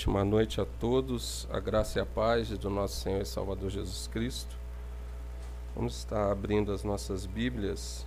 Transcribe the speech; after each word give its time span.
Ótima 0.00 0.24
noite 0.24 0.58
a 0.62 0.64
todos, 0.64 1.46
a 1.50 1.60
graça 1.60 1.98
e 1.98 2.00
a 2.00 2.06
paz 2.06 2.48
do 2.56 2.70
nosso 2.70 3.02
Senhor 3.02 3.20
e 3.20 3.26
Salvador 3.26 3.68
Jesus 3.68 4.06
Cristo. 4.06 4.56
Vamos 5.76 5.94
estar 5.94 6.32
abrindo 6.32 6.72
as 6.72 6.82
nossas 6.82 7.26
Bíblias 7.26 8.06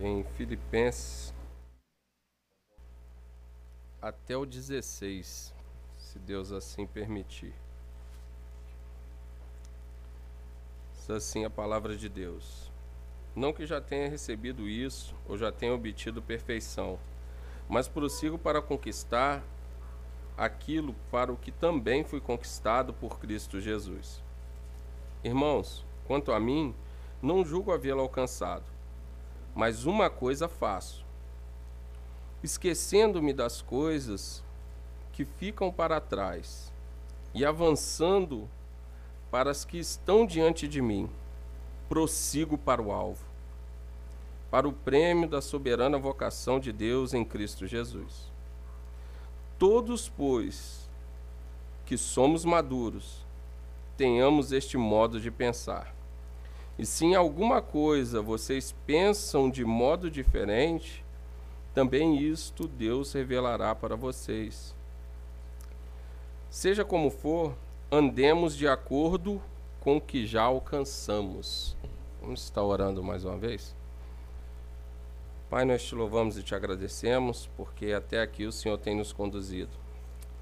em 0.00 0.24
Filipenses 0.24 1.34
até 4.00 4.38
o 4.38 4.46
16, 4.46 5.54
se 5.98 6.18
Deus 6.18 6.50
assim 6.50 6.86
permitir. 6.86 7.52
Diz 10.94 11.10
assim 11.10 11.44
a 11.44 11.50
palavra 11.50 11.94
de 11.94 12.08
Deus. 12.08 12.72
Não 13.36 13.52
que 13.52 13.66
já 13.66 13.82
tenha 13.82 14.08
recebido 14.08 14.66
isso 14.66 15.14
ou 15.28 15.36
já 15.36 15.52
tenha 15.52 15.74
obtido 15.74 16.22
perfeição, 16.22 16.98
mas 17.68 17.86
prossigo 17.86 18.38
para 18.38 18.62
conquistar 18.62 19.44
aquilo 20.36 20.94
para 21.10 21.32
o 21.32 21.36
que 21.36 21.50
também 21.50 22.04
fui 22.04 22.20
conquistado 22.20 22.92
por 22.92 23.18
Cristo 23.18 23.60
Jesus. 23.60 24.22
Irmãos, 25.22 25.84
quanto 26.06 26.32
a 26.32 26.40
mim, 26.40 26.74
não 27.20 27.44
julgo 27.44 27.72
havê-lo 27.72 28.00
alcançado, 28.00 28.64
mas 29.54 29.84
uma 29.84 30.10
coisa 30.10 30.48
faço: 30.48 31.04
esquecendo-me 32.42 33.32
das 33.32 33.62
coisas 33.62 34.42
que 35.12 35.24
ficam 35.24 35.70
para 35.70 36.00
trás 36.00 36.72
e 37.34 37.44
avançando 37.44 38.48
para 39.30 39.50
as 39.50 39.64
que 39.64 39.78
estão 39.78 40.26
diante 40.26 40.66
de 40.66 40.82
mim, 40.82 41.08
prossigo 41.88 42.58
para 42.58 42.82
o 42.82 42.90
alvo, 42.90 43.24
para 44.50 44.66
o 44.68 44.72
prêmio 44.72 45.28
da 45.28 45.40
soberana 45.40 45.98
vocação 45.98 46.58
de 46.58 46.72
Deus 46.72 47.14
em 47.14 47.24
Cristo 47.24 47.66
Jesus. 47.66 48.31
Todos, 49.62 50.08
pois, 50.08 50.90
que 51.86 51.96
somos 51.96 52.44
maduros, 52.44 53.24
tenhamos 53.96 54.50
este 54.50 54.76
modo 54.76 55.20
de 55.20 55.30
pensar. 55.30 55.94
E 56.76 56.84
se 56.84 57.04
em 57.04 57.14
alguma 57.14 57.62
coisa 57.62 58.20
vocês 58.20 58.74
pensam 58.84 59.48
de 59.48 59.64
modo 59.64 60.10
diferente, 60.10 61.04
também 61.72 62.20
isto 62.20 62.66
Deus 62.66 63.12
revelará 63.12 63.72
para 63.72 63.94
vocês. 63.94 64.74
Seja 66.50 66.84
como 66.84 67.08
for, 67.08 67.54
andemos 67.88 68.56
de 68.56 68.66
acordo 68.66 69.40
com 69.78 69.98
o 69.98 70.00
que 70.00 70.26
já 70.26 70.42
alcançamos. 70.42 71.76
Vamos 72.20 72.42
estar 72.42 72.64
orando 72.64 73.00
mais 73.00 73.24
uma 73.24 73.38
vez? 73.38 73.76
Pai, 75.52 75.66
nós 75.66 75.82
te 75.82 75.94
louvamos 75.94 76.38
e 76.38 76.42
te 76.42 76.54
agradecemos, 76.54 77.46
porque 77.58 77.92
até 77.92 78.22
aqui 78.22 78.46
o 78.46 78.50
Senhor 78.50 78.78
tem 78.78 78.96
nos 78.96 79.12
conduzido. 79.12 79.76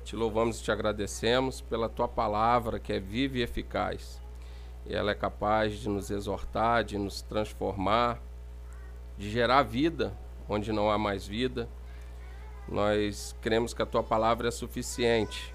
Te 0.05 0.15
louvamos 0.15 0.61
e 0.61 0.63
te 0.63 0.71
agradecemos 0.71 1.61
pela 1.61 1.89
tua 1.89 2.07
palavra 2.07 2.79
que 2.79 2.93
é 2.93 3.01
viva 3.01 3.39
e 3.39 3.43
eficaz. 3.43 4.23
E 4.87 4.95
ela 4.95 5.11
é 5.11 5.15
capaz 5.17 5.81
de 5.81 5.89
nos 5.89 6.13
exortar, 6.13 6.85
de 6.85 6.97
nos 6.97 7.23
transformar, 7.23 8.23
de 9.19 9.29
gerar 9.29 9.65
vida 9.65 10.17
onde 10.49 10.71
não 10.71 10.89
há 10.89 10.97
mais 10.97 11.27
vida. 11.27 11.69
Nós 12.69 13.35
cremos 13.43 13.75
que 13.75 13.83
a 13.83 13.87
tua 13.87 14.05
palavra 14.05 14.47
é 14.47 14.53
suficiente. 14.53 15.53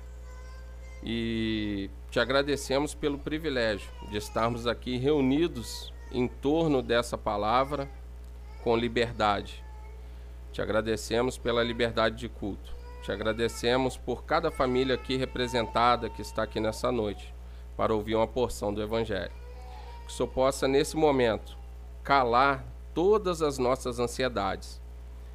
E 1.02 1.90
te 2.12 2.20
agradecemos 2.20 2.94
pelo 2.94 3.18
privilégio 3.18 3.90
de 4.10 4.18
estarmos 4.18 4.68
aqui 4.68 4.98
reunidos 4.98 5.94
em 6.12 6.28
torno 6.28 6.82
dessa 6.82 7.18
palavra 7.18 7.90
com 8.66 8.76
liberdade. 8.76 9.64
Te 10.52 10.60
agradecemos 10.60 11.38
pela 11.38 11.64
liberdade 11.64 12.16
de 12.16 12.28
culto. 12.28 12.74
Te 13.04 13.12
agradecemos 13.12 13.96
por 13.96 14.24
cada 14.24 14.50
família 14.50 14.96
aqui 14.96 15.16
representada 15.16 16.10
que 16.10 16.24
está 16.24 16.42
aqui 16.42 16.60
nessa 16.60 16.92
noite 16.92 17.32
para 17.78 17.94
ouvir 17.94 18.16
uma 18.16 18.26
porção 18.26 18.74
do 18.74 18.82
Evangelho. 18.82 19.32
Que 20.08 20.12
o 20.12 20.16
Senhor 20.16 20.30
possa, 20.30 20.68
nesse 20.68 20.98
momento, 20.98 21.56
calar 22.04 22.66
todas 22.92 23.44
as 23.44 23.60
nossas 23.60 24.00
ansiedades 24.00 24.82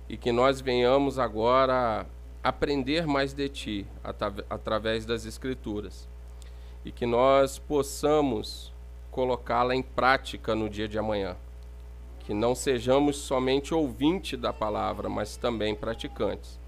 e 0.08 0.16
que 0.16 0.32
nós 0.32 0.60
venhamos 0.60 1.16
agora 1.16 2.04
aprender 2.42 3.06
mais 3.06 3.32
de 3.32 3.48
Ti 3.48 3.86
através 4.50 5.06
das 5.06 5.24
Escrituras 5.24 6.08
e 6.84 6.90
que 6.90 7.06
nós 7.06 7.60
possamos 7.60 8.74
colocá-la 9.12 9.76
em 9.76 9.82
prática 9.82 10.52
no 10.52 10.69
dia 10.69 10.88
de 10.88 10.98
amanhã 10.98 11.36
que 12.30 12.34
não 12.34 12.54
sejamos 12.54 13.16
somente 13.16 13.74
ouvintes 13.74 14.38
da 14.38 14.52
palavra, 14.52 15.08
mas 15.08 15.36
também 15.36 15.74
praticantes. 15.74 16.60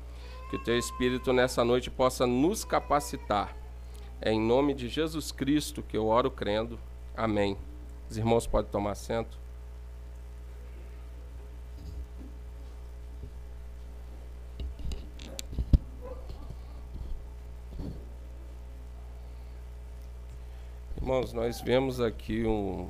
Que 0.51 0.57
o 0.57 0.59
teu 0.59 0.77
Espírito 0.77 1.33
nessa 1.33 1.65
noite 1.65 1.89
possa 1.89 2.27
nos 2.27 2.65
capacitar. 2.65 3.57
É 4.21 4.33
em 4.33 4.41
nome 4.41 4.75
de 4.75 4.89
Jesus 4.89 5.31
Cristo 5.31 5.81
que 5.81 5.97
eu 5.97 6.09
oro 6.09 6.33
crendo. 6.33 6.81
Amém. 7.17 7.57
Os 8.11 8.17
irmãos 8.17 8.45
podem 8.45 8.73
tomar 8.73 8.91
assento. 8.91 9.39
Irmãos, 20.97 21.33
nós 21.33 21.61
vemos 21.61 22.01
aqui 22.01 22.45
um, 22.45 22.89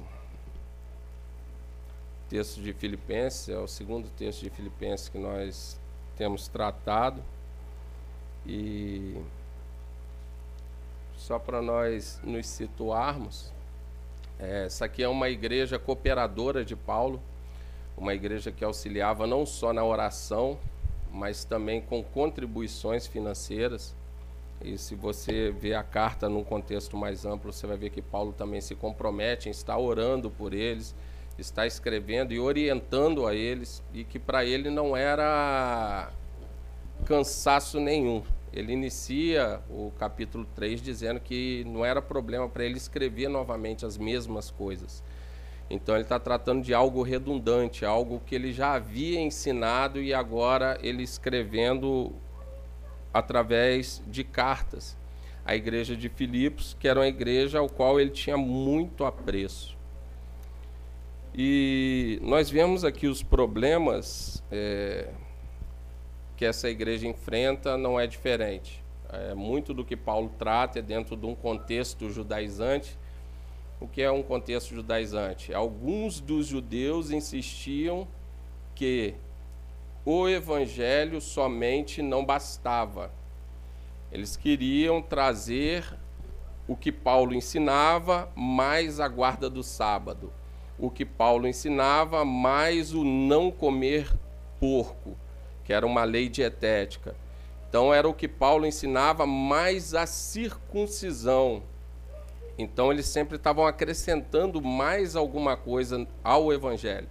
texto 2.33 2.63
de 2.63 2.73
Filipenses, 2.73 3.51
é 3.51 3.59
o 3.59 3.69
segundo 3.69 4.09
texto 4.17 4.41
de 4.41 4.49
Filipenses 4.49 5.07
que 5.07 5.19
nós 5.19 5.79
temos 6.17 6.49
tratado. 6.49 7.23
E 8.47 9.15
só 11.15 11.39
para 11.39 11.61
nós 11.61 12.19
nos 12.25 12.47
situarmos, 12.47 13.53
é, 14.41 14.65
essa 14.65 14.87
aqui 14.87 15.03
é 15.03 15.09
uma 15.09 15.29
igreja 15.29 15.79
cooperadora 15.79 16.65
de 16.65 16.75
Paulo, 16.75 17.21
uma 17.99 18.15
igreja 18.15 18.51
que 18.51 18.65
auxiliava 18.65 19.27
não 19.27 19.45
só 19.45 19.71
na 19.71 19.85
oração, 19.85 20.59
mas 21.13 21.45
também 21.45 21.83
com 21.83 22.03
contribuições 22.03 23.07
financeiras. 23.07 23.95
E 24.63 24.79
se 24.79 24.95
você 24.95 25.51
vê 25.51 25.75
a 25.75 25.83
carta 25.83 26.31
num 26.31 26.43
contexto 26.43 26.97
mais 26.97 27.27
amplo, 27.27 27.53
você 27.53 27.67
vai 27.67 27.77
ver 27.77 27.91
que 27.91 28.01
Paulo 28.01 28.33
também 28.33 28.63
se 28.63 28.75
compromete 28.75 29.51
em 29.51 29.53
estar 29.53 29.77
orando 29.77 30.31
por 30.31 30.55
eles, 30.55 30.95
está 31.41 31.67
escrevendo 31.67 32.33
e 32.33 32.39
orientando 32.39 33.27
a 33.27 33.35
eles, 33.35 33.83
e 33.93 34.05
que 34.05 34.19
para 34.19 34.45
ele 34.45 34.69
não 34.69 34.97
era 34.97 36.11
cansaço 37.07 37.81
nenhum. 37.81 38.23
Ele 38.53 38.73
inicia 38.73 39.61
o 39.71 39.91
capítulo 39.99 40.47
3 40.55 40.83
dizendo 40.83 41.19
que 41.21 41.65
não 41.67 41.85
era 41.85 42.03
problema 42.03 42.49
para 42.49 42.65
ele 42.65 42.77
escrever 42.77 43.29
novamente 43.29 43.87
as 43.87 43.97
mesmas 43.97 44.51
coisas. 44.51 45.03
Então 45.71 45.95
ele 45.95 46.03
está 46.03 46.19
tratando 46.19 46.63
de 46.63 46.75
algo 46.75 47.03
redundante, 47.03 47.85
algo 47.85 48.21
que 48.27 48.35
ele 48.35 48.53
já 48.53 48.75
havia 48.75 49.19
ensinado 49.19 50.03
e 50.03 50.13
agora 50.13 50.79
ele 50.83 51.03
escrevendo 51.03 52.13
através 53.13 54.03
de 54.07 54.23
cartas. 54.23 54.99
A 55.45 55.57
igreja 55.57 55.97
de 55.97 56.11
Filipos, 56.11 56.77
que 56.79 56.87
era 56.87 57.01
uma 57.01 57.09
igreja 57.09 57.59
ao 57.59 57.71
qual 57.71 57.99
ele 57.99 58.11
tinha 58.11 58.37
muito 58.37 59.05
apreço. 59.05 59.77
E 61.35 62.19
nós 62.21 62.51
vemos 62.51 62.85
aqui 62.85 63.07
os 63.07 63.23
problemas 63.23 64.45
é, 64.51 65.09
que 66.37 66.45
essa 66.45 66.69
igreja 66.69 67.09
enfrenta 67.09 67.79
não 67.79 67.99
é 67.99 68.07
diferente. 68.07 68.85
É, 69.11 69.35
muito 69.35 69.73
do 69.73 69.83
que 69.83 69.97
Paulo 69.97 70.31
trata 70.39 70.79
é 70.79 70.83
dentro 70.83 71.17
de 71.17 71.25
um 71.25 71.35
contexto 71.35 72.11
judaizante. 72.11 72.99
O 73.81 73.89
que 73.89 74.03
é 74.03 74.11
um 74.11 74.23
contexto 74.23 74.75
judaizante? 74.75 75.55
Alguns 75.55 76.21
dos 76.21 76.47
judeus 76.47 77.11
insistiam 77.11 78.07
que 78.75 79.15
o 80.05 80.29
evangelho 80.29 81.19
somente 81.19 82.03
não 82.03 82.27
bastava. 82.27 83.11
Eles 84.11 84.37
queriam 84.37 85.01
trazer 85.01 85.99
o 86.69 86.77
que 86.77 86.93
Paulo 86.93 87.35
ensinava, 87.35 88.31
mais 88.37 89.01
a 89.01 89.09
guarda 89.09 89.49
do 89.49 89.63
sábado 89.63 90.31
o 90.79 90.91
que 90.91 91.05
Paulo 91.05 91.47
ensinava, 91.47 92.25
mais 92.25 92.93
o 92.93 93.05
não 93.05 93.51
comer 93.51 94.11
porco, 94.59 95.17
que 95.65 95.73
era 95.73 95.87
uma 95.87 96.05
lei 96.05 96.29
dietética. 96.29 97.15
Então 97.69 97.93
era 97.93 98.09
o 98.09 98.15
que 98.15 98.29
Paulo 98.29 98.67
ensinava, 98.67 99.27
mais 99.27 99.95
a 99.95 100.07
circuncisão. 100.07 101.63
Então 102.59 102.93
eles 102.93 103.07
sempre 103.07 103.37
estavam 103.37 103.67
acrescentando 103.67 104.61
mais 104.61 105.17
alguma 105.17 105.57
coisa 105.57 106.07
ao 106.23 106.53
evangelho. 106.53 107.09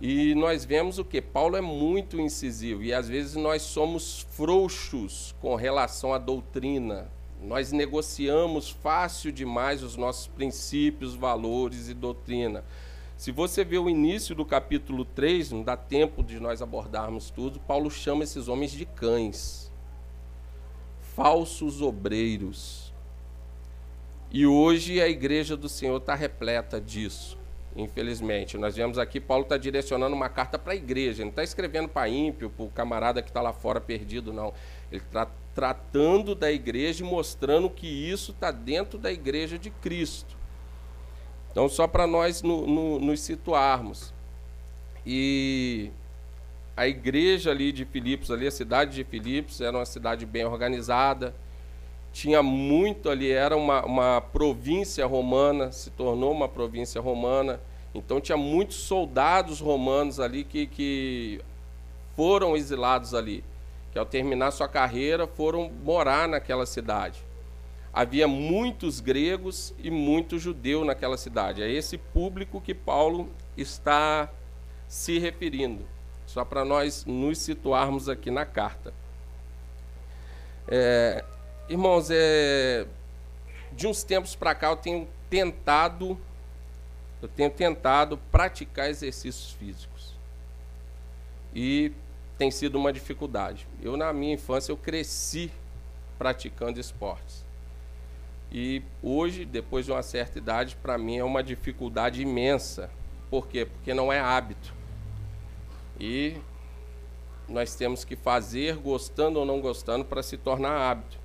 E 0.00 0.34
nós 0.36 0.64
vemos 0.64 0.98
o 0.98 1.04
que? 1.04 1.20
Paulo 1.20 1.56
é 1.56 1.60
muito 1.60 2.20
incisivo 2.20 2.82
e 2.82 2.94
às 2.94 3.08
vezes 3.08 3.34
nós 3.34 3.62
somos 3.62 4.26
frouxos 4.30 5.34
com 5.40 5.56
relação 5.56 6.14
à 6.14 6.18
doutrina, 6.18 7.10
nós 7.42 7.72
negociamos 7.72 8.70
fácil 8.70 9.30
demais 9.30 9.82
os 9.82 9.96
nossos 9.96 10.26
princípios, 10.26 11.14
valores 11.14 11.88
e 11.88 11.94
doutrina. 11.94 12.64
Se 13.16 13.32
você 13.32 13.64
vê 13.64 13.78
o 13.78 13.88
início 13.88 14.34
do 14.34 14.44
capítulo 14.44 15.04
3, 15.04 15.50
não 15.50 15.62
dá 15.62 15.76
tempo 15.76 16.22
de 16.22 16.38
nós 16.38 16.62
abordarmos 16.62 17.30
tudo, 17.30 17.58
Paulo 17.58 17.90
chama 17.90 18.24
esses 18.24 18.48
homens 18.48 18.70
de 18.70 18.84
cães. 18.84 19.68
falsos 21.14 21.82
obreiros. 21.82 22.92
E 24.30 24.46
hoje 24.46 25.00
a 25.00 25.08
igreja 25.08 25.56
do 25.56 25.68
Senhor 25.68 25.96
está 25.96 26.14
repleta 26.14 26.80
disso, 26.80 27.36
infelizmente. 27.74 28.56
Nós 28.56 28.76
vemos 28.76 28.98
aqui, 28.98 29.18
Paulo 29.18 29.42
está 29.42 29.56
direcionando 29.56 30.14
uma 30.14 30.28
carta 30.28 30.56
para 30.56 30.74
a 30.74 30.76
igreja, 30.76 31.24
não 31.24 31.30
está 31.30 31.42
escrevendo 31.42 31.88
para 31.88 32.08
ímpio, 32.08 32.50
para 32.50 32.64
o 32.64 32.70
camarada 32.70 33.20
que 33.20 33.30
está 33.30 33.40
lá 33.40 33.52
fora 33.52 33.80
perdido, 33.80 34.32
não. 34.32 34.54
Ele 34.92 35.02
está 35.02 35.26
tratando 35.58 36.36
da 36.36 36.52
igreja 36.52 37.02
e 37.02 37.04
mostrando 37.04 37.68
que 37.68 37.88
isso 37.88 38.30
está 38.30 38.52
dentro 38.52 38.96
da 38.96 39.10
igreja 39.10 39.58
de 39.58 39.70
Cristo. 39.70 40.36
Então, 41.50 41.68
só 41.68 41.88
para 41.88 42.06
nós 42.06 42.44
no, 42.44 42.64
no, 42.64 43.00
nos 43.00 43.18
situarmos. 43.18 44.14
E 45.04 45.90
a 46.76 46.86
igreja 46.86 47.50
ali 47.50 47.72
de 47.72 47.84
Filipos, 47.84 48.30
ali, 48.30 48.46
a 48.46 48.52
cidade 48.52 48.94
de 48.94 49.02
Filipos, 49.02 49.60
era 49.60 49.76
uma 49.76 49.84
cidade 49.84 50.24
bem 50.24 50.44
organizada, 50.44 51.34
tinha 52.12 52.40
muito 52.40 53.10
ali, 53.10 53.28
era 53.28 53.56
uma, 53.56 53.84
uma 53.84 54.20
província 54.20 55.04
romana, 55.06 55.72
se 55.72 55.90
tornou 55.90 56.30
uma 56.30 56.48
província 56.48 57.00
romana, 57.00 57.60
então 57.92 58.20
tinha 58.20 58.38
muitos 58.38 58.76
soldados 58.76 59.58
romanos 59.58 60.20
ali 60.20 60.44
que, 60.44 60.68
que 60.68 61.40
foram 62.14 62.56
exilados 62.56 63.12
ali, 63.12 63.42
que 63.98 64.00
ao 64.00 64.06
terminar 64.06 64.52
sua 64.52 64.68
carreira 64.68 65.26
foram 65.26 65.68
morar 65.82 66.28
naquela 66.28 66.64
cidade. 66.64 67.20
Havia 67.92 68.28
muitos 68.28 69.00
gregos 69.00 69.74
e 69.76 69.90
muito 69.90 70.38
judeu 70.38 70.84
naquela 70.84 71.16
cidade. 71.16 71.62
É 71.62 71.68
esse 71.68 71.98
público 71.98 72.60
que 72.60 72.72
Paulo 72.72 73.28
está 73.56 74.30
se 74.86 75.18
referindo, 75.18 75.84
só 76.26 76.44
para 76.44 76.64
nós 76.64 77.04
nos 77.04 77.38
situarmos 77.38 78.08
aqui 78.08 78.30
na 78.30 78.46
carta. 78.46 78.94
É, 80.68 81.24
irmãos, 81.68 82.08
é, 82.10 82.86
de 83.72 83.88
uns 83.88 84.04
tempos 84.04 84.36
para 84.36 84.54
cá 84.54 84.68
eu 84.68 84.76
tenho 84.76 85.08
tentado, 85.28 86.16
eu 87.20 87.26
tenho 87.26 87.50
tentado 87.50 88.16
praticar 88.30 88.88
exercícios 88.88 89.50
físicos. 89.50 90.14
E 91.52 91.90
tem 92.38 92.50
sido 92.50 92.78
uma 92.78 92.92
dificuldade. 92.92 93.66
Eu 93.82 93.96
na 93.96 94.12
minha 94.12 94.34
infância 94.34 94.70
eu 94.70 94.76
cresci 94.76 95.50
praticando 96.16 96.78
esportes. 96.78 97.44
E 98.50 98.82
hoje, 99.02 99.44
depois 99.44 99.84
de 99.84 99.92
uma 99.92 100.02
certa 100.02 100.38
idade, 100.38 100.76
para 100.76 100.96
mim 100.96 101.18
é 101.18 101.24
uma 101.24 101.42
dificuldade 101.42 102.22
imensa. 102.22 102.90
Por 103.28 103.46
quê? 103.46 103.66
Porque 103.66 103.92
não 103.92 104.10
é 104.12 104.18
hábito. 104.18 104.72
E 106.00 106.36
nós 107.48 107.74
temos 107.74 108.04
que 108.04 108.16
fazer, 108.16 108.76
gostando 108.76 109.40
ou 109.40 109.44
não 109.44 109.60
gostando, 109.60 110.04
para 110.04 110.22
se 110.22 110.38
tornar 110.38 110.90
hábito. 110.90 111.18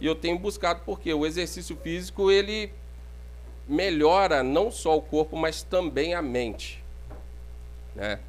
E 0.00 0.06
eu 0.06 0.14
tenho 0.14 0.38
buscado 0.38 0.82
porque 0.84 1.12
o 1.12 1.26
exercício 1.26 1.76
físico 1.76 2.30
ele 2.30 2.72
melhora 3.66 4.42
não 4.42 4.70
só 4.70 4.96
o 4.96 5.02
corpo, 5.02 5.36
mas 5.36 5.62
também 5.62 6.14
a 6.14 6.22
mente. 6.22 6.84
Né? 7.96 8.20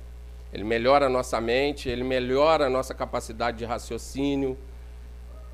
Ele 0.52 0.64
melhora 0.64 1.06
a 1.06 1.10
nossa 1.10 1.40
mente, 1.40 1.88
ele 1.90 2.04
melhora 2.04 2.66
a 2.66 2.70
nossa 2.70 2.94
capacidade 2.94 3.58
de 3.58 3.66
raciocínio. 3.66 4.58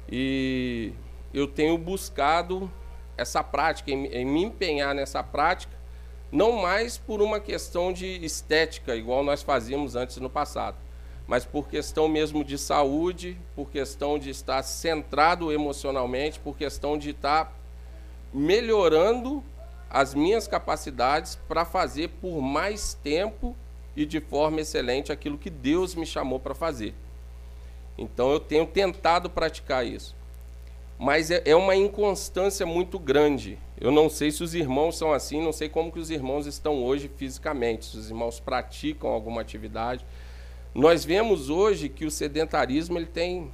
E 0.10 0.94
eu 1.34 1.48
tenho 1.48 1.78
buscado 1.78 2.72
essa 3.18 3.44
prática, 3.44 3.92
em, 3.92 4.06
em 4.08 4.26
me 4.26 4.44
empenhar 4.44 4.94
nessa 4.96 5.22
prática, 5.24 5.76
não 6.32 6.54
mais 6.54 6.98
por 6.98 7.22
uma 7.22 7.40
questão 7.40 7.94
de 7.94 8.24
estética, 8.26 8.96
igual 8.96 9.24
nós 9.24 9.42
fazíamos 9.42 9.96
antes 9.96 10.18
no 10.18 10.30
passado, 10.30 10.78
mas 11.28 11.46
por 11.46 11.68
questão 11.68 12.08
mesmo 12.08 12.44
de 12.44 12.58
saúde, 12.58 13.38
por 13.56 13.70
questão 13.70 14.20
de 14.20 14.30
estar 14.30 14.62
centrado 14.64 15.52
emocionalmente, 15.52 16.40
por 16.40 16.58
questão 16.58 16.98
de 16.98 17.12
estar 17.12 17.58
melhorando 18.34 19.44
as 19.90 20.14
minhas 20.14 20.48
capacidades 20.48 21.36
para 21.48 21.64
fazer 21.64 22.10
por 22.22 22.42
mais 22.42 22.94
tempo 22.96 23.56
e 23.96 24.06
de 24.06 24.20
forma 24.20 24.62
excelente 24.62 25.12
aquilo 25.12 25.38
que 25.38 25.50
Deus 25.50 25.96
me 25.96 26.06
chamou 26.06 26.40
para 26.40 26.54
fazer. 26.54 26.94
Então 27.98 28.32
eu 28.32 28.40
tenho 28.40 28.66
tentado 28.66 29.30
praticar 29.30 29.86
isso 29.86 30.16
mas 30.98 31.30
é, 31.30 31.42
é 31.46 31.56
uma 31.56 31.76
inconstância 31.76 32.66
muito 32.66 32.98
grande. 32.98 33.60
Eu 33.80 33.92
não 33.92 34.10
sei 34.10 34.32
se 34.32 34.44
os 34.44 34.54
irmãos 34.54 34.98
são 34.98 35.12
assim, 35.12 35.42
não 35.42 35.52
sei 35.52 35.68
como 35.68 35.92
que 35.92 36.00
os 36.00 36.10
irmãos 36.10 36.46
estão 36.46 36.84
hoje 36.84 37.12
fisicamente, 37.16 37.86
se 37.86 37.98
os 37.98 38.10
irmãos 38.10 38.40
praticam 38.40 39.10
alguma 39.10 39.42
atividade. 39.42 40.06
Nós 40.74 41.04
vemos 41.04 41.50
hoje 41.50 41.90
que 41.90 42.06
o 42.06 42.12
sedentarismo 42.12 42.98
ele 42.98 43.06
tem 43.06 43.52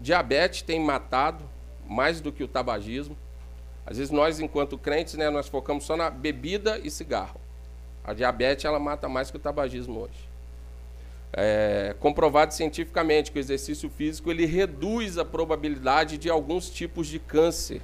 diabetes 0.00 0.62
tem 0.62 0.78
matado 0.78 1.48
mais 1.88 2.20
do 2.20 2.30
que 2.30 2.44
o 2.44 2.48
tabagismo. 2.48 3.16
Às 3.84 3.98
vezes 3.98 4.12
nós, 4.12 4.40
enquanto 4.40 4.76
crentes, 4.76 5.14
né, 5.14 5.30
nós 5.30 5.48
focamos 5.48 5.84
só 5.84 5.96
na 5.96 6.10
bebida 6.10 6.78
e 6.82 6.90
cigarro. 6.90 7.40
A 8.06 8.14
diabetes 8.14 8.64
ela 8.64 8.78
mata 8.78 9.08
mais 9.08 9.32
que 9.32 9.36
o 9.36 9.40
tabagismo 9.40 10.00
hoje. 10.02 10.28
É 11.32 11.94
comprovado 11.98 12.54
cientificamente 12.54 13.32
que 13.32 13.38
o 13.38 13.40
exercício 13.40 13.90
físico 13.90 14.30
ele 14.30 14.46
reduz 14.46 15.18
a 15.18 15.24
probabilidade 15.24 16.16
de 16.16 16.30
alguns 16.30 16.70
tipos 16.70 17.08
de 17.08 17.18
câncer. 17.18 17.82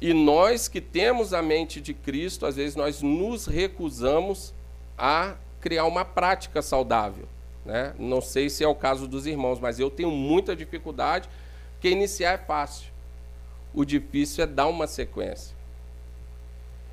E 0.00 0.12
nós 0.12 0.66
que 0.66 0.80
temos 0.80 1.32
a 1.32 1.40
mente 1.40 1.80
de 1.80 1.94
Cristo, 1.94 2.46
às 2.46 2.56
vezes 2.56 2.74
nós 2.74 3.00
nos 3.00 3.46
recusamos 3.46 4.52
a 4.96 5.36
criar 5.60 5.84
uma 5.84 6.04
prática 6.04 6.60
saudável. 6.60 7.26
Né? 7.64 7.94
Não 7.98 8.20
sei 8.20 8.50
se 8.50 8.64
é 8.64 8.68
o 8.68 8.74
caso 8.74 9.06
dos 9.06 9.26
irmãos, 9.26 9.60
mas 9.60 9.78
eu 9.78 9.90
tenho 9.90 10.10
muita 10.10 10.54
dificuldade, 10.54 11.28
porque 11.72 11.88
iniciar 11.88 12.32
é 12.32 12.38
fácil. 12.38 12.88
O 13.72 13.84
difícil 13.84 14.42
é 14.42 14.46
dar 14.46 14.66
uma 14.66 14.86
sequência. 14.86 15.57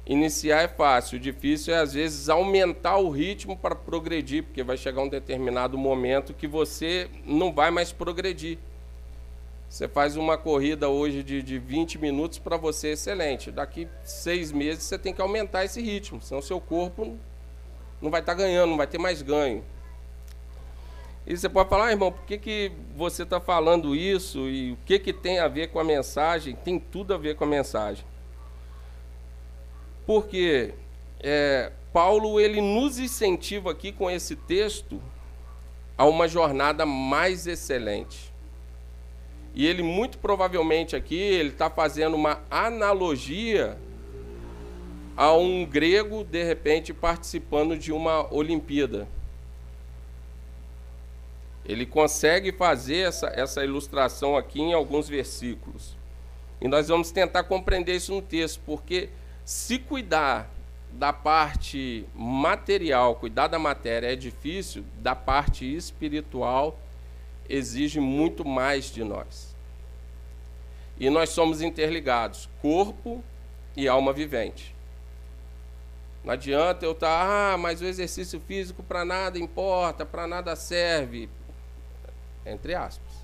Iniciar 0.08 0.62
é 0.62 0.68
fácil, 0.68 1.20
difícil 1.20 1.74
é 1.74 1.80
às 1.80 1.94
vezes 1.94 2.30
aumentar 2.30 2.98
o 2.98 3.10
ritmo 3.10 3.58
para 3.58 3.74
progredir, 3.74 4.44
porque 4.44 4.62
vai 4.62 4.78
chegar 4.78 5.02
um 5.02 5.10
determinado 5.10 5.78
momento 5.80 6.34
que 6.34 6.48
você 6.48 7.10
não 7.26 7.52
vai 7.52 7.72
mais 7.72 7.92
progredir. 7.92 8.60
Você 9.68 9.88
faz 9.88 10.16
uma 10.16 10.38
corrida 10.38 10.90
hoje 10.90 11.24
de, 11.24 11.42
de 11.42 11.58
20 11.58 11.98
minutos 11.98 12.38
para 12.38 12.56
você 12.56 12.90
é 12.90 12.92
excelente. 12.92 13.50
Daqui 13.50 13.88
seis 14.04 14.52
meses 14.52 14.84
você 14.84 14.98
tem 14.98 15.12
que 15.12 15.22
aumentar 15.22 15.66
esse 15.66 15.82
ritmo, 15.82 16.22
senão 16.22 16.40
seu 16.40 16.62
corpo 16.62 17.18
não 18.00 18.12
vai 18.12 18.20
estar 18.20 18.36
tá 18.36 18.44
ganhando, 18.44 18.70
não 18.70 18.78
vai 18.78 18.88
ter 18.88 19.00
mais 19.00 19.24
ganho. 19.24 19.64
E 21.26 21.36
você 21.36 21.50
pode 21.50 21.68
falar, 21.68 21.88
ah, 21.88 21.92
irmão, 21.92 22.12
por 22.12 22.24
que, 22.26 22.38
que 22.38 22.72
você 22.96 23.24
está 23.24 23.42
falando 23.42 23.96
isso 23.96 24.48
e 24.48 24.74
o 24.74 24.78
que, 24.86 25.00
que 25.00 25.12
tem 25.12 25.40
a 25.40 25.48
ver 25.48 25.70
com 25.72 25.80
a 25.80 25.84
mensagem? 25.84 26.56
Tem 26.56 26.78
tudo 26.80 27.16
a 27.16 27.18
ver 27.18 27.36
com 27.36 27.44
a 27.44 27.48
mensagem. 27.48 28.06
Porque 30.06 30.74
é, 31.22 31.72
Paulo 31.92 32.40
ele 32.40 32.62
nos 32.62 33.00
incentiva 33.00 33.72
aqui 33.72 33.92
com 33.92 34.10
esse 34.10 34.36
texto 34.36 35.02
a 35.98 36.06
uma 36.06 36.28
jornada 36.28 36.86
mais 36.86 37.48
excelente. 37.48 38.34
E 39.54 39.66
ele 39.66 39.82
muito 39.82 40.18
provavelmente 40.18 40.96
aqui 40.96 41.16
ele 41.16 41.50
está 41.50 41.70
fazendo 41.70 42.16
uma 42.16 42.42
analogia 42.52 43.78
a 45.16 45.34
um 45.34 45.66
grego 45.66 46.26
de 46.26 46.44
repente 46.44 46.94
participando 46.94 47.78
de 47.78 47.92
uma 47.92 48.32
Olimpíada. 48.34 49.08
Ele 51.66 51.86
consegue 51.86 52.52
fazer 52.52 53.08
essa, 53.08 53.28
essa 53.28 53.64
ilustração 53.64 54.36
aqui 54.36 54.62
em 54.62 54.74
alguns 54.74 55.08
versículos. 55.08 55.96
E 56.62 56.68
nós 56.68 56.90
vamos 56.90 57.12
tentar 57.12 57.44
compreender 57.44 57.96
isso 57.96 58.14
no 58.14 58.22
texto, 58.22 58.62
porque 58.66 59.10
se 59.46 59.78
cuidar 59.78 60.50
da 60.92 61.14
parte 61.14 62.06
material, 62.16 63.16
cuidar 63.16 63.48
da 63.48 63.60
matéria 63.60 64.12
é 64.12 64.16
difícil, 64.16 64.84
da 64.98 65.16
parte 65.16 65.66
espiritual 65.76 66.80
exige 67.48 68.00
muito 68.00 68.44
mais 68.44 68.86
de 68.86 69.04
nós. 69.04 69.56
E 71.00 71.10
nós 71.10 71.30
somos 71.30 71.62
interligados, 71.62 72.50
corpo 72.62 73.24
e 73.76 73.88
alma 73.88 74.12
vivente. 74.12 74.74
Não 76.24 76.34
adianta 76.34 76.86
eu 76.86 76.94
estar, 76.94 77.08
tá, 77.08 77.54
ah, 77.54 77.58
mas 77.58 77.82
o 77.82 77.86
exercício 77.86 78.40
físico 78.40 78.82
para 78.82 79.06
nada 79.06 79.38
importa, 79.38 80.04
para 80.06 80.26
nada 80.26 80.56
serve. 80.56 81.30
Entre 82.44 82.74
aspas. 82.74 83.15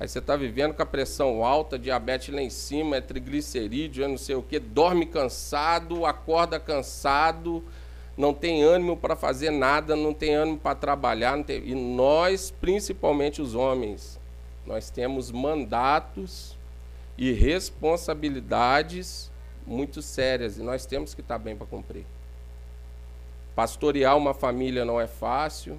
Aí 0.00 0.08
você 0.08 0.18
está 0.18 0.34
vivendo 0.34 0.72
com 0.72 0.82
a 0.82 0.86
pressão 0.86 1.44
alta, 1.44 1.78
diabetes 1.78 2.34
lá 2.34 2.40
em 2.40 2.48
cima, 2.48 2.96
é 2.96 3.00
triglicerídeo, 3.02 4.02
é 4.02 4.08
não 4.08 4.16
sei 4.16 4.34
o 4.34 4.42
que, 4.42 4.58
dorme 4.58 5.04
cansado, 5.04 6.06
acorda 6.06 6.58
cansado, 6.58 7.62
não 8.16 8.32
tem 8.32 8.62
ânimo 8.62 8.96
para 8.96 9.14
fazer 9.14 9.50
nada, 9.50 9.94
não 9.94 10.14
tem 10.14 10.34
ânimo 10.34 10.56
para 10.56 10.74
trabalhar. 10.74 11.42
Tem... 11.44 11.62
E 11.66 11.74
nós, 11.74 12.50
principalmente 12.50 13.42
os 13.42 13.54
homens, 13.54 14.18
nós 14.66 14.88
temos 14.88 15.30
mandatos 15.30 16.56
e 17.18 17.30
responsabilidades 17.32 19.30
muito 19.66 20.00
sérias 20.00 20.56
e 20.56 20.62
nós 20.62 20.86
temos 20.86 21.12
que 21.12 21.20
estar 21.20 21.38
tá 21.38 21.44
bem 21.44 21.54
para 21.54 21.66
cumprir. 21.66 22.06
Pastorear 23.54 24.16
uma 24.16 24.32
família 24.32 24.82
não 24.82 24.98
é 24.98 25.06
fácil, 25.06 25.78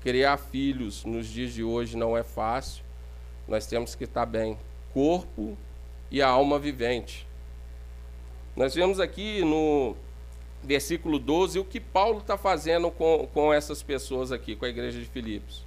criar 0.00 0.38
filhos 0.38 1.04
nos 1.04 1.26
dias 1.26 1.52
de 1.52 1.62
hoje 1.62 1.98
não 1.98 2.16
é 2.16 2.22
fácil 2.22 2.87
nós 3.48 3.66
temos 3.66 3.94
que 3.94 4.04
estar 4.04 4.26
bem, 4.26 4.58
corpo 4.92 5.56
e 6.10 6.20
a 6.20 6.28
alma 6.28 6.58
vivente. 6.58 7.26
Nós 8.54 8.74
vemos 8.74 9.00
aqui 9.00 9.42
no 9.42 9.96
versículo 10.62 11.18
12 11.18 11.58
o 11.58 11.64
que 11.64 11.80
Paulo 11.80 12.18
está 12.18 12.36
fazendo 12.36 12.90
com, 12.90 13.26
com 13.32 13.52
essas 13.52 13.82
pessoas 13.82 14.30
aqui, 14.30 14.54
com 14.54 14.64
a 14.64 14.68
igreja 14.68 14.98
de 14.98 15.06
Filipos. 15.06 15.64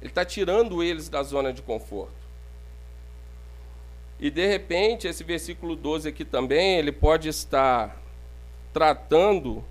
Ele 0.00 0.10
está 0.10 0.24
tirando 0.24 0.82
eles 0.82 1.08
da 1.08 1.22
zona 1.22 1.52
de 1.52 1.62
conforto. 1.62 2.22
E 4.20 4.30
de 4.30 4.46
repente, 4.46 5.08
esse 5.08 5.24
versículo 5.24 5.74
12 5.74 6.08
aqui 6.08 6.24
também, 6.24 6.76
ele 6.76 6.92
pode 6.92 7.28
estar 7.28 8.00
tratando, 8.72 9.64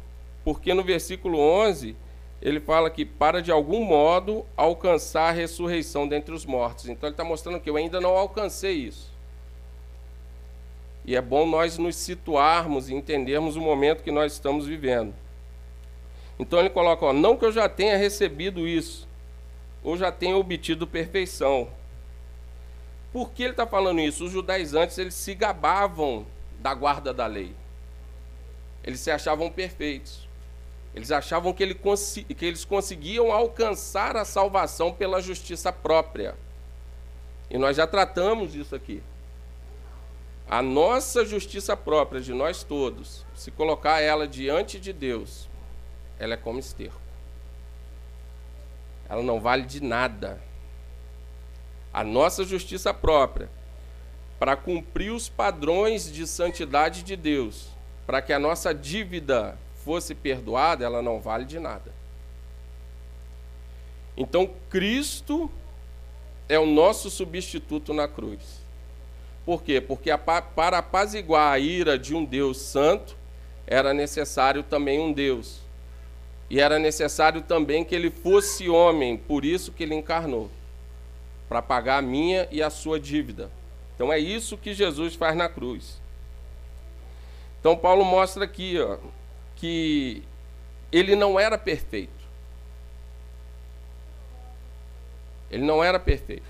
porque 0.44 0.74
no 0.74 0.84
versículo 0.84 1.40
11 1.40 1.96
ele 2.42 2.60
fala 2.60 2.90
que 2.90 3.06
para 3.06 3.42
de 3.42 3.52
algum 3.52 3.84
modo 3.86 4.46
alcançar 4.58 5.30
a 5.30 5.32
ressurreição 5.32 6.08
dentre 6.08 6.34
os 6.34 6.46
mortos. 6.46 6.90
Então 6.90 7.08
ele 7.08 7.14
está 7.14 7.24
mostrando 7.24 7.60
que 7.60 7.70
eu 7.70 7.76
ainda 7.76 8.02
não 8.02 8.18
alcancei 8.18 8.74
isso. 8.74 9.12
E 11.06 11.16
é 11.16 11.22
bom 11.22 11.46
nós 11.46 11.78
nos 11.78 11.96
situarmos 11.96 12.90
e 12.90 12.96
entendermos 12.96 13.56
o 13.56 13.62
momento 13.62 14.04
que 14.04 14.12
nós 14.12 14.34
estamos 14.34 14.66
vivendo. 14.66 15.14
Então 16.40 16.60
ele 16.60 16.70
coloca, 16.70 17.06
ó, 17.06 17.14
não 17.14 17.38
que 17.38 17.46
eu 17.46 17.52
já 17.52 17.70
tenha 17.70 17.96
recebido 17.96 18.68
isso, 18.68 19.08
ou 19.84 19.96
já 19.96 20.12
tenha 20.12 20.36
obtido 20.36 20.88
perfeição. 20.88 21.68
Por 23.14 23.32
que 23.32 23.44
ele 23.44 23.52
está 23.52 23.68
falando 23.68 24.00
isso? 24.00 24.26
Os 24.26 24.32
judaizantes 24.32 24.98
eles 24.98 25.14
se 25.14 25.36
gabavam 25.36 26.26
da 26.60 26.74
guarda 26.74 27.14
da 27.14 27.28
lei. 27.28 27.54
Eles 28.84 29.00
se 29.00 29.12
achavam 29.12 29.52
perfeitos. 29.52 30.28
Eles 30.94 31.12
achavam 31.12 31.54
que, 31.54 31.64
ele 31.64 31.74
que 31.76 32.46
eles 32.46 32.66
conseguiam 32.66 33.32
alcançar 33.32 34.18
a 34.18 34.26
salvação 34.26 34.92
pela 34.92 35.22
justiça 35.22 35.72
própria. 35.72 36.36
E 37.50 37.58
nós 37.58 37.78
já 37.78 37.88
tratamos 37.88 38.56
isso 38.56 38.76
aqui. 38.76 39.02
A 40.50 40.62
nossa 40.62 41.26
justiça 41.26 41.78
própria 41.78 42.20
de 42.20 42.34
nós 42.34 42.62
todos, 42.62 43.26
se 43.34 43.52
colocar 43.52 44.02
ela 44.02 44.28
diante 44.28 44.80
de 44.80 44.92
Deus, 44.92 45.48
ela 46.20 46.34
é 46.34 46.38
como 46.38 46.60
esterco. 46.60 47.00
Ela 49.08 49.24
não 49.24 49.40
vale 49.40 49.64
de 49.64 49.82
nada. 49.82 50.42
A 51.94 52.04
nossa 52.04 52.44
justiça 52.44 52.94
própria, 52.94 53.50
para 54.38 54.58
cumprir 54.58 55.12
os 55.12 55.30
padrões 55.30 56.12
de 56.12 56.28
santidade 56.28 57.04
de 57.04 57.16
Deus, 57.16 57.70
para 58.06 58.22
que 58.22 58.34
a 58.34 58.40
nossa 58.40 58.74
dívida 58.74 59.58
fosse 59.84 60.16
perdoada, 60.16 60.86
ela 60.86 61.02
não 61.02 61.20
vale 61.20 61.46
de 61.46 61.60
nada. 61.60 61.92
Então, 64.16 64.50
Cristo 64.70 65.50
é 66.48 66.60
o 66.60 66.66
nosso 66.66 67.10
substituto 67.10 67.94
na 67.94 68.08
cruz. 68.08 68.62
Por 69.46 69.64
quê? 69.64 69.82
Porque 69.82 70.16
para 70.18 70.78
apaziguar 70.78 71.54
a 71.54 71.60
ira 71.60 71.98
de 71.98 72.16
um 72.16 72.24
Deus 72.24 72.58
santo, 72.58 73.16
era 73.66 73.94
necessário 73.94 74.64
também 74.64 75.00
um 75.00 75.12
Deus. 75.12 75.62
E 76.50 76.60
era 76.60 76.78
necessário 76.78 77.42
também 77.42 77.84
que 77.84 77.96
ele 77.96 78.12
fosse 78.12 78.70
homem, 78.70 79.18
por 79.18 79.46
isso 79.46 79.72
que 79.72 79.84
ele 79.84 79.96
encarnou 79.96 80.50
para 81.48 81.62
pagar 81.62 81.98
a 81.98 82.02
minha 82.02 82.48
e 82.52 82.62
a 82.62 82.70
sua 82.70 83.00
dívida. 83.00 83.50
Então 83.96 84.12
é 84.12 84.20
isso 84.20 84.58
que 84.58 84.74
Jesus 84.74 85.16
faz 85.16 85.36
na 85.36 85.50
cruz. 85.50 86.02
Então 87.60 87.76
Paulo 87.76 88.04
mostra 88.04 88.46
aqui 88.46 88.80
ó, 88.80 88.98
que 89.62 90.24
ele 90.92 91.16
não 91.16 91.40
era 91.40 91.56
perfeito. 91.56 92.10
Ele 95.52 95.64
não 95.64 95.84
era 95.84 96.00
perfeito. 96.00 96.50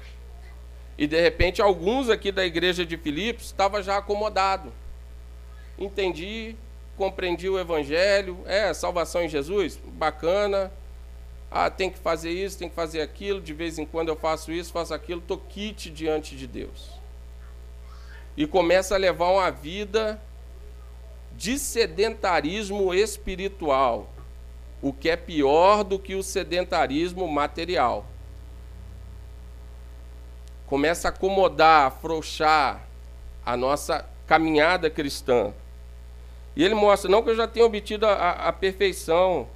E 0.98 1.06
de 1.06 1.20
repente 1.20 1.62
alguns 1.62 2.10
aqui 2.10 2.32
da 2.32 2.46
igreja 2.46 2.86
de 2.86 2.96
Filipos 2.96 3.48
estavam 3.48 3.84
já 3.84 3.98
acomodados. 3.98 4.72
Entendi, 5.78 6.56
compreendi 6.96 7.50
o 7.50 7.60
evangelho, 7.60 8.40
é 8.46 8.74
salvação 8.74 9.22
em 9.22 9.28
Jesus, 9.28 9.78
bacana. 9.84 10.72
Ah, 11.52 11.70
tem 11.70 11.90
que 11.90 12.00
fazer 12.00 12.32
isso, 12.32 12.58
tem 12.58 12.70
que 12.70 12.76
fazer 12.76 13.02
aquilo, 13.02 13.42
de 13.42 13.54
vez 13.54 13.78
em 13.78 13.86
quando 13.86 14.08
eu 14.08 14.16
faço 14.16 14.54
isso, 14.54 14.72
faço 14.72 14.94
aquilo, 14.94 15.20
estou 15.20 15.38
quite 15.38 15.90
diante 15.90 16.34
de 16.34 16.48
Deus. 16.48 16.92
E 18.38 18.48
começa 18.48 18.96
a 18.96 18.98
levar 18.98 19.32
uma 19.32 19.52
vida 19.52 20.22
de 21.42 21.58
sedentarismo 21.58 22.94
espiritual, 22.94 24.08
o 24.80 24.94
que 24.94 25.10
é 25.10 25.16
pior 25.16 25.84
do 25.84 25.98
que 25.98 26.14
o 26.14 26.22
sedentarismo 26.22 27.28
material 27.28 28.06
começa 30.68 31.08
a 31.08 31.10
acomodar, 31.10 31.88
afrouxar 31.88 32.88
a 33.44 33.58
nossa 33.58 34.08
caminhada 34.28 34.88
cristã. 34.88 35.52
E 36.56 36.64
ele 36.64 36.76
mostra, 36.76 37.10
não 37.10 37.24
que 37.24 37.32
eu 37.32 37.36
já 37.36 37.48
tenha 37.48 37.66
obtido 37.66 38.06
a, 38.06 38.34
a 38.34 38.54
perfeição. 38.54 39.48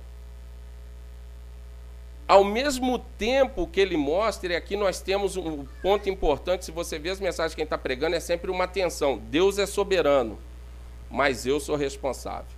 Ao 2.27 2.43
mesmo 2.43 2.97
tempo 2.97 3.67
que 3.67 3.79
ele 3.79 3.95
mostra, 3.95 4.53
e 4.53 4.55
aqui 4.55 4.75
nós 4.75 5.01
temos 5.01 5.37
um 5.37 5.65
ponto 5.83 6.09
importante, 6.09 6.65
se 6.65 6.71
você 6.71 6.97
vê 6.97 7.11
as 7.11 7.19
mensagens 7.19 7.53
que 7.53 7.61
ele 7.61 7.67
está 7.67 7.77
pregando, 7.77 8.15
é 8.15 8.19
sempre 8.19 8.49
uma 8.49 8.63
atenção. 8.63 9.19
Deus 9.19 9.59
é 9.59 9.67
soberano, 9.67 10.39
mas 11.15 11.45
eu 11.45 11.61
sou 11.61 11.77
responsável. 11.77 12.51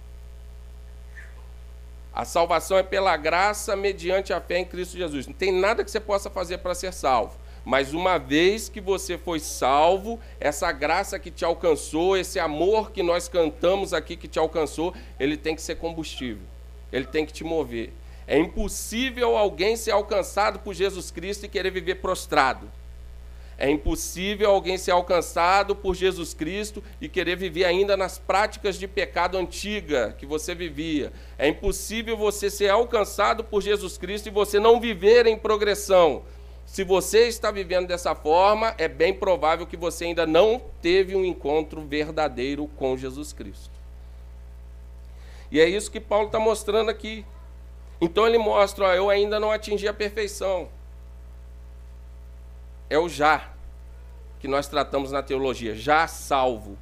A 2.11 2.25
salvação 2.25 2.75
é 2.75 2.81
pela 2.81 3.15
graça 3.15 3.75
mediante 3.75 4.33
a 4.33 4.41
fé 4.41 4.57
em 4.57 4.65
Cristo 4.65 4.97
Jesus. 4.97 5.27
Não 5.27 5.33
tem 5.35 5.51
nada 5.51 5.83
que 5.83 5.91
você 5.91 5.99
possa 5.99 6.27
fazer 6.27 6.57
para 6.57 6.73
ser 6.73 6.91
salvo. 6.91 7.37
Mas 7.63 7.93
uma 7.93 8.17
vez 8.17 8.67
que 8.67 8.81
você 8.81 9.15
foi 9.15 9.39
salvo, 9.39 10.19
essa 10.39 10.71
graça 10.71 11.19
que 11.19 11.29
te 11.29 11.45
alcançou, 11.45 12.17
esse 12.17 12.39
amor 12.39 12.89
que 12.89 13.03
nós 13.03 13.27
cantamos 13.29 13.93
aqui 13.93 14.17
que 14.17 14.27
te 14.27 14.39
alcançou, 14.39 14.91
ele 15.19 15.37
tem 15.37 15.53
que 15.53 15.61
ser 15.61 15.75
combustível. 15.75 16.41
Ele 16.91 17.05
tem 17.05 17.27
que 17.27 17.33
te 17.33 17.43
mover. 17.43 17.93
É 18.25 18.39
impossível 18.39 19.37
alguém 19.37 19.75
ser 19.75 19.91
alcançado 19.91 20.57
por 20.57 20.73
Jesus 20.73 21.11
Cristo 21.11 21.45
e 21.45 21.49
querer 21.49 21.69
viver 21.69 21.95
prostrado. 21.95 22.67
É 23.57 23.69
impossível 23.69 24.51
alguém 24.51 24.77
ser 24.77 24.91
alcançado 24.91 25.75
por 25.75 25.95
Jesus 25.95 26.33
Cristo 26.33 26.83
e 27.01 27.09
querer 27.09 27.35
viver 27.35 27.65
ainda 27.65 27.97
nas 27.97 28.19
práticas 28.19 28.77
de 28.77 28.87
pecado 28.87 29.35
antiga 29.35 30.15
que 30.17 30.27
você 30.27 30.53
vivia. 30.53 31.11
É 31.39 31.47
impossível 31.47 32.15
você 32.15 32.51
ser 32.51 32.69
alcançado 32.69 33.43
por 33.43 33.63
Jesus 33.63 33.97
Cristo 33.97 34.27
e 34.27 34.31
você 34.31 34.59
não 34.59 34.79
viver 34.79 35.25
em 35.25 35.35
progressão. 35.35 36.21
Se 36.67 36.83
você 36.83 37.27
está 37.27 37.49
vivendo 37.49 37.87
dessa 37.87 38.13
forma, 38.13 38.75
é 38.77 38.87
bem 38.87 39.13
provável 39.13 39.65
que 39.65 39.77
você 39.77 40.05
ainda 40.05 40.27
não 40.27 40.61
teve 40.79 41.15
um 41.15 41.25
encontro 41.25 41.81
verdadeiro 41.81 42.67
com 42.75 42.95
Jesus 42.95 43.33
Cristo. 43.33 43.71
E 45.49 45.59
é 45.59 45.67
isso 45.67 45.89
que 45.89 45.99
Paulo 45.99 46.27
está 46.27 46.39
mostrando 46.39 46.91
aqui. 46.91 47.25
Então 47.99 48.27
ele 48.27 48.37
mostra: 48.37 48.85
ó, 48.85 48.93
eu 48.93 49.09
ainda 49.09 49.39
não 49.39 49.49
atingi 49.49 49.87
a 49.87 49.93
perfeição. 49.93 50.69
É 52.89 52.97
o 52.97 53.09
já 53.09 53.51
que 54.39 54.47
nós 54.47 54.67
tratamos 54.67 55.11
na 55.11 55.23
teologia, 55.23 55.75
já 55.75 56.07
salvo, 56.07 56.77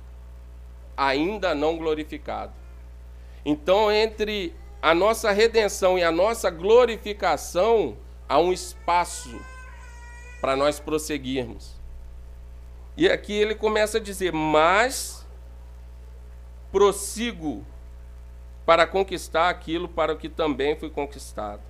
ainda 0.95 1.55
não 1.55 1.77
glorificado. 1.77 2.53
Então, 3.45 3.91
entre 3.91 4.53
a 4.81 4.93
nossa 4.93 5.31
redenção 5.31 5.97
e 5.97 6.03
a 6.03 6.12
nossa 6.12 6.50
glorificação, 6.50 7.97
há 8.27 8.39
um 8.39 8.51
espaço 8.51 9.39
para 10.41 10.55
nós 10.55 10.79
prosseguirmos. 10.79 11.75
E 12.97 13.09
aqui 13.09 13.33
ele 13.33 13.55
começa 13.55 13.97
a 13.97 14.01
dizer: 14.01 14.31
Mas 14.31 15.25
prossigo 16.71 17.65
para 18.65 18.88
conquistar 18.88 19.50
aquilo 19.50 19.88
para 19.88 20.13
o 20.13 20.17
que 20.17 20.29
também 20.29 20.75
fui 20.75 20.89
conquistado. 20.89 21.62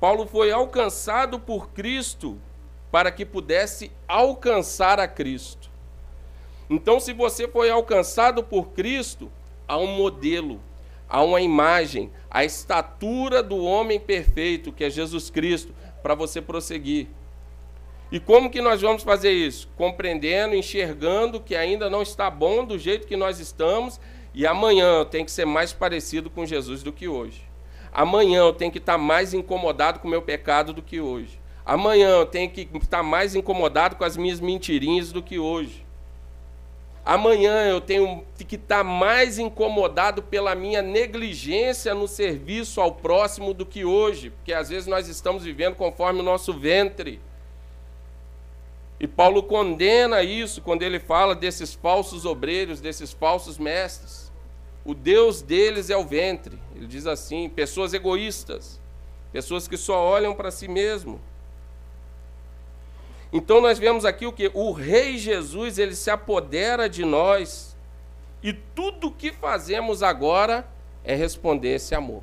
Paulo 0.00 0.26
foi 0.26 0.52
alcançado 0.52 1.38
por 1.38 1.70
Cristo 1.70 2.38
para 2.90 3.10
que 3.10 3.24
pudesse 3.24 3.90
alcançar 4.06 4.98
a 5.00 5.08
Cristo. 5.08 5.70
Então, 6.68 6.98
se 6.98 7.12
você 7.12 7.46
foi 7.46 7.70
alcançado 7.70 8.42
por 8.42 8.68
Cristo, 8.70 9.30
há 9.68 9.78
um 9.78 9.86
modelo, 9.86 10.60
há 11.08 11.22
uma 11.22 11.40
imagem, 11.40 12.10
a 12.30 12.44
estatura 12.44 13.42
do 13.42 13.64
homem 13.64 14.00
perfeito, 14.00 14.72
que 14.72 14.84
é 14.84 14.90
Jesus 14.90 15.30
Cristo, 15.30 15.74
para 16.02 16.14
você 16.14 16.40
prosseguir. 16.40 17.06
E 18.10 18.20
como 18.20 18.50
que 18.50 18.60
nós 18.60 18.80
vamos 18.80 19.02
fazer 19.02 19.32
isso? 19.32 19.68
Compreendendo, 19.76 20.54
enxergando 20.54 21.40
que 21.40 21.56
ainda 21.56 21.90
não 21.90 22.02
está 22.02 22.30
bom 22.30 22.64
do 22.64 22.78
jeito 22.78 23.06
que 23.06 23.16
nós 23.16 23.40
estamos 23.40 24.00
e 24.32 24.46
amanhã 24.46 24.98
eu 24.98 25.04
tenho 25.04 25.24
que 25.24 25.30
ser 25.30 25.44
mais 25.44 25.72
parecido 25.72 26.30
com 26.30 26.46
Jesus 26.46 26.82
do 26.82 26.92
que 26.92 27.08
hoje. 27.08 27.42
Amanhã 27.92 28.40
eu 28.40 28.52
tenho 28.52 28.70
que 28.70 28.78
estar 28.78 28.98
mais 28.98 29.32
incomodado 29.32 29.98
com 29.98 30.06
o 30.06 30.10
meu 30.10 30.22
pecado 30.22 30.72
do 30.72 30.82
que 30.82 31.00
hoje. 31.00 31.35
Amanhã 31.66 32.10
eu 32.10 32.26
tenho 32.26 32.48
que 32.48 32.68
estar 32.80 33.02
mais 33.02 33.34
incomodado 33.34 33.96
com 33.96 34.04
as 34.04 34.16
minhas 34.16 34.38
mentirinhas 34.38 35.10
do 35.10 35.20
que 35.20 35.36
hoje. 35.36 35.84
Amanhã 37.04 37.66
eu 37.66 37.80
tenho 37.80 38.24
que 38.46 38.54
estar 38.54 38.84
mais 38.84 39.36
incomodado 39.36 40.22
pela 40.22 40.54
minha 40.54 40.80
negligência 40.80 41.92
no 41.92 42.06
serviço 42.06 42.80
ao 42.80 42.92
próximo 42.92 43.52
do 43.52 43.66
que 43.66 43.84
hoje, 43.84 44.30
porque 44.30 44.52
às 44.52 44.68
vezes 44.68 44.86
nós 44.86 45.08
estamos 45.08 45.42
vivendo 45.42 45.74
conforme 45.74 46.20
o 46.20 46.22
nosso 46.22 46.52
ventre. 46.52 47.20
E 49.00 49.08
Paulo 49.08 49.42
condena 49.42 50.22
isso 50.22 50.62
quando 50.62 50.82
ele 50.82 51.00
fala 51.00 51.34
desses 51.34 51.74
falsos 51.74 52.24
obreiros, 52.24 52.80
desses 52.80 53.12
falsos 53.12 53.58
mestres. 53.58 54.32
O 54.84 54.94
Deus 54.94 55.42
deles 55.42 55.90
é 55.90 55.96
o 55.96 56.04
ventre. 56.04 56.58
Ele 56.76 56.86
diz 56.86 57.08
assim: 57.08 57.48
pessoas 57.48 57.92
egoístas, 57.92 58.80
pessoas 59.32 59.66
que 59.66 59.76
só 59.76 60.00
olham 60.04 60.32
para 60.32 60.52
si 60.52 60.68
mesmo. 60.68 61.20
Então 63.36 63.60
nós 63.60 63.78
vemos 63.78 64.06
aqui 64.06 64.24
o 64.24 64.32
que? 64.32 64.50
O 64.54 64.72
Rei 64.72 65.18
Jesus, 65.18 65.76
ele 65.78 65.94
se 65.94 66.08
apodera 66.10 66.88
de 66.88 67.04
nós. 67.04 67.76
E 68.42 68.50
tudo 68.50 69.08
o 69.08 69.12
que 69.12 69.30
fazemos 69.30 70.02
agora 70.02 70.66
é 71.04 71.14
responder 71.14 71.74
esse 71.74 71.94
amor. 71.94 72.22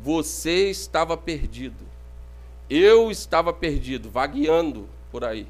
Você 0.00 0.70
estava 0.70 1.14
perdido. 1.14 1.84
Eu 2.70 3.10
estava 3.10 3.52
perdido, 3.52 4.08
vagueando 4.08 4.88
por 5.12 5.22
aí, 5.22 5.46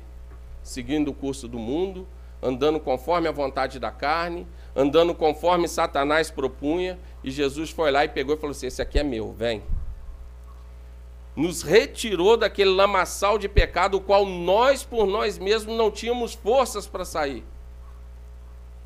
seguindo 0.60 1.12
o 1.12 1.14
curso 1.14 1.46
do 1.46 1.60
mundo, 1.60 2.04
andando 2.42 2.80
conforme 2.80 3.28
a 3.28 3.32
vontade 3.32 3.78
da 3.78 3.92
carne, 3.92 4.44
andando 4.74 5.14
conforme 5.14 5.68
Satanás 5.68 6.32
propunha, 6.32 6.98
e 7.22 7.30
Jesus 7.30 7.70
foi 7.70 7.92
lá 7.92 8.04
e 8.04 8.08
pegou 8.08 8.34
e 8.34 8.38
falou 8.38 8.50
assim: 8.50 8.66
Esse 8.66 8.82
aqui 8.82 8.98
é 8.98 9.04
meu, 9.04 9.32
vem. 9.32 9.62
Nos 11.36 11.62
retirou 11.62 12.36
daquele 12.36 12.70
lamaçal 12.70 13.38
de 13.38 13.48
pecado, 13.48 13.96
o 13.96 14.00
qual 14.00 14.24
nós 14.24 14.84
por 14.84 15.06
nós 15.06 15.38
mesmos 15.38 15.76
não 15.76 15.90
tínhamos 15.90 16.34
forças 16.34 16.86
para 16.86 17.04
sair. 17.04 17.44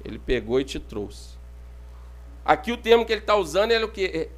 Ele 0.05 0.19
pegou 0.19 0.61
e 0.61 0.65
te 0.65 0.79
trouxe. 0.79 1.37
Aqui 2.45 2.73
o 2.73 2.77
termo 2.77 3.05
que 3.05 3.13
ele 3.13 3.21
está 3.21 3.37
usando 3.37 3.73
é 3.73 3.85
o 3.85 3.89
que? 3.89 4.31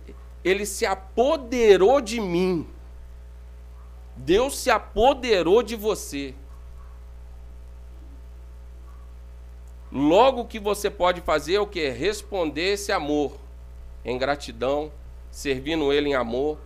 Ele 0.42 0.66
se 0.66 0.84
apoderou 0.84 2.00
de 2.00 2.20
mim. 2.20 2.66
Deus 4.16 4.58
se 4.58 4.70
apoderou 4.70 5.62
de 5.62 5.76
você. 5.76 6.34
Logo 9.92 10.44
que 10.44 10.58
você 10.58 10.88
pode 10.88 11.20
fazer 11.20 11.54
é 11.54 11.60
o 11.60 11.66
que? 11.66 11.88
Responder 11.88 12.74
esse 12.74 12.92
amor 12.92 13.36
em 14.04 14.16
gratidão, 14.16 14.92
servindo 15.30 15.92
Ele 15.92 16.10
em 16.10 16.14
amor, 16.14 16.58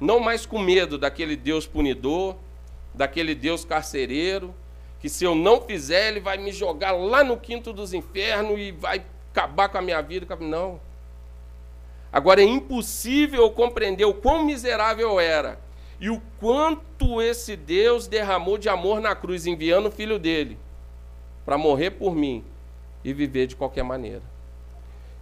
não 0.00 0.20
mais 0.20 0.44
com 0.44 0.58
medo 0.58 0.98
daquele 0.98 1.36
Deus 1.36 1.66
punidor, 1.66 2.36
daquele 2.94 3.34
Deus 3.34 3.64
carcereiro, 3.64 4.54
que 5.00 5.08
se 5.08 5.24
eu 5.24 5.34
não 5.34 5.60
fizer, 5.60 6.08
Ele 6.08 6.20
vai 6.20 6.36
me 6.36 6.52
jogar 6.52 6.92
lá 6.92 7.22
no 7.22 7.36
quinto 7.36 7.72
dos 7.72 7.92
infernos 7.92 8.58
e 8.58 8.72
vai 8.72 9.04
acabar 9.30 9.68
com 9.68 9.78
a 9.78 9.82
minha 9.82 10.00
vida. 10.00 10.26
Não. 10.40 10.80
Agora 12.12 12.40
é 12.40 12.44
impossível 12.44 13.50
compreender 13.50 14.04
o 14.04 14.14
quão 14.14 14.44
miserável 14.44 15.10
eu 15.10 15.20
era 15.20 15.58
e 16.00 16.10
o 16.10 16.20
quanto 16.38 17.22
esse 17.22 17.56
Deus 17.56 18.06
derramou 18.06 18.58
de 18.58 18.68
amor 18.68 19.00
na 19.00 19.14
cruz, 19.14 19.46
enviando 19.46 19.86
o 19.86 19.90
filho 19.90 20.18
dele 20.18 20.58
para 21.44 21.56
morrer 21.56 21.92
por 21.92 22.14
mim 22.14 22.44
e 23.04 23.12
viver 23.12 23.46
de 23.46 23.56
qualquer 23.56 23.84
maneira. 23.84 24.22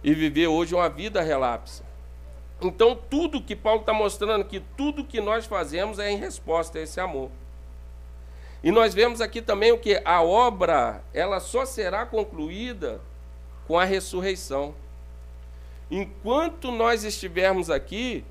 E 0.03 0.13
viver 0.13 0.47
hoje 0.47 0.73
uma 0.73 0.89
vida 0.89 1.21
relapsa. 1.21 1.84
Então, 2.61 2.97
tudo 3.09 3.41
que 3.41 3.55
Paulo 3.55 3.81
está 3.81 3.93
mostrando 3.93 4.45
que 4.45 4.59
tudo 4.59 5.03
que 5.03 5.19
nós 5.19 5.45
fazemos 5.45 5.99
é 5.99 6.09
em 6.09 6.17
resposta 6.17 6.79
a 6.79 6.81
esse 6.81 6.99
amor. 6.99 7.29
E 8.63 8.71
nós 8.71 8.93
vemos 8.93 9.21
aqui 9.21 9.41
também 9.41 9.71
o 9.71 9.77
que 9.77 10.01
a 10.03 10.23
obra, 10.23 11.03
ela 11.13 11.39
só 11.39 11.65
será 11.65 12.05
concluída 12.05 12.99
com 13.67 13.77
a 13.77 13.83
ressurreição. 13.83 14.73
Enquanto 15.91 16.71
nós 16.71 17.03
estivermos 17.03 17.69
aqui, 17.69 18.25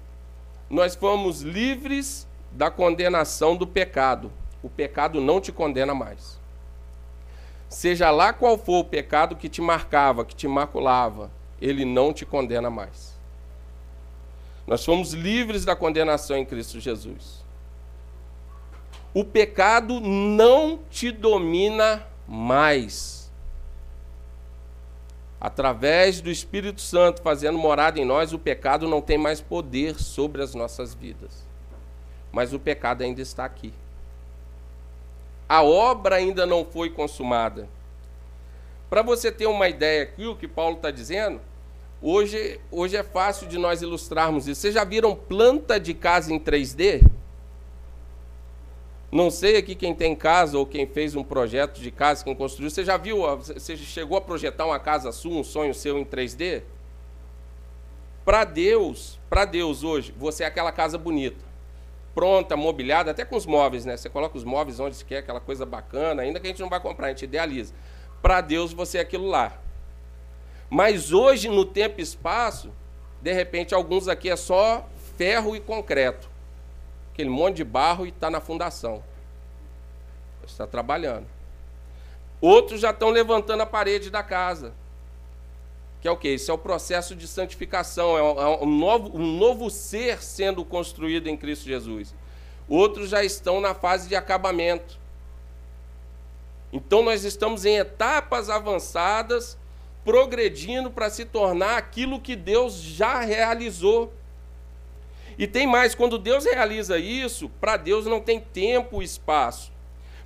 nós 0.69 0.97
fomos 0.97 1.43
livres 1.43 2.27
da 2.51 2.71
condenação 2.71 3.55
do 3.55 3.67
pecado. 3.67 4.33
O 4.63 4.69
pecado 4.69 5.21
não 5.21 5.41
te 5.41 5.53
condena 5.53 5.95
mais. 5.95 6.41
Seja 7.69 8.11
lá 8.11 8.33
qual 8.33 8.59
for 8.59 8.81
o 8.81 8.85
pecado 8.85 9.37
que 9.37 9.49
te 9.49 9.61
marcava, 9.61 10.25
que 10.25 10.35
te 10.35 10.49
maculava, 10.49 11.31
ele 11.61 11.85
não 11.85 12.13
te 12.13 12.27
condena 12.27 12.71
mais. 12.71 13.14
Nós 14.67 14.85
fomos 14.85 15.13
livres 15.13 15.65
da 15.65 15.77
condenação 15.77 16.37
em 16.37 16.45
Cristo 16.45 16.81
Jesus. 16.81 17.45
O 19.13 19.25
pecado 19.25 20.01
não 20.01 20.81
te 20.91 21.11
domina 21.11 22.07
mais. 22.27 23.31
Através 25.41 26.21
do 26.21 26.31
Espírito 26.31 26.81
Santo 26.81 27.21
fazendo 27.21 27.59
morada 27.59 28.01
em 28.01 28.05
nós, 28.05 28.33
o 28.33 28.39
pecado 28.39 28.89
não 28.89 29.01
tem 29.01 29.19
mais 29.19 29.41
poder 29.41 30.01
sobre 30.01 30.43
as 30.43 30.55
nossas 30.55 30.95
vidas 30.95 31.45
mas 32.35 32.53
o 32.53 32.59
pecado 32.59 33.03
ainda 33.03 33.23
está 33.23 33.45
aqui. 33.45 33.73
A 35.49 35.63
obra 35.63 36.17
ainda 36.17 36.45
não 36.45 36.65
foi 36.65 36.91
consumada. 36.91 37.69
Para 38.91 39.03
você 39.03 39.31
ter 39.31 39.47
uma 39.47 39.69
ideia 39.69 40.03
aqui, 40.03 40.27
o 40.27 40.35
que 40.35 40.49
Paulo 40.49 40.75
está 40.75 40.91
dizendo, 40.91 41.41
hoje, 42.05 42.61
hoje 42.71 42.97
é 42.97 43.03
fácil 43.03 43.49
de 43.49 43.57
nós 43.57 43.83
ilustrarmos 43.83 44.47
isso. 44.47 44.61
Vocês 44.61 44.75
já 44.75 44.85
viram 44.85 45.17
planta 45.17 45.81
de 45.81 45.95
casa 45.95 46.33
em 46.33 46.39
3D? 46.39 47.03
Não 49.11 49.31
sei 49.31 49.57
aqui 49.57 49.75
quem 49.75 49.95
tem 49.95 50.15
casa 50.15 50.59
ou 50.59 50.67
quem 50.67 50.87
fez 50.87 51.15
um 51.15 51.23
projeto 51.23 51.81
de 51.81 51.91
casa, 51.91 52.25
quem 52.25 52.35
construiu. 52.35 52.69
Você 52.69 52.85
já 52.85 52.97
viu, 52.97 53.19
você 53.37 53.77
chegou 53.77 54.19
a 54.19 54.21
projetar 54.21 54.67
uma 54.67 54.79
casa 54.79 55.11
sua, 55.13 55.39
um 55.39 55.45
sonho 55.45 55.73
seu 55.73 55.99
em 55.99 56.05
3D? 56.05 56.63
Para 58.25 58.45
Deus, 58.45 59.19
para 59.31 59.45
Deus 59.45 59.83
hoje, 59.85 60.15
você 60.19 60.45
é 60.45 60.47
aquela 60.47 60.73
casa 60.73 60.99
bonita 60.99 61.55
pronta, 62.15 62.57
mobiliada, 62.57 63.11
até 63.11 63.25
com 63.25 63.37
os 63.37 63.45
móveis, 63.45 63.85
né? 63.85 63.97
Você 63.97 64.09
coloca 64.09 64.39
os 64.39 64.45
móveis 64.45 64.79
onde 64.79 65.05
quer, 65.05 65.19
aquela 65.19 65.41
coisa 65.41 65.67
bacana, 65.67 66.23
ainda 66.23 66.39
que 66.39 66.47
a 66.47 66.51
gente 66.51 66.63
não 66.63 66.71
vai 66.71 66.81
comprar, 66.81 67.09
a 67.09 67.11
gente 67.11 67.25
idealiza. 67.25 67.75
Para 68.23 68.41
Deus 68.41 68.73
você 68.73 68.99
é 68.99 69.01
aquilo 69.01 69.27
lá. 69.27 69.61
Mas 70.69 71.13
hoje, 71.13 71.49
no 71.49 71.65
tempo 71.65 72.01
e 72.01 72.03
espaço, 72.03 72.71
de 73.21 73.33
repente, 73.33 73.75
alguns 73.75 74.09
aqui 74.09 74.29
é 74.29 74.37
só 74.37 74.89
ferro 75.17 75.55
e 75.55 75.61
concreto. 75.61 76.29
Aquele 77.13 77.31
monte 77.31 77.57
de 77.57 77.65
barro 77.65 78.05
e 78.05 78.09
está 78.09 78.31
na 78.31 78.41
fundação. 78.41 79.03
Está 80.47 80.67
trabalhando. 80.67 81.27
Outros 82.41 82.81
já 82.81 82.91
estão 82.91 83.09
levantando 83.09 83.63
a 83.63 83.67
parede 83.67 84.11
da 84.11 84.23
casa. 84.23 84.75
Que 86.03 86.09
é 86.09 86.11
o 86.11 86.17
que? 86.17 86.29
Isso 86.29 86.51
é 86.51 86.55
o 86.55 86.59
processo 86.59 87.17
de 87.17 87.27
santificação, 87.27 88.19
é 88.19 88.63
um 88.63 88.67
novo, 88.67 89.19
um 89.19 89.39
novo 89.39 89.71
ser 89.71 90.23
sendo 90.23 90.63
construído 90.63 91.29
em 91.29 91.37
Cristo 91.37 91.65
Jesus. 91.65 92.15
Outros 92.69 93.09
já 93.09 93.25
estão 93.25 93.59
na 93.61 93.75
fase 93.75 94.07
de 94.09 94.15
acabamento. 94.15 94.99
Então 96.71 97.03
nós 97.03 97.25
estamos 97.25 97.65
em 97.65 97.77
etapas 97.77 98.51
avançadas, 98.51 99.57
progredindo 100.05 100.91
para 100.91 101.09
se 101.11 101.25
tornar 101.25 101.79
aquilo 101.79 102.21
que 102.21 102.37
Deus 102.37 102.75
já 102.75 103.21
realizou. 103.21 104.13
E 105.39 105.47
tem 105.47 105.67
mais, 105.67 105.95
quando 105.95 106.19
Deus 106.19 106.45
realiza 106.45 106.99
isso, 106.99 107.49
para 107.61 107.77
Deus 107.77 108.07
não 108.07 108.21
tem 108.21 108.39
tempo 108.41 109.03
e 109.03 109.05
espaço. 109.05 109.73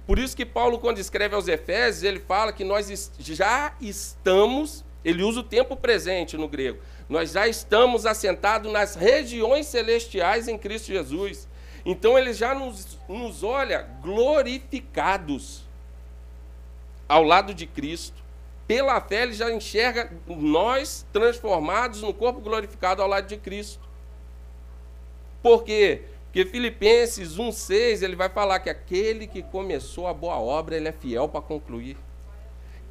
Por 0.07 0.19
isso 0.19 0.37
que 0.37 0.45
Paulo, 0.45 0.79
quando 0.79 0.99
escreve 0.99 1.35
aos 1.35 1.49
Efésios, 1.49 2.03
ele 2.03 2.21
fala 2.21 2.53
que 2.53 2.65
nós 2.65 3.13
já 3.19 3.75
estamos 3.81 4.85
ele 5.05 5.23
usa 5.23 5.41
o 5.41 5.45
tempo 5.45 5.77
presente 5.77 6.37
no 6.37 6.49
grego. 6.49 6.79
Nós 7.09 7.33
já 7.33 7.47
estamos 7.49 8.05
assentados 8.05 8.71
nas 8.71 8.95
regiões 8.95 9.67
celestiais 9.67 10.49
em 10.49 10.59
Cristo 10.59 10.89
Jesus. 10.89 11.49
Então 11.85 12.19
ele 12.19 12.33
já 12.33 12.55
nos, 12.55 12.99
nos 13.09 13.43
olha 13.43 13.83
glorificados 14.03 15.63
ao 17.09 17.23
lado 17.23 17.55
de 17.55 17.67
Cristo. 17.67 18.23
Pela 18.69 19.01
fé 19.01 19.23
ele 19.23 19.33
já 19.33 19.51
enxerga 19.51 20.13
nós 20.27 21.07
transformados 21.11 22.03
no 22.03 22.13
corpo 22.13 22.39
glorificado 22.39 23.01
ao 23.01 23.09
lado 23.09 23.27
de 23.27 23.39
Cristo. 23.39 23.81
Por 25.43 25.65
quê? 25.65 26.03
Porque 26.27 26.45
Filipenses 26.45 27.39
1,6 27.39 28.03
ele 28.03 28.15
vai 28.15 28.29
falar 28.29 28.61
que 28.61 28.69
aquele 28.69 29.27
que 29.27 29.43
começou 29.43 30.07
a 30.07 30.13
boa 30.13 30.39
obra, 30.39 30.77
ele 30.77 30.87
é 30.87 30.93
fiel 30.93 31.27
para 31.27 31.41
concluir. 31.41 31.97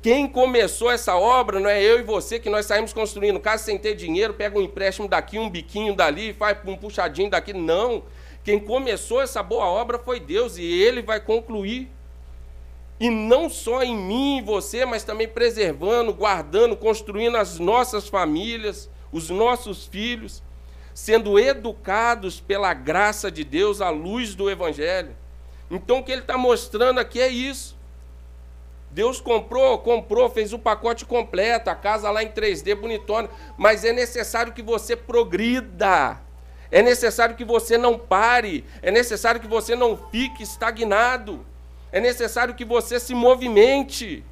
Quem 0.02 0.28
começou 0.28 0.90
essa 0.90 1.16
obra 1.16 1.60
não 1.60 1.70
é 1.70 1.84
eu 1.84 2.00
e 2.00 2.04
você 2.04 2.40
que 2.40 2.50
nós 2.50 2.66
saímos 2.66 2.92
construindo 2.92 3.40
casa 3.40 3.64
sem 3.64 3.78
ter 3.78 3.94
dinheiro, 3.94 4.34
pega 4.34 4.58
um 4.58 4.62
empréstimo 4.62 5.08
daqui, 5.08 5.38
um 5.38 5.50
biquinho 5.50 5.96
dali, 5.96 6.34
faz 6.34 6.58
um 6.66 6.76
puxadinho 6.76 7.30
daqui. 7.30 7.54
Não. 7.54 8.04
Quem 8.44 8.60
começou 8.60 9.22
essa 9.22 9.44
boa 9.44 9.66
obra 9.66 10.00
foi 10.00 10.20
Deus 10.20 10.58
e 10.58 10.64
Ele 10.64 11.04
vai 11.04 11.20
concluir. 11.20 11.92
E 13.00 13.10
não 13.10 13.50
só 13.50 13.84
em 13.84 13.96
mim 13.96 14.40
e 14.40 14.42
você, 14.42 14.86
mas 14.86 15.04
também 15.04 15.28
preservando, 15.28 16.14
guardando, 16.14 16.76
construindo 16.76 17.38
as 17.38 17.60
nossas 17.60 18.08
famílias, 18.08 18.90
os 19.12 19.30
nossos 19.30 19.86
filhos, 19.86 20.42
sendo 20.94 21.40
educados 21.40 22.40
pela 22.40 22.74
graça 22.74 23.30
de 23.30 23.44
Deus 23.44 23.82
à 23.82 23.90
luz 23.90 24.34
do 24.34 24.50
Evangelho. 24.50 25.16
Então 25.70 26.00
o 26.00 26.04
que 26.04 26.12
ele 26.12 26.22
está 26.22 26.38
mostrando 26.38 27.00
aqui 27.00 27.22
é 27.22 27.28
isso. 27.28 27.78
Deus 28.90 29.22
comprou, 29.22 29.78
comprou, 29.78 30.28
fez 30.30 30.54
o 30.54 30.58
pacote 30.58 31.06
completo, 31.06 31.70
a 31.70 31.76
casa 31.76 32.10
lá 32.10 32.24
em 32.24 32.30
3D 32.30 32.74
bonitona, 32.74 33.30
mas 33.58 33.86
é 33.86 33.94
necessário 33.94 34.54
que 34.54 34.64
você 34.64 34.96
progrida. 34.96 36.20
É 36.72 36.82
necessário 36.82 37.36
que 37.36 37.46
você 37.46 37.78
não 37.78 37.98
pare, 37.98 38.66
é 38.82 38.90
necessário 38.90 39.40
que 39.40 39.48
você 39.48 39.76
não 39.76 39.96
fique 40.10 40.42
estagnado. 40.42 41.46
É 41.92 42.00
necessário 42.00 42.56
que 42.56 42.66
você 42.66 43.00
se 43.00 43.14
movimente. 43.16 44.24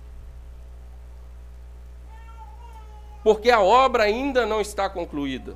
Porque 3.23 3.49
a 3.49 3.59
obra 3.59 4.03
ainda 4.03 4.45
não 4.45 4.61
está 4.61 4.89
concluída. 4.89 5.55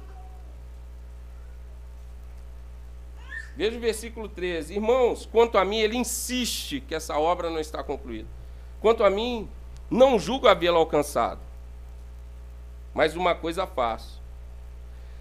Veja 3.55 3.77
o 3.77 3.81
versículo 3.81 4.29
13. 4.29 4.73
Irmãos, 4.73 5.27
quanto 5.29 5.57
a 5.57 5.65
mim, 5.65 5.79
ele 5.79 5.97
insiste 5.97 6.79
que 6.79 6.95
essa 6.95 7.17
obra 7.17 7.49
não 7.49 7.59
está 7.59 7.83
concluída. 7.83 8.27
Quanto 8.79 9.03
a 9.03 9.09
mim, 9.09 9.49
não 9.91 10.17
julgo 10.17 10.47
havê-la 10.47 10.77
alcançado. 10.77 11.41
Mas 12.93 13.15
uma 13.15 13.35
coisa 13.35 13.67
faço. 13.67 14.19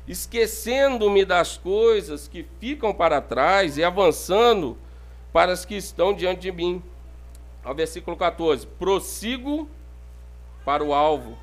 Esquecendo-me 0.07 1.25
das 1.25 1.59
coisas 1.59 2.29
que 2.29 2.47
ficam 2.61 2.95
para 2.95 3.21
trás 3.21 3.77
e 3.77 3.85
avançando 3.85 4.79
para 5.39 5.53
as 5.53 5.65
que 5.65 5.77
estão 5.77 6.13
diante 6.13 6.41
de 6.41 6.51
mim. 6.51 6.83
Ao 7.63 7.73
versículo 7.73 8.17
14: 8.17 8.67
Prossigo 8.67 9.69
para 10.65 10.83
o 10.83 10.93
alvo, 10.93 11.39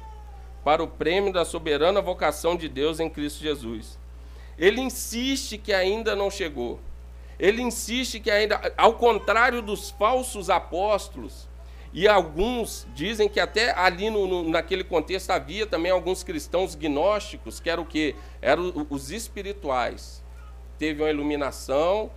para 0.65 0.83
o 0.83 0.87
prêmio 0.89 1.31
da 1.31 1.45
soberana 1.45 2.01
vocação 2.01 2.57
de 2.57 2.67
Deus 2.67 2.99
em 2.99 3.09
Cristo 3.09 3.41
Jesus. 3.41 3.97
Ele 4.59 4.81
insiste 4.81 5.57
que 5.57 5.71
ainda 5.71 6.13
não 6.13 6.29
chegou. 6.29 6.77
Ele 7.39 7.61
insiste 7.61 8.19
que 8.19 8.29
ainda, 8.29 8.73
ao 8.75 8.95
contrário 8.95 9.61
dos 9.61 9.91
falsos 9.91 10.49
apóstolos, 10.49 11.47
e 11.93 12.05
alguns 12.05 12.85
dizem 12.93 13.29
que 13.29 13.39
até 13.39 13.71
ali 13.79 14.09
no, 14.09 14.27
no, 14.27 14.49
naquele 14.49 14.83
contexto 14.83 15.29
havia 15.29 15.65
também 15.65 15.89
alguns 15.89 16.21
cristãos 16.21 16.75
gnósticos, 16.75 17.61
que 17.61 17.69
eram 17.69 17.83
o 17.83 17.85
quê? 17.85 18.13
Eram 18.41 18.87
os 18.89 19.09
espirituais. 19.09 20.21
Teve 20.77 21.01
uma 21.01 21.09
iluminação, 21.09 22.11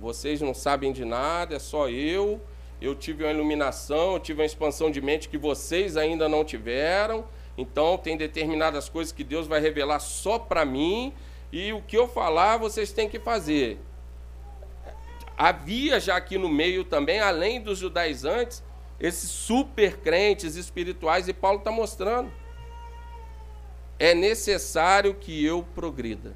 vocês 0.00 0.40
não 0.40 0.54
sabem 0.54 0.92
de 0.92 1.04
nada, 1.04 1.56
é 1.56 1.58
só 1.58 1.88
eu. 1.88 2.40
Eu 2.80 2.94
tive 2.94 3.24
uma 3.24 3.32
iluminação, 3.32 4.14
eu 4.14 4.20
tive 4.20 4.40
uma 4.40 4.46
expansão 4.46 4.90
de 4.90 5.00
mente 5.00 5.28
que 5.28 5.38
vocês 5.38 5.96
ainda 5.96 6.28
não 6.28 6.44
tiveram. 6.44 7.24
Então, 7.56 7.96
tem 7.96 8.16
determinadas 8.16 8.88
coisas 8.88 9.12
que 9.12 9.22
Deus 9.22 9.46
vai 9.46 9.60
revelar 9.60 10.00
só 10.00 10.38
para 10.38 10.64
mim, 10.64 11.14
e 11.52 11.72
o 11.72 11.80
que 11.80 11.96
eu 11.96 12.08
falar, 12.08 12.56
vocês 12.56 12.92
têm 12.92 13.08
que 13.08 13.20
fazer. 13.20 13.78
Havia 15.36 16.00
já 16.00 16.16
aqui 16.16 16.36
no 16.36 16.48
meio 16.48 16.84
também, 16.84 17.20
além 17.20 17.60
dos 17.60 17.78
judaizantes, 17.78 18.62
esses 18.98 19.30
super 19.30 19.98
crentes 19.98 20.56
espirituais, 20.56 21.28
e 21.28 21.32
Paulo 21.32 21.58
está 21.58 21.70
mostrando. 21.70 22.30
É 23.98 24.14
necessário 24.14 25.14
que 25.14 25.44
eu 25.44 25.64
progrida. 25.74 26.34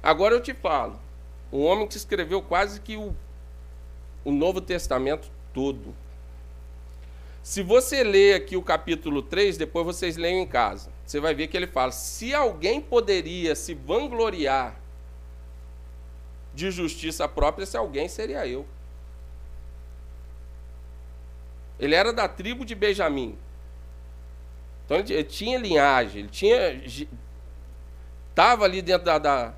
Agora 0.00 0.34
eu 0.34 0.40
te 0.40 0.54
falo, 0.54 0.98
um 1.52 1.64
homem 1.64 1.86
que 1.86 1.96
escreveu 1.96 2.40
quase 2.40 2.80
que 2.80 2.96
o, 2.96 3.14
o 4.24 4.32
Novo 4.32 4.60
Testamento 4.60 5.30
todo. 5.52 5.94
Se 7.42 7.62
você 7.62 8.02
ler 8.02 8.36
aqui 8.36 8.56
o 8.56 8.62
capítulo 8.62 9.20
3, 9.20 9.56
depois 9.56 9.84
vocês 9.84 10.16
leiam 10.16 10.40
em 10.40 10.46
casa. 10.46 10.90
Você 11.04 11.20
vai 11.20 11.34
ver 11.34 11.48
que 11.48 11.56
ele 11.56 11.66
fala: 11.66 11.92
se 11.92 12.32
alguém 12.32 12.80
poderia 12.80 13.54
se 13.54 13.74
vangloriar 13.74 14.80
de 16.54 16.70
justiça 16.70 17.28
própria, 17.28 17.66
se 17.66 17.76
alguém 17.76 18.08
seria 18.08 18.46
eu. 18.46 18.66
Ele 21.78 21.94
era 21.94 22.12
da 22.12 22.28
tribo 22.28 22.64
de 22.64 22.74
Benjamim. 22.74 23.36
Então 24.84 24.98
ele 24.98 25.24
tinha 25.24 25.58
linhagem, 25.58 26.20
ele 26.20 26.28
tinha. 26.28 26.82
Estava 28.30 28.64
ali 28.64 28.80
dentro 28.80 29.04
da, 29.04 29.18
da, 29.18 29.54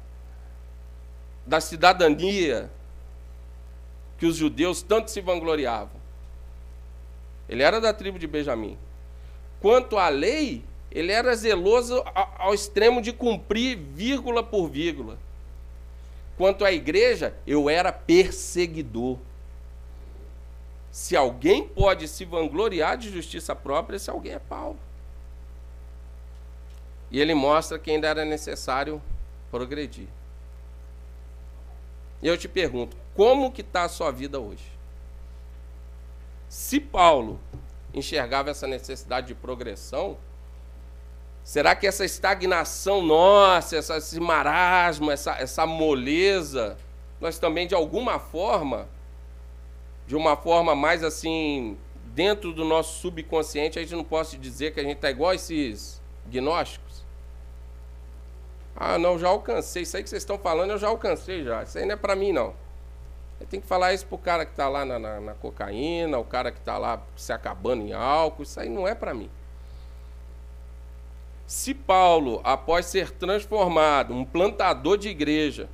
da 1.47 1.61
cidadania 1.61 2.71
que 4.19 4.27
os 4.27 4.37
judeus 4.37 4.83
tanto 4.83 5.11
se 5.11 5.21
vangloriavam. 5.21 6.01
Ele 7.49 7.63
era 7.63 7.81
da 7.81 7.93
tribo 7.93 8.19
de 8.19 8.27
Benjamim. 8.27 8.79
Quanto 9.61 9.99
à 9.99 10.09
lei, 10.09 10.65
ele 10.91 11.13
era 11.13 11.35
zeloso 11.35 12.03
ao 12.39 12.55
extremo 12.55 13.03
de 13.03 13.13
cumprir 13.13 13.77
vírgula 13.77 14.43
por 14.43 14.69
vírgula. 14.69 15.19
Quanto 16.37 16.65
à 16.65 16.73
igreja, 16.73 17.35
eu 17.47 17.69
era 17.69 17.93
perseguidor. 17.93 19.19
Se 20.91 21.17
alguém 21.17 21.67
pode 21.67 22.07
se 22.09 22.25
vangloriar 22.25 22.97
de 22.97 23.11
justiça 23.11 23.55
própria, 23.55 23.97
esse 23.97 24.09
alguém 24.09 24.33
é 24.33 24.39
Paulo. 24.39 24.79
E 27.11 27.21
ele 27.21 27.35
mostra 27.35 27.79
que 27.79 27.91
ainda 27.91 28.09
era 28.09 28.25
necessário 28.25 29.03
progredir. 29.51 30.09
E 32.25 32.27
eu 32.27 32.39
te 32.39 32.49
pergunto, 32.49 32.97
como 33.15 33.53
que 33.53 33.61
está 33.61 33.83
a 33.83 33.89
sua 33.89 34.11
vida 34.11 34.41
hoje? 34.41 34.65
Se 36.49 36.81
Paulo 36.81 37.39
enxergava 37.93 38.49
essa 38.49 38.67
necessidade 38.67 39.27
de 39.27 39.35
progressão, 39.35 40.17
será 41.43 41.77
que 41.77 41.87
essa 41.87 42.03
estagnação 42.03 43.03
nossa, 43.03 43.77
essa, 43.77 43.99
esse 43.99 44.19
marasmo, 44.19 45.11
essa, 45.11 45.33
essa 45.33 45.67
moleza, 45.67 46.79
nós 47.21 47.39
também 47.39 47.67
de 47.67 47.75
alguma 47.75 48.19
forma, 48.19 48.89
de 50.07 50.17
uma 50.17 50.35
forma 50.35 50.75
mais 50.75 51.05
assim, 51.05 51.77
dentro 52.07 52.55
do 52.55 52.65
nosso 52.65 53.01
subconsciente, 53.01 53.79
a 53.79 53.83
gente 53.83 53.95
não 53.95 54.03
pode 54.03 54.39
dizer 54.39 54.73
que 54.73 54.81
a 54.81 54.83
gente 54.83 54.97
está 54.97 55.11
igual 55.11 55.33
a 55.33 55.35
esses 55.35 56.01
gnósticos? 56.27 56.94
Ah, 58.77 58.99
não, 58.99 59.19
já 59.19 59.29
alcancei. 59.29 59.83
Isso 59.83 59.97
aí 59.97 60.03
que 60.03 60.11
vocês 60.11 60.23
estão 60.23 60.39
falando, 60.39 60.71
eu 60.71 60.79
já 60.79 60.89
alcancei 60.89 61.45
já. 61.45 61.63
Isso 61.63 61.79
aí 61.79 61.85
não 61.85 61.95
é 61.95 61.97
para 61.97 62.17
mim, 62.17 62.33
não. 62.33 62.55
Tem 63.51 63.61
que 63.61 63.67
falar 63.67 63.93
isso 63.93 64.07
pro 64.07 64.17
cara 64.17 64.45
que 64.45 64.53
está 64.53 64.69
lá 64.69 64.85
na, 64.85 64.99
na, 64.99 65.21
na, 65.21 65.35
cocaína, 65.35 66.19
o 66.19 66.25
cara 66.25 66.51
que 66.51 66.59
está 66.59 66.79
lá 66.79 67.03
se 67.17 67.33
acabando 67.33 67.83
em 67.83 67.93
álcool. 67.93 68.43
Isso 68.43 68.59
aí 68.59 68.69
não 68.69 68.89
é 68.89 68.95
para 68.95 69.13
mim. 69.13 69.31
Se 71.47 71.75
Paulo, 71.75 72.41
após 72.43 72.87
ser 72.87 73.11
transformado, 73.11 74.15
um 74.15 74.25
plantador 74.25 74.97
de 74.97 75.09
igreja, 75.09 75.69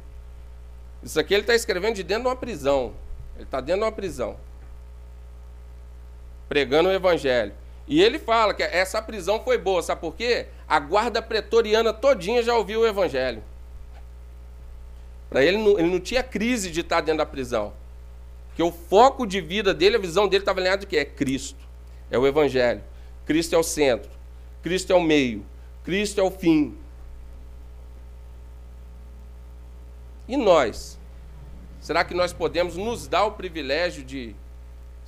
isso 1.02 1.18
aqui 1.18 1.32
ele 1.32 1.42
está 1.42 1.54
escrevendo 1.54 1.94
de 1.94 2.02
dentro 2.02 2.24
de 2.24 2.28
uma 2.28 2.36
prisão. 2.36 2.92
Ele 3.36 3.44
está 3.44 3.60
dentro 3.60 3.80
de 3.80 3.86
uma 3.86 3.92
prisão. 3.92 4.36
Pregando 6.48 6.88
o 6.88 6.92
evangelho. 6.92 7.54
E 7.90 8.00
ele 8.00 8.20
fala 8.20 8.54
que 8.54 8.62
essa 8.62 9.02
prisão 9.02 9.42
foi 9.42 9.58
boa, 9.58 9.82
sabe 9.82 10.00
por 10.00 10.14
quê? 10.14 10.46
A 10.68 10.78
guarda 10.78 11.20
pretoriana 11.20 11.92
todinha 11.92 12.40
já 12.40 12.56
ouviu 12.56 12.82
o 12.82 12.86
evangelho. 12.86 13.42
Para 15.28 15.44
ele, 15.44 15.56
ele 15.56 15.90
não 15.90 15.98
tinha 15.98 16.22
crise 16.22 16.70
de 16.70 16.82
estar 16.82 17.00
dentro 17.00 17.18
da 17.18 17.26
prisão. 17.26 17.72
Porque 18.46 18.62
o 18.62 18.70
foco 18.70 19.26
de 19.26 19.40
vida 19.40 19.74
dele, 19.74 19.96
a 19.96 19.98
visão 19.98 20.28
dele 20.28 20.42
estava 20.42 20.60
alinhada 20.60 20.82
de 20.82 20.86
que 20.86 20.96
é 20.96 21.04
Cristo. 21.04 21.58
É 22.08 22.16
o 22.16 22.26
Evangelho. 22.26 22.82
Cristo 23.26 23.56
é 23.56 23.58
o 23.58 23.62
centro. 23.62 24.10
Cristo 24.62 24.92
é 24.92 24.94
o 24.94 25.02
meio. 25.02 25.44
Cristo 25.82 26.20
é 26.20 26.22
o 26.22 26.30
fim. 26.30 26.76
E 30.28 30.36
nós? 30.36 30.96
Será 31.80 32.04
que 32.04 32.14
nós 32.14 32.32
podemos 32.32 32.76
nos 32.76 33.08
dar 33.08 33.24
o 33.24 33.32
privilégio 33.32 34.04
de, 34.04 34.36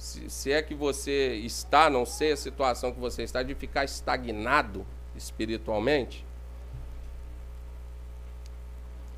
se, 0.03 0.29
se 0.29 0.51
é 0.51 0.61
que 0.61 0.75
você 0.75 1.35
está, 1.37 1.89
não 1.89 2.05
sei 2.05 2.33
a 2.33 2.37
situação 2.37 2.91
que 2.91 2.99
você 2.99 3.23
está, 3.23 3.41
de 3.41 3.55
ficar 3.55 3.85
estagnado 3.85 4.85
espiritualmente? 5.15 6.27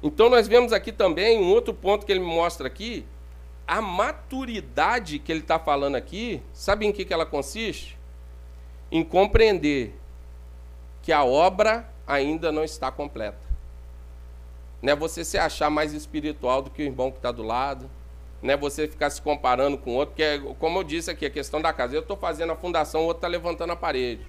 Então 0.03 0.29
nós 0.29 0.47
vemos 0.47 0.75
aqui 0.75 0.93
também 0.93 1.39
um 1.39 1.49
outro 1.49 1.73
ponto 1.73 2.05
que 2.05 2.13
ele 2.13 2.21
mostra 2.21 2.67
aqui, 2.67 3.07
a 3.67 3.81
maturidade 3.81 5.19
que 5.19 5.33
ele 5.33 5.41
está 5.41 5.59
falando 5.59 5.95
aqui, 5.95 6.43
sabe 6.53 6.85
em 6.85 6.93
que, 6.93 7.07
que 7.07 7.15
ela 7.15 7.25
consiste? 7.25 7.99
Em 8.93 9.03
compreender 9.03 9.99
que 11.01 11.13
a 11.13 11.25
obra 11.25 11.91
ainda 12.07 12.53
não 12.53 12.63
está 12.63 12.93
completa. 12.93 13.39
Não 14.83 14.93
é 14.93 14.95
você 14.95 15.25
se 15.25 15.39
achar 15.39 15.71
mais 15.71 15.95
espiritual 15.95 16.61
do 16.61 16.69
que 16.69 16.83
o 16.83 16.85
irmão 16.85 17.11
que 17.11 17.17
está 17.17 17.33
do 17.33 17.43
lado, 17.43 17.89
não 18.45 18.53
é 18.53 18.59
você 18.59 18.87
ficar 18.87 19.09
se 19.09 19.23
comparando 19.23 19.79
com 19.79 19.95
outro, 19.95 20.15
porque, 20.15 20.39
como 20.59 20.79
eu 20.79 20.85
disse 20.85 21.11
aqui, 21.11 21.25
a 21.25 21.31
questão 21.31 21.63
da 21.63 21.73
casa, 21.73 21.97
eu 21.97 22.03
estou 22.03 22.15
fazendo 22.15 22.53
a 22.53 22.57
fundação, 22.57 23.01
o 23.01 23.05
outro 23.07 23.21
está 23.21 23.27
levantando 23.27 23.73
a 23.73 23.77
parede. 23.77 24.21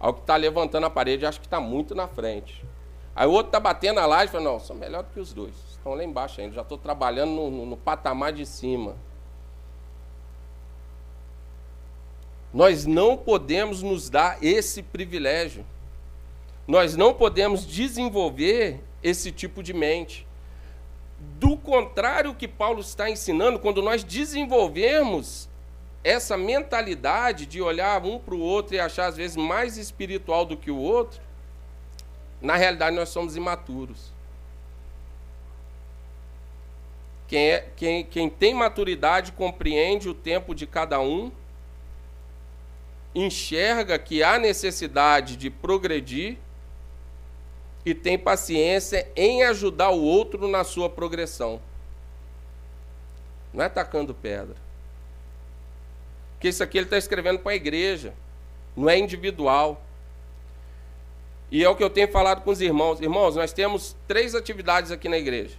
Ao 0.00 0.12
que 0.12 0.22
está 0.22 0.34
levantando 0.34 0.86
a 0.86 0.90
parede, 0.90 1.24
acho 1.24 1.38
que 1.38 1.46
está 1.46 1.60
muito 1.60 1.94
na 1.94 2.08
frente. 2.08 2.64
Aí 3.14 3.28
o 3.28 3.30
outro 3.30 3.50
está 3.50 3.60
batendo 3.60 4.00
a 4.00 4.06
laje 4.06 4.24
e 4.24 4.32
fala, 4.32 4.42
não, 4.42 4.58
sou 4.58 4.74
melhor 4.74 5.04
do 5.04 5.10
que 5.10 5.20
os 5.20 5.32
dois. 5.32 5.54
Estão 5.70 5.94
lá 5.94 6.02
embaixo 6.02 6.40
ainda, 6.40 6.52
já 6.52 6.62
estou 6.62 6.76
trabalhando 6.76 7.30
no, 7.30 7.48
no, 7.48 7.66
no 7.66 7.76
patamar 7.76 8.32
de 8.32 8.44
cima. 8.44 8.96
Nós 12.52 12.84
não 12.84 13.16
podemos 13.16 13.82
nos 13.82 14.10
dar 14.10 14.42
esse 14.42 14.82
privilégio. 14.82 15.64
Nós 16.66 16.96
não 16.96 17.14
podemos 17.14 17.64
desenvolver 17.64 18.80
esse 19.00 19.30
tipo 19.30 19.62
de 19.62 19.72
mente. 19.72 20.26
Do 21.38 21.56
contrário 21.56 22.34
que 22.34 22.48
Paulo 22.48 22.80
está 22.80 23.10
ensinando, 23.10 23.58
quando 23.58 23.82
nós 23.82 24.04
desenvolvermos 24.04 25.48
essa 26.02 26.36
mentalidade 26.36 27.46
de 27.46 27.62
olhar 27.62 28.04
um 28.04 28.18
para 28.18 28.34
o 28.34 28.40
outro 28.40 28.74
e 28.74 28.80
achar 28.80 29.06
às 29.06 29.16
vezes 29.16 29.36
mais 29.36 29.78
espiritual 29.78 30.44
do 30.44 30.56
que 30.56 30.70
o 30.70 30.76
outro, 30.76 31.20
na 32.40 32.56
realidade, 32.56 32.94
nós 32.94 33.08
somos 33.08 33.36
imaturos. 33.36 34.12
Quem, 37.26 37.50
é, 37.50 37.68
quem, 37.74 38.04
quem 38.04 38.28
tem 38.28 38.52
maturidade 38.52 39.32
compreende 39.32 40.08
o 40.10 40.14
tempo 40.14 40.54
de 40.54 40.66
cada 40.66 41.00
um, 41.00 41.32
enxerga 43.14 43.98
que 43.98 44.22
há 44.22 44.38
necessidade 44.38 45.36
de 45.36 45.48
progredir 45.48 46.36
e 47.84 47.94
tem 47.94 48.18
paciência 48.18 49.06
em 49.14 49.42
ajudar 49.44 49.90
o 49.90 50.02
outro 50.02 50.48
na 50.48 50.64
sua 50.64 50.88
progressão. 50.88 51.60
Não 53.52 53.62
é 53.62 53.68
tacando 53.68 54.14
pedra. 54.14 54.56
Porque 56.32 56.48
isso 56.48 56.62
aqui 56.62 56.78
ele 56.78 56.86
está 56.86 56.96
escrevendo 56.96 57.38
para 57.38 57.52
a 57.52 57.56
igreja, 57.56 58.14
não 58.76 58.88
é 58.88 58.98
individual. 58.98 59.82
E 61.50 61.62
é 61.62 61.68
o 61.68 61.76
que 61.76 61.84
eu 61.84 61.90
tenho 61.90 62.10
falado 62.10 62.42
com 62.42 62.50
os 62.50 62.60
irmãos. 62.60 63.00
Irmãos, 63.00 63.36
nós 63.36 63.52
temos 63.52 63.94
três 64.08 64.34
atividades 64.34 64.90
aqui 64.90 65.08
na 65.08 65.18
igreja: 65.18 65.56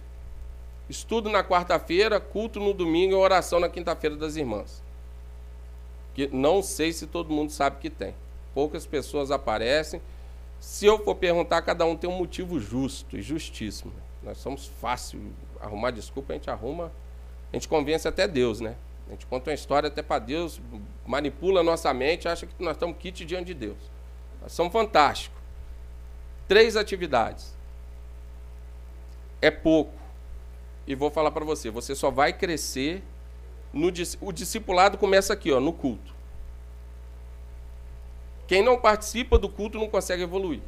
estudo 0.88 1.30
na 1.30 1.42
quarta-feira, 1.44 2.20
culto 2.20 2.60
no 2.60 2.74
domingo 2.74 3.12
e 3.12 3.16
oração 3.16 3.60
na 3.60 3.68
quinta-feira 3.68 4.16
das 4.16 4.36
irmãs. 4.36 4.82
Que 6.14 6.28
não 6.28 6.62
sei 6.62 6.92
se 6.92 7.06
todo 7.06 7.32
mundo 7.32 7.50
sabe 7.52 7.78
que 7.80 7.88
tem. 7.88 8.14
Poucas 8.52 8.84
pessoas 8.84 9.30
aparecem. 9.30 10.00
Se 10.60 10.86
eu 10.86 11.02
for 11.04 11.14
perguntar, 11.14 11.62
cada 11.62 11.84
um 11.84 11.96
tem 11.96 12.08
um 12.08 12.16
motivo 12.16 12.58
justo 12.58 13.16
e 13.16 13.22
justíssimo. 13.22 13.92
Nós 14.22 14.38
somos 14.38 14.66
fácil 14.66 15.32
arrumar 15.60 15.90
desculpa, 15.90 16.32
a 16.32 16.36
gente 16.36 16.50
arruma, 16.50 16.92
a 17.52 17.56
gente 17.56 17.68
convence 17.68 18.06
até 18.08 18.26
Deus, 18.26 18.60
né? 18.60 18.76
A 19.08 19.12
gente 19.12 19.26
conta 19.26 19.50
uma 19.50 19.54
história 19.54 19.86
até 19.86 20.02
para 20.02 20.18
Deus, 20.18 20.60
manipula 21.06 21.60
a 21.60 21.62
nossa 21.62 21.92
mente, 21.94 22.26
acha 22.26 22.46
que 22.46 22.54
nós 22.62 22.74
estamos 22.74 22.96
kit 22.98 23.24
diante 23.24 23.46
de 23.46 23.54
Deus. 23.54 23.78
Nós 24.42 24.52
somos 24.52 24.72
fantásticos. 24.72 25.40
Três 26.48 26.76
atividades. 26.76 27.56
É 29.40 29.50
pouco. 29.50 29.94
E 30.86 30.94
vou 30.94 31.10
falar 31.10 31.30
para 31.30 31.44
você, 31.44 31.70
você 31.70 31.94
só 31.94 32.10
vai 32.10 32.32
crescer 32.32 33.02
no 33.72 33.88
o 34.20 34.32
discipulado 34.32 34.96
começa 34.96 35.32
aqui, 35.32 35.52
ó, 35.52 35.60
no 35.60 35.72
culto. 35.72 36.15
Quem 38.46 38.62
não 38.62 38.78
participa 38.78 39.38
do 39.38 39.48
culto 39.48 39.78
não 39.78 39.88
consegue 39.88 40.22
evoluir. 40.22 40.60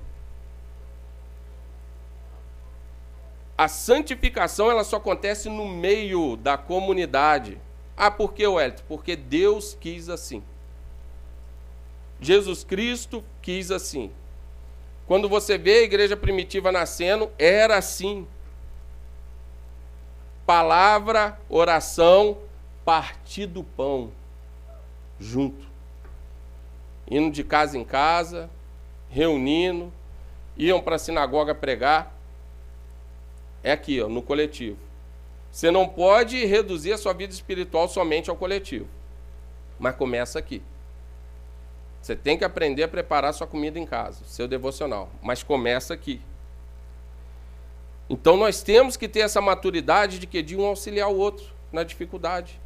A 3.57 3.69
santificação 3.69 4.71
ela 4.71 4.85
só 4.85 4.97
acontece 4.97 5.49
no 5.49 5.67
meio 5.67 6.37
da 6.37 6.57
comunidade. 6.57 7.61
Ah, 7.97 8.11
por 8.11 8.33
que, 8.33 8.47
Wellington? 8.47 8.85
Porque 8.87 9.17
Deus 9.17 9.77
quis 9.81 10.09
assim. 10.09 10.43
Jesus 12.21 12.63
Cristo 12.63 13.25
quis 13.43 13.71
assim. 13.71 14.13
Quando 15.07 15.29
você 15.29 15.57
vê 15.57 15.79
a 15.79 15.83
igreja 15.83 16.17
primitiva 16.17 16.71
nascendo, 16.71 17.31
era 17.39 17.77
assim. 17.77 18.27
Palavra, 20.47 21.41
oração, 21.49 22.39
partir 22.85 23.47
do 23.47 23.63
pão, 23.65 24.13
junto 25.19 25.68
indo 27.11 27.31
de 27.31 27.43
casa 27.43 27.79
em 27.79 27.85
casa, 27.85 28.51
reunindo, 29.09 29.93
iam 30.57 30.81
para 30.81 30.97
a 30.97 30.99
sinagoga 30.99 31.55
pregar. 31.55 32.15
É 33.63 33.73
aqui, 33.73 34.01
ó, 34.01 34.09
no 34.09 34.23
coletivo. 34.23 34.79
Você 35.51 35.71
não 35.71 35.89
pode 35.89 36.45
reduzir 36.45 36.93
a 36.93 36.99
sua 36.99 37.13
vida 37.13 37.33
espiritual 37.33 37.89
somente 37.89 38.31
ao 38.31 38.37
coletivo. 38.37 38.87
Mas 39.79 39.97
começa 39.97 40.39
aqui. 40.39 40.63
Você 42.01 42.15
tem 42.15 42.39
que 42.39 42.45
aprender 42.45 42.83
a 42.83 42.89
preparar 42.89 43.35
sua 43.35 43.47
comida 43.47 43.79
em 43.79 43.87
casa, 43.87 44.23
seu 44.25 44.47
devocional. 44.47 45.11
Mas 45.23 45.43
começa 45.43 45.95
aqui. 45.95 46.21
Então 48.09 48.37
nós 48.37 48.63
temos 48.63 48.97
que 48.97 49.09
ter 49.09 49.21
essa 49.21 49.41
maturidade 49.41 50.19
de 50.19 50.27
que 50.27 50.43
de 50.43 50.57
um 50.57 50.65
auxiliar 50.65 51.09
o 51.09 51.17
outro 51.17 51.47
na 51.73 51.83
dificuldade 51.83 52.59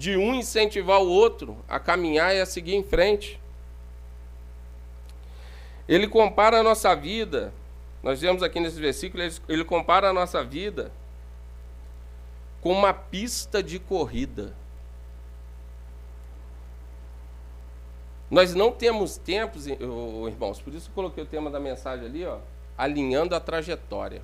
de 0.00 0.16
um 0.16 0.34
incentivar 0.34 0.98
o 0.98 1.06
outro 1.06 1.62
a 1.68 1.78
caminhar 1.78 2.34
e 2.34 2.40
a 2.40 2.46
seguir 2.46 2.74
em 2.74 2.82
frente. 2.82 3.38
Ele 5.86 6.08
compara 6.08 6.60
a 6.60 6.62
nossa 6.62 6.94
vida, 6.96 7.52
nós 8.02 8.18
vemos 8.18 8.42
aqui 8.42 8.58
nesse 8.60 8.80
versículo, 8.80 9.22
ele 9.46 9.62
compara 9.62 10.08
a 10.08 10.12
nossa 10.14 10.42
vida 10.42 10.90
com 12.62 12.72
uma 12.72 12.94
pista 12.94 13.62
de 13.62 13.78
corrida. 13.78 14.56
Nós 18.30 18.54
não 18.54 18.72
temos 18.72 19.18
tempos, 19.18 19.66
irmãos, 19.66 20.62
por 20.62 20.72
isso 20.72 20.88
eu 20.88 20.94
coloquei 20.94 21.24
o 21.24 21.26
tema 21.26 21.50
da 21.50 21.60
mensagem 21.60 22.06
ali, 22.06 22.24
ó, 22.24 22.38
alinhando 22.78 23.34
a 23.34 23.40
trajetória. 23.40 24.22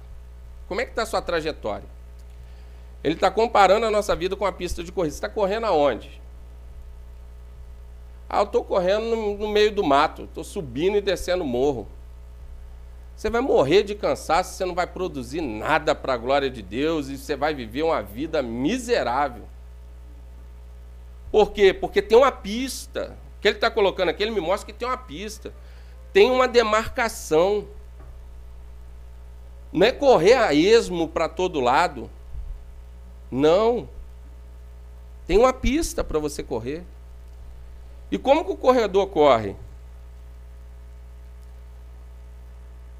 Como 0.69 0.81
é 0.81 0.87
que 0.87 0.93
está 0.93 1.03
a 1.03 1.07
sua 1.07 1.21
trajetória? 1.21 1.96
Ele 3.07 3.15
está 3.15 3.31
comparando 3.31 3.87
a 3.87 3.91
nossa 3.91 4.17
vida 4.17 4.35
com 4.35 4.45
a 4.45 4.51
pista 4.51 4.83
de 4.83 4.91
corrida. 4.91 5.13
Você 5.13 5.19
está 5.19 5.29
correndo 5.29 5.65
aonde? 5.65 6.21
Ah, 8.29 8.39
eu 8.39 8.43
estou 8.43 8.65
correndo 8.65 9.05
no, 9.15 9.39
no, 9.39 9.47
meio 9.47 9.73
do 9.73 9.85
mato, 9.85 10.25
estou 10.25 10.43
subindo 10.43 10.97
e 10.97 11.01
descendo 11.01 11.45
morro. 11.45 11.87
Você 13.15 13.31
vai 13.31 13.41
morrer 13.41 13.85
de 13.85 13.95
cansaço, 13.95 14.55
você 14.55 14.65
não 14.65 14.75
vai 14.75 14.89
produzir 14.89 15.41
nada 15.41 15.95
para 15.95 16.15
a 16.15 16.17
glória 16.17 16.51
de 16.51 16.61
Deus 16.63 17.07
e 17.07 17.17
você 17.17 17.37
vai 17.37 17.55
viver 17.55 17.85
uma 17.85 18.03
vida 18.03 18.43
miserável. 18.43 19.45
Por 21.31 21.53
quê? 21.53 21.73
Porque 21.73 22.03
tem 22.03 22.19
uma 22.19 22.33
pista. 22.33 23.17
O 23.39 23.41
que 23.41 23.47
ele 23.47 23.57
está 23.57 23.71
colocando 23.71 24.09
aqui, 24.09 24.25
ele 24.25 24.33
me 24.33 24.41
mostra 24.41 24.67
que 24.67 24.77
tem 24.77 24.89
uma 24.89 24.99
pista. 24.99 25.55
Tem 26.13 26.29
uma 26.29 26.49
demarcação. 26.49 27.69
Não 29.73 29.87
é 29.87 29.93
correr 29.93 30.35
a 30.35 30.53
esmo 30.53 31.07
para 31.07 31.29
todo 31.29 31.61
lado. 31.61 32.11
Não. 33.31 33.89
Tem 35.27 35.39
uma 35.39 35.53
pista 35.53 36.05
para 36.05 36.19
você 36.19 36.43
correr. 36.43 36.85
E 38.11 38.19
como 38.19 38.45
que 38.45 38.53
o 38.53 38.57
corredor 38.57 39.09
corre? 39.09 39.57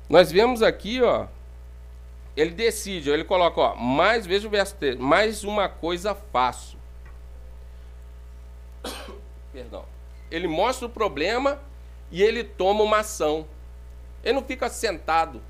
Nós 0.09 0.31
vemos 0.31 0.63
aqui, 0.63 1.03
ó, 1.03 1.27
ele 2.37 2.51
decide, 2.51 3.11
ele 3.11 3.25
coloca, 3.25 3.61
ó, 3.61 3.75
mais, 3.75 4.27
veja 4.27 4.47
o 4.47 4.51
verso 4.51 4.77
3, 4.77 4.97
mais 4.99 5.43
uma 5.43 5.69
coisa 5.69 6.15
faço. 6.15 6.77
Perdão. 9.53 9.85
Ele 10.31 10.47
mostra 10.47 10.87
o 10.87 10.91
problema 10.91 11.61
e 12.11 12.23
ele 12.23 12.45
toma 12.45 12.83
uma 12.83 12.99
ação. 12.99 13.47
Ele 14.23 14.35
não 14.35 14.43
fica 14.45 14.69
sentado 14.69 15.41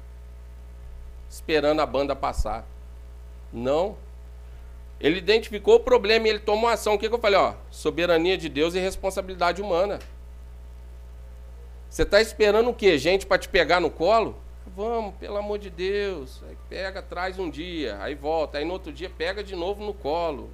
esperando 1.28 1.80
a 1.80 1.86
banda 1.86 2.14
passar. 2.14 2.64
Não. 3.52 3.96
Ele 5.00 5.18
identificou 5.18 5.76
o 5.76 5.80
problema 5.80 6.26
e 6.26 6.30
ele 6.30 6.38
tomou 6.38 6.70
ação. 6.70 6.94
O 6.94 6.98
que, 6.98 7.08
que 7.08 7.14
eu 7.14 7.18
falei? 7.18 7.38
Ó, 7.38 7.54
soberania 7.70 8.36
de 8.36 8.48
Deus 8.48 8.74
e 8.74 8.78
responsabilidade 8.78 9.60
humana. 9.60 9.98
Você 11.88 12.02
está 12.02 12.20
esperando 12.20 12.70
o 12.70 12.74
quê? 12.74 12.98
Gente 12.98 13.26
para 13.26 13.38
te 13.38 13.48
pegar 13.48 13.80
no 13.80 13.90
colo? 13.90 14.36
Vamos, 14.74 15.14
pelo 15.16 15.36
amor 15.36 15.58
de 15.58 15.70
Deus. 15.70 16.42
Aí 16.48 16.56
pega, 16.68 17.00
traz 17.00 17.38
um 17.38 17.48
dia, 17.48 17.98
aí 18.00 18.14
volta. 18.14 18.58
Aí 18.58 18.64
no 18.64 18.72
outro 18.72 18.92
dia 18.92 19.10
pega 19.10 19.44
de 19.44 19.54
novo 19.54 19.84
no 19.84 19.94
colo. 19.94 20.50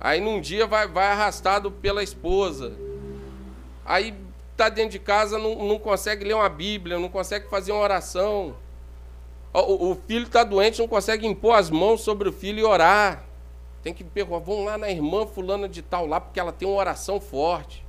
Aí 0.00 0.20
num 0.20 0.40
dia 0.40 0.66
vai, 0.66 0.86
vai 0.86 1.06
arrastado 1.06 1.70
pela 1.70 2.02
esposa. 2.02 2.72
Aí 3.84 4.14
está 4.50 4.68
dentro 4.68 4.90
de 4.90 4.98
casa, 4.98 5.38
não, 5.38 5.66
não 5.66 5.78
consegue 5.78 6.24
ler 6.24 6.34
uma 6.34 6.48
Bíblia, 6.48 6.98
não 6.98 7.08
consegue 7.08 7.48
fazer 7.48 7.72
uma 7.72 7.80
oração. 7.80 8.54
O, 9.52 9.90
o 9.90 9.94
filho 10.06 10.26
está 10.26 10.44
doente, 10.44 10.80
não 10.80 10.88
consegue 10.88 11.26
impor 11.26 11.56
as 11.56 11.70
mãos 11.70 12.00
sobre 12.00 12.28
o 12.28 12.32
filho 12.32 12.60
e 12.60 12.64
orar. 12.64 13.24
Tem 13.82 13.92
que 13.92 14.04
perguntar, 14.04 14.44
vamos 14.44 14.64
lá 14.64 14.78
na 14.78 14.90
irmã 14.90 15.26
fulana 15.26 15.68
de 15.68 15.82
tal 15.82 16.06
lá, 16.06 16.20
porque 16.20 16.38
ela 16.38 16.52
tem 16.52 16.68
uma 16.68 16.78
oração 16.78 17.20
forte. 17.20 17.84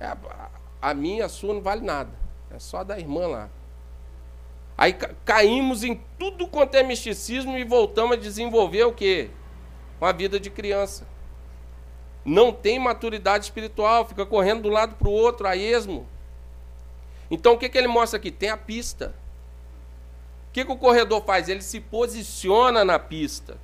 É, 0.00 0.16
a, 0.80 0.94
minha, 0.94 1.26
a 1.26 1.28
sua 1.28 1.52
não 1.52 1.60
vale 1.60 1.82
nada. 1.82 2.10
É 2.50 2.58
só 2.58 2.82
da 2.82 2.98
irmã 2.98 3.26
lá. 3.26 3.50
Aí 4.78 4.94
caímos 5.24 5.84
em 5.84 6.00
tudo 6.18 6.46
quanto 6.46 6.74
é 6.74 6.82
misticismo 6.82 7.56
e 7.56 7.64
voltamos 7.64 8.12
a 8.12 8.20
desenvolver 8.20 8.84
o 8.84 8.92
quê? 8.92 9.30
Uma 10.00 10.12
vida 10.12 10.40
de 10.40 10.50
criança. 10.50 11.06
Não 12.24 12.52
tem 12.52 12.78
maturidade 12.78 13.44
espiritual, 13.44 14.06
fica 14.06 14.26
correndo 14.26 14.68
um 14.68 14.72
lado 14.72 14.96
para 14.96 15.08
o 15.08 15.12
outro, 15.12 15.46
a 15.46 15.56
esmo. 15.56 16.06
Então 17.30 17.54
o 17.54 17.58
que, 17.58 17.68
que 17.68 17.78
ele 17.78 17.88
mostra 17.88 18.18
aqui? 18.18 18.30
Tem 18.30 18.50
a 18.50 18.56
pista. 18.56 19.14
O 20.48 20.52
que, 20.52 20.64
que 20.64 20.72
o 20.72 20.76
corredor 20.76 21.24
faz? 21.24 21.48
Ele 21.48 21.62
se 21.62 21.80
posiciona 21.80 22.84
na 22.84 22.98
pista. 22.98 23.58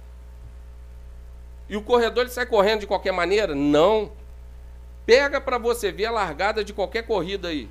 E 1.68 1.76
o 1.76 1.82
corredor 1.82 2.24
ele 2.24 2.30
sai 2.30 2.46
correndo 2.46 2.80
de 2.80 2.86
qualquer 2.86 3.12
maneira? 3.12 3.54
Não. 3.54 4.12
Pega 5.06 5.40
para 5.40 5.58
você 5.58 5.90
ver 5.90 6.06
a 6.06 6.10
largada 6.10 6.64
de 6.64 6.72
qualquer 6.72 7.06
corrida 7.06 7.48
aí. 7.48 7.68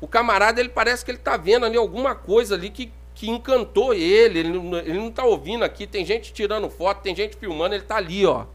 O 0.00 0.08
camarada, 0.08 0.60
ele 0.60 0.68
parece 0.68 1.04
que 1.04 1.10
ele 1.10 1.18
está 1.18 1.36
vendo 1.36 1.64
ali 1.64 1.76
alguma 1.76 2.14
coisa 2.14 2.54
ali 2.54 2.70
que, 2.70 2.92
que 3.14 3.30
encantou 3.30 3.94
ele. 3.94 4.40
Ele, 4.40 4.58
ele 4.78 4.98
não 4.98 5.08
está 5.08 5.24
ouvindo 5.24 5.64
aqui. 5.64 5.86
Tem 5.86 6.04
gente 6.04 6.32
tirando 6.32 6.68
foto, 6.68 7.02
tem 7.02 7.14
gente 7.14 7.36
filmando. 7.36 7.74
Ele 7.74 7.84
está 7.84 7.96
ali, 7.96 8.26
ó. 8.26 8.46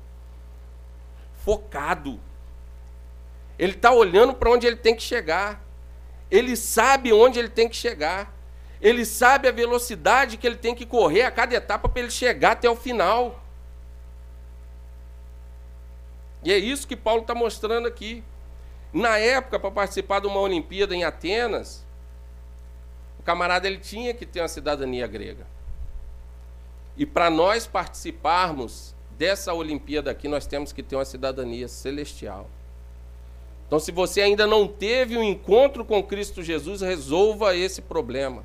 Focado. 1.45 2.19
Ele 3.57 3.71
está 3.71 3.91
olhando 3.91 4.33
para 4.33 4.51
onde 4.51 4.67
ele 4.67 4.75
tem 4.75 4.93
que 4.93 5.01
chegar. 5.01 5.63
Ele 6.29 6.55
sabe 6.55 7.13
onde 7.13 7.39
ele 7.39 7.49
tem 7.49 7.69
que 7.69 7.75
chegar. 7.75 8.35
Ele 8.81 9.05
sabe 9.05 9.47
a 9.47 9.51
velocidade 9.51 10.37
que 10.37 10.45
ele 10.45 10.57
tem 10.57 10.75
que 10.75 10.85
correr 10.85 11.23
a 11.23 11.31
cada 11.31 11.55
etapa 11.55 11.89
para 11.89 12.01
ele 12.01 12.11
chegar 12.11 12.51
até 12.51 12.69
o 12.69 12.75
final. 12.75 13.43
E 16.43 16.51
é 16.51 16.57
isso 16.57 16.87
que 16.87 16.95
Paulo 16.95 17.21
está 17.21 17.33
mostrando 17.33 17.87
aqui. 17.87 18.23
Na 18.93 19.17
época, 19.17 19.59
para 19.59 19.71
participar 19.71 20.19
de 20.19 20.27
uma 20.27 20.39
Olimpíada 20.39 20.95
em 20.95 21.03
Atenas, 21.03 21.85
o 23.19 23.23
camarada 23.23 23.67
ele 23.67 23.79
tinha 23.79 24.13
que 24.13 24.25
ter 24.25 24.41
uma 24.41 24.47
cidadania 24.47 25.05
grega. 25.07 25.45
E 26.95 27.05
para 27.05 27.29
nós 27.29 27.67
participarmos 27.67 28.95
dessa 29.11 29.53
Olimpíada 29.53 30.09
aqui, 30.09 30.27
nós 30.27 30.45
temos 30.45 30.71
que 30.71 30.81
ter 30.81 30.95
uma 30.95 31.05
cidadania 31.05 31.67
celestial. 31.67 32.49
Então, 33.67 33.79
se 33.79 33.91
você 33.91 34.21
ainda 34.21 34.47
não 34.47 34.67
teve 34.67 35.17
um 35.17 35.23
encontro 35.23 35.83
com 35.83 36.01
Cristo 36.01 36.41
Jesus, 36.41 36.81
resolva 36.81 37.55
esse 37.55 37.81
problema. 37.81 38.43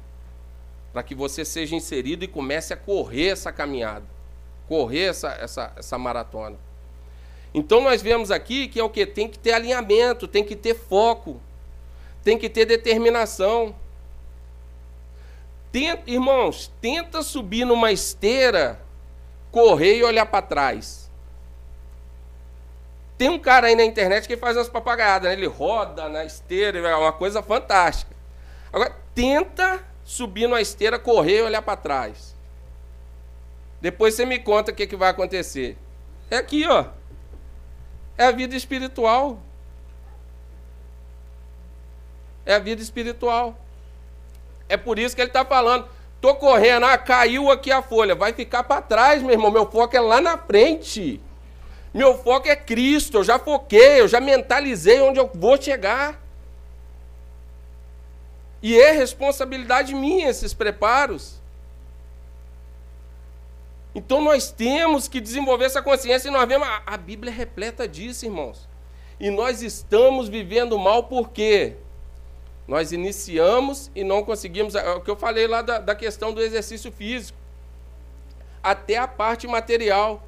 Para 0.93 1.03
que 1.03 1.15
você 1.15 1.45
seja 1.45 1.77
inserido 1.77 2.25
e 2.25 2.29
comece 2.29 2.75
a 2.75 2.77
correr 2.77 3.29
essa 3.29 3.53
caminhada. 3.53 4.05
Correr 4.69 5.05
essa, 5.05 5.29
essa, 5.29 5.73
essa 5.77 5.97
maratona. 5.97 6.59
Então 7.55 7.81
nós 7.81 8.01
vemos 8.01 8.31
aqui 8.31 8.67
que 8.69 8.81
é 8.81 8.85
o 8.85 8.89
que? 8.89 9.05
Tem 9.05 9.29
que 9.29 9.39
ter 9.39 9.53
alinhamento, 9.53 10.27
tem 10.27 10.43
que 10.43 10.57
ter 10.57 10.75
foco, 10.75 11.41
tem 12.25 12.39
que 12.39 12.49
ter 12.49 12.65
determinação. 12.65 13.75
Tenta, 15.71 16.11
irmãos, 16.11 16.71
tenta 16.81 17.23
subir 17.23 17.65
numa 17.65 17.93
esteira, 17.93 18.81
correr 19.51 19.99
e 19.99 20.05
olhar 20.05 20.27
para 20.27 20.43
trás. 20.43 21.11
Tem 23.17 23.29
um 23.29 23.39
cara 23.39 23.69
aí 23.69 23.77
na 23.77 23.85
internet 23.85 24.27
que 24.27 24.37
faz 24.37 24.57
umas 24.57 24.69
papagaiadas, 24.69 25.29
né? 25.29 25.35
ele 25.35 25.47
roda 25.47 26.09
na 26.09 26.25
esteira, 26.25 26.79
é 26.79 26.97
uma 26.97 27.13
coisa 27.13 27.43
fantástica. 27.43 28.15
Agora, 28.73 28.97
tenta 29.15 29.85
subir 30.05 30.47
numa 30.47 30.61
esteira, 30.61 30.99
correr 30.99 31.39
e 31.39 31.43
olhar 31.43 31.63
para 31.63 31.77
trás. 31.77 32.35
Depois 33.81 34.15
você 34.15 34.25
me 34.25 34.39
conta 34.39 34.73
o 34.73 34.75
que, 34.75 34.87
que 34.87 34.97
vai 34.97 35.11
acontecer. 35.11 35.77
É 36.31 36.37
aqui, 36.37 36.67
ó. 36.67 36.87
É 38.17 38.25
a 38.25 38.31
vida 38.31 38.55
espiritual. 38.55 39.39
É 42.45 42.55
a 42.55 42.59
vida 42.59 42.83
espiritual. 42.83 43.57
É 44.69 44.77
por 44.77 44.99
isso 44.99 45.15
que 45.15 45.23
ele 45.23 45.31
está 45.31 45.45
falando. 45.45 45.87
Tô 46.21 46.35
correndo, 46.37 46.87
ah, 46.87 46.97
caiu 46.97 47.51
aqui 47.51 47.73
a 47.73 47.83
folha. 47.83 48.15
Vai 48.15 48.33
ficar 48.33 48.63
para 48.63 48.81
trás, 48.81 49.23
meu 49.23 49.33
irmão. 49.33 49.51
Meu 49.51 49.71
foco 49.71 49.97
é 49.97 50.01
lá 50.01 50.21
na 50.21 50.39
frente. 50.39 51.21
Meu 51.93 52.17
foco 52.17 52.49
é 52.49 52.57
Cristo. 52.57 53.19
Eu 53.19 53.25
já 53.25 53.39
foquei, 53.39 54.01
eu 54.01 54.09
já 54.09 54.21
mentalizei 54.21 55.01
onde 55.01 55.19
eu 55.19 55.31
vou 55.35 55.61
chegar. 55.61 56.21
E 58.63 58.81
é 58.81 58.93
responsabilidade 58.93 59.95
minha 59.95 60.31
esses 60.31 60.55
preparos. 60.55 61.42
Então 63.95 64.23
nós 64.23 64.51
temos 64.51 65.07
que 65.07 65.21
desenvolver 65.21 65.67
essa 65.67 65.83
consciência 65.83 66.29
e 66.29 66.33
nós 66.33 66.49
vemos, 66.49 66.67
a, 66.67 66.83
a 66.87 66.97
Bíblia 66.97 67.31
é 67.31 67.35
repleta 67.35 67.87
disso, 67.87 68.25
irmãos. 68.25 68.69
E 69.21 69.31
nós 69.31 69.63
estamos 69.63 70.29
vivendo 70.29 70.79
mal 70.79 71.05
por 71.05 71.31
quê? 71.31 71.77
Nós 72.67 72.91
iniciamos 72.93 73.91
e 73.95 74.03
não 74.03 74.25
conseguimos. 74.25 74.75
É 74.75 74.91
o 74.93 75.01
que 75.01 75.11
eu 75.11 75.17
falei 75.17 75.47
lá 75.47 75.63
da, 75.63 75.79
da 75.79 75.95
questão 75.95 76.33
do 76.33 76.41
exercício 76.41 76.91
físico. 76.91 77.39
Até 78.63 78.97
a 78.97 79.07
parte 79.07 79.47
material. 79.47 80.27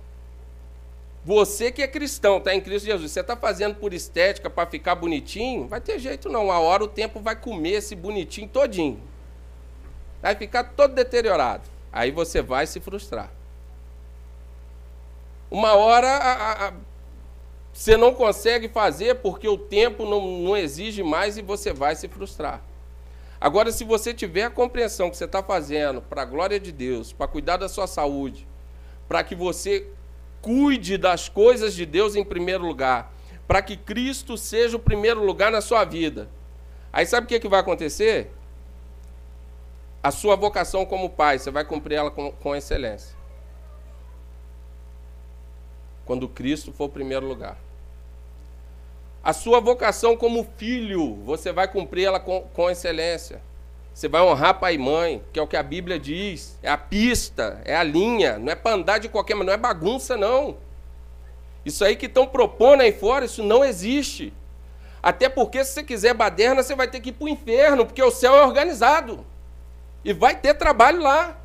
Você 1.25 1.73
que 1.73 1.83
é 1.83 1.89
cristão, 1.89 2.37
está 2.37 2.55
em 2.55 2.61
Cristo 2.61 2.85
Jesus, 2.85 3.11
você 3.11 3.21
está 3.21 3.35
fazendo 3.35 3.77
por 3.77 3.95
estética 3.95 4.51
para 4.51 4.69
ficar 4.69 4.95
bonitinho? 4.95 5.67
Vai 5.67 5.81
ter 5.81 5.99
jeito 5.99 6.29
não. 6.29 6.53
A 6.53 6.59
hora 6.59 6.85
o 6.85 6.89
tempo 6.89 7.19
vai 7.19 7.35
comer 7.35 7.71
esse 7.71 7.97
bonitinho 7.97 8.47
todinho. 8.47 9.01
Vai 10.21 10.35
ficar 10.35 10.65
todo 10.65 10.95
deteriorado. 10.95 11.63
Aí 11.91 12.11
você 12.11 12.43
vai 12.43 12.67
se 12.67 12.79
frustrar. 12.79 13.31
Uma 15.55 15.75
hora 15.75 16.09
a, 16.09 16.67
a, 16.67 16.73
você 17.73 17.97
não 17.97 18.13
consegue 18.13 18.69
fazer 18.69 19.15
porque 19.21 19.47
o 19.47 19.57
tempo 19.57 20.05
não, 20.05 20.39
não 20.41 20.57
exige 20.57 21.01
mais 21.05 21.37
e 21.37 21.43
você 21.43 21.73
vai 21.73 21.95
se 21.95 22.09
frustrar. 22.09 22.61
Agora, 23.41 23.71
se 23.71 23.85
você 23.85 24.13
tiver 24.13 24.43
a 24.43 24.51
compreensão 24.51 25.09
que 25.09 25.17
você 25.17 25.27
está 25.27 25.45
fazendo 25.45 26.03
para 26.03 26.23
a 26.23 26.25
glória 26.25 26.59
de 26.59 26.73
Deus, 26.73 27.13
para 27.13 27.29
cuidar 27.29 27.57
da 27.57 27.69
sua 27.69 27.87
saúde, 27.87 28.49
para 29.07 29.23
que 29.23 29.37
você 29.37 29.87
cuide 30.43 30.99
das 30.99 31.29
coisas 31.29 31.73
de 31.73 31.87
Deus 31.87 32.17
em 32.17 32.25
primeiro 32.25 32.67
lugar, 32.67 33.15
para 33.47 33.63
que 33.63 33.77
Cristo 33.77 34.37
seja 34.37 34.77
o 34.77 34.81
primeiro 34.81 35.25
lugar 35.25 35.53
na 35.53 35.61
sua 35.61 35.85
vida. 35.85 36.29
Aí 36.93 37.07
sabe 37.07 37.27
o 37.27 37.29
que, 37.29 37.39
que 37.39 37.49
vai 37.49 37.61
acontecer? 37.61 38.33
A 40.03 40.11
sua 40.11 40.35
vocação 40.35 40.85
como 40.85 41.11
pai, 41.11 41.39
você 41.39 41.53
vai 41.53 41.65
cumprir 41.65 41.95
ela 41.95 42.11
com, 42.11 42.33
com 42.33 42.57
excelência 42.57 43.14
quando 46.05 46.29
Cristo 46.29 46.73
for 46.73 46.85
o 46.85 46.89
primeiro 46.89 47.27
lugar. 47.27 47.57
A 49.23 49.33
sua 49.33 49.59
vocação 49.59 50.17
como 50.17 50.47
filho, 50.57 51.15
você 51.25 51.51
vai 51.51 51.67
cumprir 51.67 52.05
ela 52.05 52.21
com, 52.21 52.43
com 52.53 52.71
excelência. 52.71 53.41
Você 53.95 54.09
vai 54.09 54.21
honrar 54.21 54.59
pai 54.59 54.75
e 54.75 54.79
mãe, 54.79 55.23
que 55.33 55.39
é 55.39 55.43
o 55.43 55.47
que 55.47 55.57
a 55.57 55.63
Bíblia 55.63 55.99
diz. 55.99 56.59
É 56.63 56.69
a 56.69 56.77
pista, 56.77 57.63
é 57.65 57.77
a 57.77 57.83
linha. 57.83 58.39
Não 58.39 58.53
é 58.53 58.55
para 58.57 58.75
andar 58.75 58.99
de 58.99 59.09
qualquer 59.09 59.35
maneira, 59.35 59.57
não 59.57 59.69
é 59.69 59.73
bagunça, 59.75 60.17
não. 60.17 60.57
Isso 61.65 61.85
aí 61.85 61.97
que 61.97 62.07
estão 62.07 62.27
propondo 62.27 62.83
aí 62.83 62.93
fora, 62.93 63.25
isso 63.25 63.43
não 63.43 63.65
existe. 63.65 64.33
Até 65.03 65.29
porque, 65.29 65.65
se 65.65 65.75
você 65.75 65.83
quiser 65.83 66.13
baderna, 66.13 66.63
você 66.63 66.75
vai 66.75 66.89
ter 66.89 67.01
que 67.01 67.11
ir 67.11 67.13
para 67.13 67.25
o 67.25 67.29
inferno, 67.29 67.87
porque 67.87 68.03
o 68.03 68.11
céu 68.11 68.35
é 68.37 68.43
organizado. 68.43 69.25
E 70.05 70.13
vai 70.13 70.37
ter 70.37 70.55
trabalho 70.55 71.01
lá. 71.01 71.39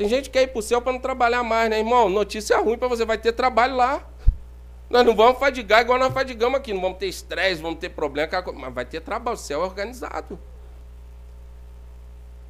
Tem 0.00 0.08
gente 0.08 0.30
que 0.30 0.38
quer 0.38 0.44
ir 0.44 0.46
para 0.46 0.60
o 0.60 0.62
céu 0.62 0.80
para 0.80 0.94
não 0.94 0.98
trabalhar 0.98 1.42
mais, 1.42 1.68
né, 1.68 1.78
irmão? 1.78 2.08
Notícia 2.08 2.58
ruim 2.58 2.78
para 2.78 2.88
você, 2.88 3.04
vai 3.04 3.18
ter 3.18 3.32
trabalho 3.32 3.76
lá. 3.76 4.02
Nós 4.88 5.04
não 5.04 5.14
vamos 5.14 5.38
fadigar 5.38 5.82
igual 5.82 5.98
nós 5.98 6.10
fadigamos 6.10 6.58
aqui, 6.58 6.72
não 6.72 6.80
vamos 6.80 6.96
ter 6.96 7.06
estresse, 7.06 7.60
vamos 7.60 7.78
ter 7.78 7.90
problema, 7.90 8.42
mas 8.54 8.72
vai 8.72 8.86
ter 8.86 9.02
trabalho, 9.02 9.34
o 9.34 9.38
céu 9.38 9.60
é 9.60 9.64
organizado. 9.66 10.40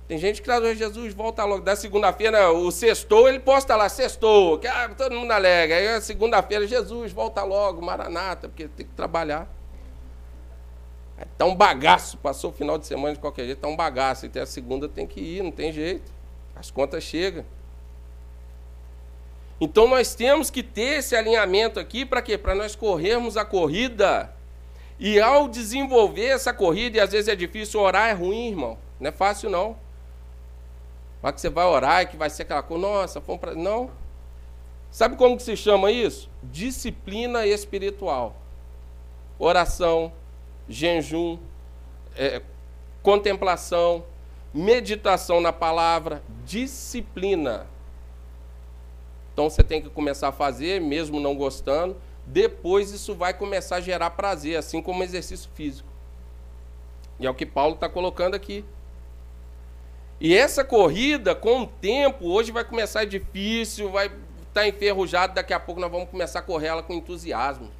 Tem 0.07 0.17
gente 0.17 0.41
que 0.41 0.45
traz 0.45 0.63
hoje 0.63 0.79
Jesus, 0.79 1.13
volta 1.13 1.45
logo. 1.45 1.65
Da 1.65 1.75
segunda-feira, 1.75 2.53
o 2.53 2.71
sextou, 2.71 3.29
ele 3.29 3.41
posta 3.41 3.75
lá, 3.75 3.89
sextou, 3.89 4.57
que 4.57 4.69
ah, 4.69 4.89
todo 4.97 5.17
mundo 5.17 5.33
alega. 5.33 5.75
Aí 5.75 6.01
segunda-feira, 6.03 6.69
Jesus, 6.69 7.11
volta 7.11 7.43
logo, 7.43 7.83
maranata, 7.83 8.49
porque 8.49 8.69
tem 8.69 8.87
que 8.87 8.93
trabalhar. 8.93 9.53
Está 11.21 11.47
um 11.47 11.57
bagaço, 11.57 12.17
passou 12.19 12.51
o 12.51 12.55
final 12.55 12.79
de 12.79 12.87
semana 12.87 13.15
de 13.15 13.19
qualquer 13.19 13.43
jeito, 13.47 13.59
está 13.59 13.67
um 13.67 13.75
bagaço. 13.75 14.27
E 14.27 14.29
até 14.29 14.41
a 14.41 14.47
segunda 14.47 14.89
tem 14.89 15.05
que 15.05 15.21
ir, 15.21 15.43
não 15.43 15.51
tem 15.51 15.73
jeito. 15.73 16.19
As 16.61 16.70
contas 16.70 17.03
chegam. 17.03 17.42
Então 19.59 19.88
nós 19.88 20.14
temos 20.14 20.51
que 20.51 20.62
ter 20.62 20.99
esse 20.99 21.16
alinhamento 21.16 21.81
aqui 21.81 22.05
para 22.05 22.20
quê? 22.20 22.37
Para 22.37 22.55
nós 22.55 22.77
corrermos 22.77 23.38
a 23.38 23.46
corrida. 23.46 24.31
E 24.99 25.18
ao 25.18 25.49
desenvolver 25.49 26.27
essa 26.27 26.53
corrida, 26.53 26.99
e 26.99 27.01
às 27.01 27.12
vezes 27.12 27.29
é 27.29 27.35
difícil, 27.35 27.81
orar 27.81 28.11
é 28.11 28.12
ruim, 28.12 28.49
irmão. 28.49 28.79
Não 29.01 29.09
é 29.09 29.12
fácil 29.12 29.49
não. 29.49 29.75
Mas 31.23 31.33
que 31.33 31.40
você 31.40 31.49
vai 31.49 31.64
orar 31.64 32.03
e 32.03 32.07
que 32.07 32.16
vai 32.18 32.29
ser 32.29 32.42
aquela 32.42 32.62
coisa, 32.62 32.87
nossa, 32.87 33.20
fomos 33.23 33.40
para. 33.40 33.55
Não. 33.55 33.90
Sabe 34.90 35.16
como 35.16 35.38
que 35.38 35.42
se 35.42 35.57
chama 35.57 35.90
isso? 35.90 36.29
Disciplina 36.42 37.46
espiritual. 37.46 38.37
Oração, 39.38 40.12
jejum, 40.68 41.38
é, 42.14 42.42
contemplação, 43.03 44.05
meditação 44.53 45.41
na 45.41 45.53
palavra, 45.53 46.23
disciplina. 46.45 47.67
Então 49.33 49.49
você 49.49 49.63
tem 49.63 49.81
que 49.81 49.89
começar 49.89 50.29
a 50.29 50.33
fazer, 50.33 50.81
mesmo 50.81 51.21
não 51.21 51.35
gostando. 51.35 51.97
Depois 52.27 52.91
isso 52.91 53.15
vai 53.15 53.33
começar 53.33 53.77
a 53.77 53.81
gerar 53.81 54.11
prazer, 54.11 54.57
assim 54.57 54.83
como 54.83 55.03
exercício 55.03 55.51
físico. 55.55 55.88
E 57.19 57.27
é 57.27 57.31
o 57.31 57.35
que 57.35 57.46
Paulo 57.46 57.75
está 57.75 57.88
colocando 57.88 58.35
aqui. 58.35 58.65
E 60.21 60.37
essa 60.37 60.63
corrida, 60.63 61.35
com 61.35 61.63
o 61.63 61.67
tempo, 61.67 62.29
hoje 62.29 62.53
vai 62.53 62.65
começar 62.65 63.05
difícil, 63.05 63.90
vai 63.90 64.07
estar 64.07 64.21
tá 64.53 64.69
enferrujado, 64.69 65.35
daqui 65.35 65.53
a 65.53 65.61
pouco 65.61 65.81
nós 65.81 65.90
vamos 65.90 66.11
começar 66.11 66.40
a 66.40 66.42
correr 66.42 66.67
ela 66.67 66.83
com 66.83 66.92
entusiasmo. 66.92 67.71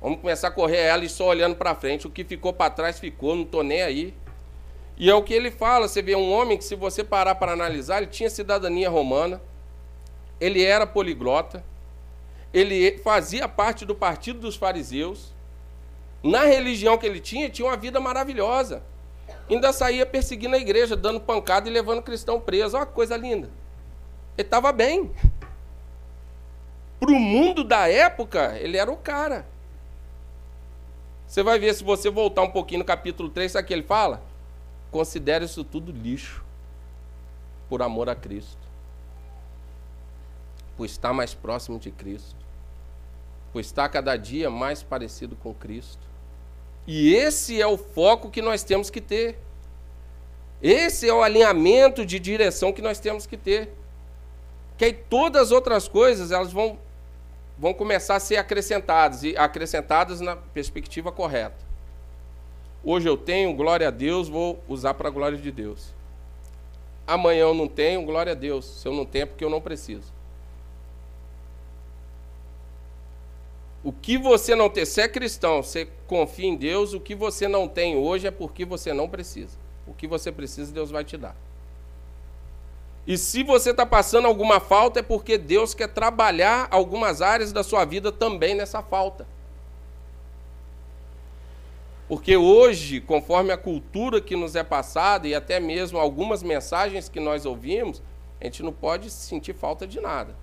Vamos 0.00 0.20
começar 0.20 0.48
a 0.48 0.50
correr 0.50 0.78
ela 0.78 1.04
e 1.04 1.08
só 1.08 1.28
olhando 1.28 1.54
para 1.54 1.74
frente. 1.74 2.06
O 2.06 2.10
que 2.10 2.24
ficou 2.24 2.52
para 2.52 2.70
trás 2.70 2.98
ficou, 2.98 3.36
não 3.36 3.42
estou 3.42 3.62
nem 3.62 3.82
aí. 3.82 4.14
E 5.00 5.08
é 5.08 5.14
o 5.14 5.22
que 5.22 5.32
ele 5.32 5.50
fala, 5.50 5.88
você 5.88 6.02
vê 6.02 6.14
um 6.14 6.30
homem 6.30 6.58
que 6.58 6.64
se 6.64 6.76
você 6.76 7.02
parar 7.02 7.34
para 7.36 7.52
analisar, 7.52 8.02
ele 8.02 8.08
tinha 8.08 8.28
cidadania 8.28 8.90
romana, 8.90 9.40
ele 10.38 10.62
era 10.62 10.86
poliglota, 10.86 11.64
ele 12.52 12.98
fazia 12.98 13.48
parte 13.48 13.86
do 13.86 13.94
partido 13.94 14.40
dos 14.40 14.56
fariseus, 14.56 15.32
na 16.22 16.44
religião 16.44 16.98
que 16.98 17.06
ele 17.06 17.18
tinha, 17.18 17.48
tinha 17.48 17.66
uma 17.66 17.78
vida 17.78 17.98
maravilhosa. 17.98 18.82
Ainda 19.48 19.72
saía 19.72 20.04
perseguindo 20.04 20.54
a 20.54 20.58
igreja, 20.58 20.94
dando 20.94 21.18
pancada 21.18 21.66
e 21.66 21.72
levando 21.72 22.02
cristão 22.02 22.38
preso. 22.38 22.76
Olha 22.76 22.84
que 22.84 22.92
coisa 22.92 23.16
linda. 23.16 23.48
Ele 24.36 24.46
estava 24.46 24.70
bem. 24.70 25.10
Para 27.00 27.10
o 27.10 27.18
mundo 27.18 27.64
da 27.64 27.88
época, 27.88 28.58
ele 28.58 28.76
era 28.76 28.92
o 28.92 28.98
cara. 28.98 29.46
Você 31.26 31.42
vai 31.42 31.58
ver, 31.58 31.72
se 31.72 31.82
você 31.82 32.10
voltar 32.10 32.42
um 32.42 32.50
pouquinho 32.50 32.80
no 32.80 32.84
capítulo 32.84 33.30
3, 33.30 33.50
sabe 33.50 33.64
o 33.64 33.66
que 33.66 33.72
ele 33.72 33.82
fala? 33.82 34.28
Considere 34.90 35.44
isso 35.44 35.62
tudo 35.64 35.92
lixo, 35.92 36.44
por 37.68 37.82
amor 37.82 38.08
a 38.08 38.14
Cristo, 38.14 38.58
por 40.76 40.84
estar 40.84 41.12
mais 41.12 41.34
próximo 41.34 41.78
de 41.78 41.90
Cristo, 41.90 42.44
por 43.52 43.60
estar 43.60 43.88
cada 43.88 44.16
dia 44.16 44.50
mais 44.50 44.82
parecido 44.82 45.36
com 45.36 45.54
Cristo. 45.54 46.10
E 46.86 47.14
esse 47.14 47.60
é 47.60 47.66
o 47.66 47.78
foco 47.78 48.30
que 48.30 48.42
nós 48.42 48.64
temos 48.64 48.90
que 48.90 49.00
ter. 49.00 49.38
Esse 50.62 51.08
é 51.08 51.14
o 51.14 51.22
alinhamento 51.22 52.04
de 52.04 52.18
direção 52.18 52.72
que 52.72 52.82
nós 52.82 52.98
temos 52.98 53.26
que 53.26 53.36
ter. 53.36 53.72
Que 54.76 54.86
aí 54.86 54.92
todas 54.92 55.42
as 55.42 55.52
outras 55.52 55.86
coisas 55.86 56.32
elas 56.32 56.52
vão, 56.52 56.78
vão 57.58 57.72
começar 57.72 58.16
a 58.16 58.20
ser 58.20 58.36
acrescentadas, 58.36 59.22
e 59.22 59.36
acrescentadas 59.36 60.20
na 60.20 60.34
perspectiva 60.34 61.12
correta. 61.12 61.69
Hoje 62.82 63.08
eu 63.08 63.16
tenho, 63.16 63.54
glória 63.54 63.88
a 63.88 63.90
Deus, 63.90 64.28
vou 64.28 64.62
usar 64.68 64.94
para 64.94 65.08
a 65.08 65.10
glória 65.10 65.36
de 65.36 65.52
Deus. 65.52 65.92
Amanhã 67.06 67.42
eu 67.42 67.54
não 67.54 67.68
tenho, 67.68 68.04
glória 68.04 68.32
a 68.32 68.34
Deus. 68.34 68.64
Se 68.64 68.88
eu 68.88 68.92
não 68.92 69.04
tenho, 69.04 69.24
é 69.24 69.26
porque 69.26 69.44
eu 69.44 69.50
não 69.50 69.60
preciso. 69.60 70.12
O 73.82 73.92
que 73.92 74.18
você 74.18 74.54
não 74.54 74.68
tem, 74.68 74.84
se 74.84 75.00
é 75.00 75.08
cristão, 75.08 75.62
você 75.62 75.88
confia 76.06 76.46
em 76.46 76.56
Deus, 76.56 76.92
o 76.92 77.00
que 77.00 77.14
você 77.14 77.48
não 77.48 77.66
tem 77.66 77.96
hoje 77.96 78.26
é 78.26 78.30
porque 78.30 78.64
você 78.64 78.92
não 78.92 79.08
precisa. 79.08 79.56
O 79.86 79.94
que 79.94 80.06
você 80.06 80.30
precisa, 80.30 80.72
Deus 80.72 80.90
vai 80.90 81.02
te 81.02 81.16
dar. 81.16 81.34
E 83.06 83.16
se 83.16 83.42
você 83.42 83.70
está 83.70 83.86
passando 83.86 84.26
alguma 84.26 84.60
falta, 84.60 85.00
é 85.00 85.02
porque 85.02 85.38
Deus 85.38 85.74
quer 85.74 85.88
trabalhar 85.88 86.68
algumas 86.70 87.22
áreas 87.22 87.52
da 87.52 87.62
sua 87.62 87.84
vida 87.84 88.12
também 88.12 88.54
nessa 88.54 88.82
falta. 88.82 89.26
Porque 92.10 92.36
hoje, 92.36 93.00
conforme 93.00 93.52
a 93.52 93.56
cultura 93.56 94.20
que 94.20 94.34
nos 94.34 94.56
é 94.56 94.64
passada 94.64 95.28
e 95.28 95.34
até 95.34 95.60
mesmo 95.60 95.96
algumas 95.96 96.42
mensagens 96.42 97.08
que 97.08 97.20
nós 97.20 97.46
ouvimos, 97.46 98.02
a 98.40 98.46
gente 98.46 98.64
não 98.64 98.72
pode 98.72 99.08
sentir 99.10 99.54
falta 99.54 99.86
de 99.86 100.00
nada. 100.00 100.34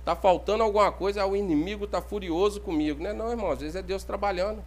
Está 0.00 0.16
faltando 0.16 0.64
alguma 0.64 0.90
coisa, 0.90 1.22
ah, 1.22 1.26
o 1.28 1.36
inimigo 1.36 1.84
está 1.84 2.02
furioso 2.02 2.60
comigo. 2.60 3.00
Não 3.00 3.10
é 3.10 3.12
não, 3.12 3.30
irmão, 3.30 3.52
às 3.52 3.60
vezes 3.60 3.76
é 3.76 3.80
Deus 3.80 4.02
trabalhando. 4.02 4.60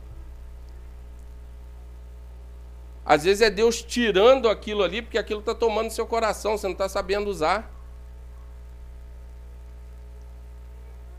Às 3.05 3.25
vezes 3.25 3.41
é 3.41 3.49
Deus 3.49 3.83
tirando 3.83 4.47
aquilo 4.47 4.83
ali, 4.83 5.01
porque 5.01 5.17
aquilo 5.17 5.41
está 5.41 5.53
tomando 5.53 5.91
seu 5.91 6.07
coração, 6.07 6.57
você 6.57 6.65
não 6.65 6.71
está 6.71 6.87
sabendo 6.87 7.29
usar. 7.29 7.69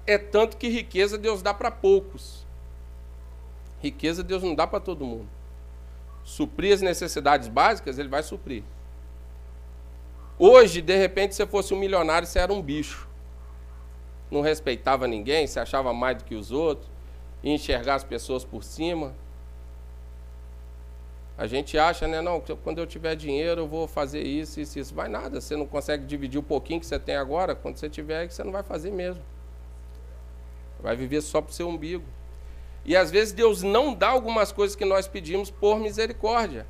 É 0.06 0.16
tanto 0.16 0.56
que 0.56 0.68
riqueza 0.68 1.18
Deus 1.18 1.42
dá 1.42 1.52
para 1.52 1.70
poucos. 1.70 2.48
Riqueza 3.80 4.22
Deus 4.22 4.42
não 4.42 4.54
dá 4.54 4.66
para 4.66 4.80
todo 4.80 5.04
mundo. 5.04 5.28
Suprir 6.22 6.74
as 6.74 6.82
necessidades 6.82 7.48
básicas, 7.48 7.98
Ele 7.98 8.08
vai 8.08 8.22
suprir. 8.22 8.62
Hoje, 10.38 10.80
de 10.80 10.96
repente, 10.96 11.34
se 11.34 11.46
fosse 11.46 11.74
um 11.74 11.78
milionário, 11.78 12.26
você 12.26 12.38
era 12.38 12.52
um 12.52 12.62
bicho. 12.62 13.08
Não 14.30 14.40
respeitava 14.40 15.06
ninguém, 15.06 15.46
se 15.46 15.58
achava 15.58 15.92
mais 15.92 16.18
do 16.18 16.24
que 16.24 16.34
os 16.34 16.50
outros, 16.50 16.88
ia 17.42 17.52
enxergar 17.52 17.96
as 17.96 18.04
pessoas 18.04 18.44
por 18.44 18.62
cima. 18.62 19.14
A 21.36 21.46
gente 21.46 21.76
acha, 21.78 22.06
né? 22.06 22.20
Não, 22.20 22.40
quando 22.62 22.78
eu 22.78 22.86
tiver 22.86 23.16
dinheiro 23.16 23.62
eu 23.62 23.66
vou 23.66 23.88
fazer 23.88 24.22
isso, 24.22 24.60
isso, 24.60 24.78
isso. 24.78 24.94
Vai 24.94 25.08
nada, 25.08 25.40
você 25.40 25.56
não 25.56 25.66
consegue 25.66 26.04
dividir 26.04 26.38
o 26.38 26.42
pouquinho 26.42 26.78
que 26.78 26.86
você 26.86 26.98
tem 26.98 27.16
agora, 27.16 27.54
quando 27.54 27.78
você 27.78 27.88
tiver, 27.88 28.30
você 28.30 28.44
não 28.44 28.52
vai 28.52 28.62
fazer 28.62 28.90
mesmo. 28.90 29.22
Vai 30.80 30.94
viver 30.94 31.22
só 31.22 31.40
para 31.40 31.50
o 31.50 31.54
seu 31.54 31.68
umbigo. 31.68 32.04
E 32.84 32.96
às 32.96 33.10
vezes 33.10 33.32
Deus 33.32 33.62
não 33.62 33.94
dá 33.94 34.08
algumas 34.08 34.52
coisas 34.52 34.74
que 34.74 34.84
nós 34.84 35.06
pedimos 35.06 35.50
por 35.50 35.78
misericórdia. 35.78 36.66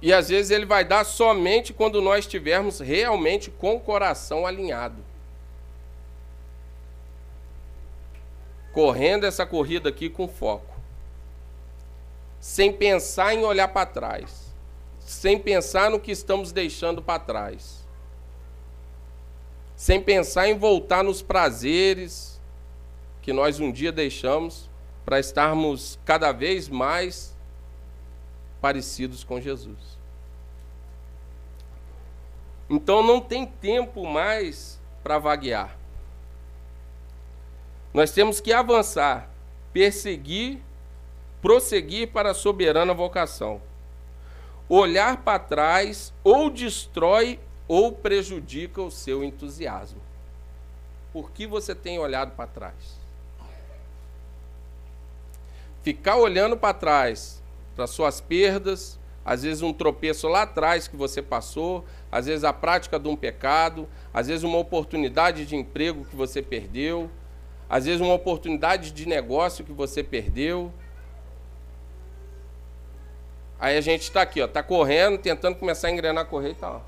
E 0.00 0.12
às 0.12 0.28
vezes 0.28 0.50
Ele 0.50 0.66
vai 0.66 0.84
dar 0.84 1.04
somente 1.04 1.72
quando 1.72 2.00
nós 2.00 2.20
estivermos 2.20 2.78
realmente 2.78 3.50
com 3.50 3.76
o 3.76 3.80
coração 3.80 4.46
alinhado. 4.46 5.04
Correndo 8.72 9.26
essa 9.26 9.44
corrida 9.44 9.88
aqui 9.88 10.08
com 10.08 10.28
foco. 10.28 10.76
Sem 12.38 12.72
pensar 12.72 13.34
em 13.34 13.42
olhar 13.42 13.68
para 13.68 13.86
trás. 13.86 14.54
Sem 15.00 15.38
pensar 15.38 15.90
no 15.90 15.98
que 15.98 16.12
estamos 16.12 16.52
deixando 16.52 17.02
para 17.02 17.18
trás. 17.18 17.84
Sem 19.74 20.00
pensar 20.00 20.48
em 20.48 20.56
voltar 20.56 21.02
nos 21.02 21.22
prazeres, 21.22 22.27
que 23.28 23.32
nós 23.34 23.60
um 23.60 23.70
dia 23.70 23.92
deixamos 23.92 24.70
para 25.04 25.20
estarmos 25.20 25.98
cada 26.02 26.32
vez 26.32 26.66
mais 26.66 27.36
parecidos 28.58 29.22
com 29.22 29.38
Jesus. 29.38 29.98
Então 32.70 33.02
não 33.02 33.20
tem 33.20 33.44
tempo 33.44 34.06
mais 34.06 34.80
para 35.02 35.18
vaguear. 35.18 35.76
Nós 37.92 38.12
temos 38.12 38.40
que 38.40 38.50
avançar, 38.50 39.28
perseguir, 39.74 40.62
prosseguir 41.42 42.10
para 42.10 42.30
a 42.30 42.34
soberana 42.34 42.94
vocação. 42.94 43.60
Olhar 44.70 45.18
para 45.18 45.38
trás 45.38 46.14
ou 46.24 46.48
destrói 46.48 47.38
ou 47.68 47.92
prejudica 47.92 48.80
o 48.80 48.90
seu 48.90 49.22
entusiasmo. 49.22 50.00
Por 51.12 51.30
que 51.30 51.46
você 51.46 51.74
tem 51.74 51.98
olhado 51.98 52.34
para 52.34 52.46
trás? 52.46 52.97
Ficar 55.82 56.16
olhando 56.16 56.56
para 56.56 56.74
trás, 56.74 57.42
para 57.74 57.86
suas 57.86 58.20
perdas, 58.20 58.98
às 59.24 59.42
vezes 59.42 59.62
um 59.62 59.72
tropeço 59.72 60.26
lá 60.26 60.42
atrás 60.42 60.88
que 60.88 60.96
você 60.96 61.20
passou, 61.20 61.84
às 62.10 62.26
vezes 62.26 62.44
a 62.44 62.52
prática 62.52 62.98
de 62.98 63.08
um 63.08 63.16
pecado, 63.16 63.88
às 64.12 64.26
vezes 64.26 64.42
uma 64.42 64.58
oportunidade 64.58 65.44
de 65.44 65.54
emprego 65.54 66.04
que 66.04 66.16
você 66.16 66.40
perdeu, 66.40 67.10
às 67.68 67.84
vezes 67.84 68.00
uma 68.00 68.14
oportunidade 68.14 68.90
de 68.90 69.06
negócio 69.06 69.64
que 69.64 69.72
você 69.72 70.02
perdeu. 70.02 70.72
Aí 73.60 73.76
a 73.76 73.80
gente 73.80 74.02
está 74.02 74.22
aqui, 74.22 74.40
ó, 74.40 74.46
está 74.46 74.62
correndo, 74.62 75.18
tentando 75.18 75.56
começar 75.56 75.88
a 75.88 75.90
engrenar 75.90 76.24
a 76.24 76.26
correr 76.26 76.52
e 76.52 76.54
tal. 76.54 76.82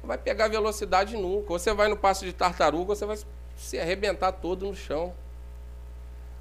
Não 0.00 0.06
vai 0.06 0.18
pegar 0.18 0.48
velocidade 0.48 1.16
nunca. 1.16 1.52
Ou 1.52 1.58
você 1.58 1.72
vai 1.72 1.88
no 1.88 1.96
passo 1.96 2.24
de 2.24 2.32
tartaruga, 2.32 2.92
ou 2.92 2.96
você 2.96 3.04
vai 3.04 3.18
se 3.56 3.78
arrebentar 3.78 4.32
todo 4.32 4.66
no 4.66 4.76
chão. 4.76 5.12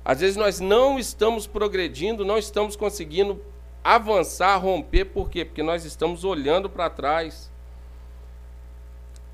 Às 0.07 0.21
vezes 0.21 0.37
nós 0.37 0.61
não 0.61 0.97
estamos 0.97 1.45
progredindo, 1.45 2.23
não 2.23 2.37
estamos 2.37 2.77
conseguindo 2.77 3.43
avançar, 3.83 4.55
romper, 4.55 5.03
por 5.03 5.29
quê? 5.29 5.43
Porque 5.43 5.61
nós 5.61 5.83
estamos 5.83 6.23
olhando 6.23 6.69
para 6.69 6.89
trás. 6.89 7.51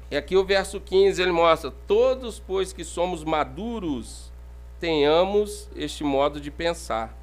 E 0.09 0.17
aqui 0.17 0.35
o 0.35 0.43
verso 0.43 0.81
15 0.81 1.21
ele 1.21 1.31
mostra: 1.31 1.69
Todos, 1.85 2.39
pois 2.39 2.73
que 2.73 2.83
somos 2.83 3.23
maduros, 3.23 4.33
tenhamos 4.79 5.69
este 5.75 6.03
modo 6.03 6.41
de 6.41 6.49
pensar. 6.49 7.15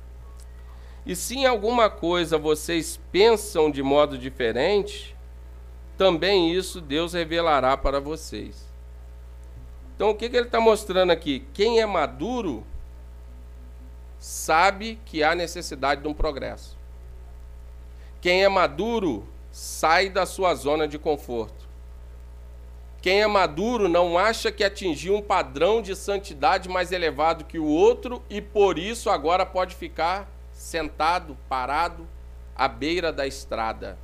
E 1.04 1.16
se 1.16 1.38
em 1.38 1.46
alguma 1.46 1.90
coisa 1.90 2.38
vocês 2.38 3.00
pensam 3.10 3.68
de 3.68 3.82
modo 3.82 4.16
diferente, 4.16 5.16
também 5.98 6.54
isso 6.54 6.80
Deus 6.80 7.14
revelará 7.14 7.76
para 7.76 7.98
vocês. 7.98 8.64
Então 9.96 10.10
o 10.10 10.14
que, 10.14 10.28
que 10.28 10.36
ele 10.36 10.46
está 10.46 10.60
mostrando 10.60 11.10
aqui? 11.10 11.44
Quem 11.52 11.80
é 11.80 11.84
maduro 11.84 12.64
sabe 14.20 15.00
que 15.06 15.24
há 15.24 15.34
necessidade 15.34 16.02
de 16.02 16.08
um 16.08 16.14
progresso. 16.14 16.76
Quem 18.20 18.44
é 18.44 18.48
maduro 18.48 19.26
sai 19.50 20.10
da 20.10 20.26
sua 20.26 20.54
zona 20.54 20.86
de 20.86 20.98
conforto. 20.98 21.68
Quem 23.00 23.22
é 23.22 23.26
maduro 23.26 23.88
não 23.88 24.18
acha 24.18 24.52
que 24.52 24.62
atingiu 24.62 25.16
um 25.16 25.22
padrão 25.22 25.80
de 25.80 25.96
santidade 25.96 26.68
mais 26.68 26.92
elevado 26.92 27.46
que 27.46 27.58
o 27.58 27.64
outro 27.64 28.22
e 28.28 28.42
por 28.42 28.78
isso 28.78 29.08
agora 29.08 29.46
pode 29.46 29.74
ficar 29.74 30.28
sentado, 30.52 31.34
parado, 31.48 32.06
à 32.54 32.68
beira 32.68 33.10
da 33.10 33.26
estrada. 33.26 33.96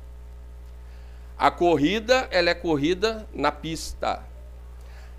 A 1.37 1.51
corrida, 1.51 2.27
ela 2.31 2.49
é 2.49 2.55
corrida 2.55 3.27
na 3.31 3.51
pista. 3.51 4.23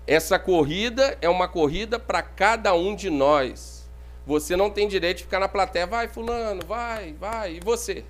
Essa 0.05 0.37
corrida 0.37 1.17
é 1.21 1.29
uma 1.29 1.47
corrida 1.47 1.97
para 1.97 2.21
cada 2.21 2.73
um 2.73 2.93
de 2.93 3.09
nós. 3.09 3.78
Você 4.29 4.55
não 4.55 4.69
tem 4.69 4.87
direito 4.87 5.17
de 5.17 5.23
ficar 5.23 5.39
na 5.39 5.49
plateia, 5.49 5.87
vai, 5.87 6.07
fulano, 6.07 6.61
vai, 6.63 7.13
vai. 7.13 7.55
E 7.55 7.59
você? 7.59 8.05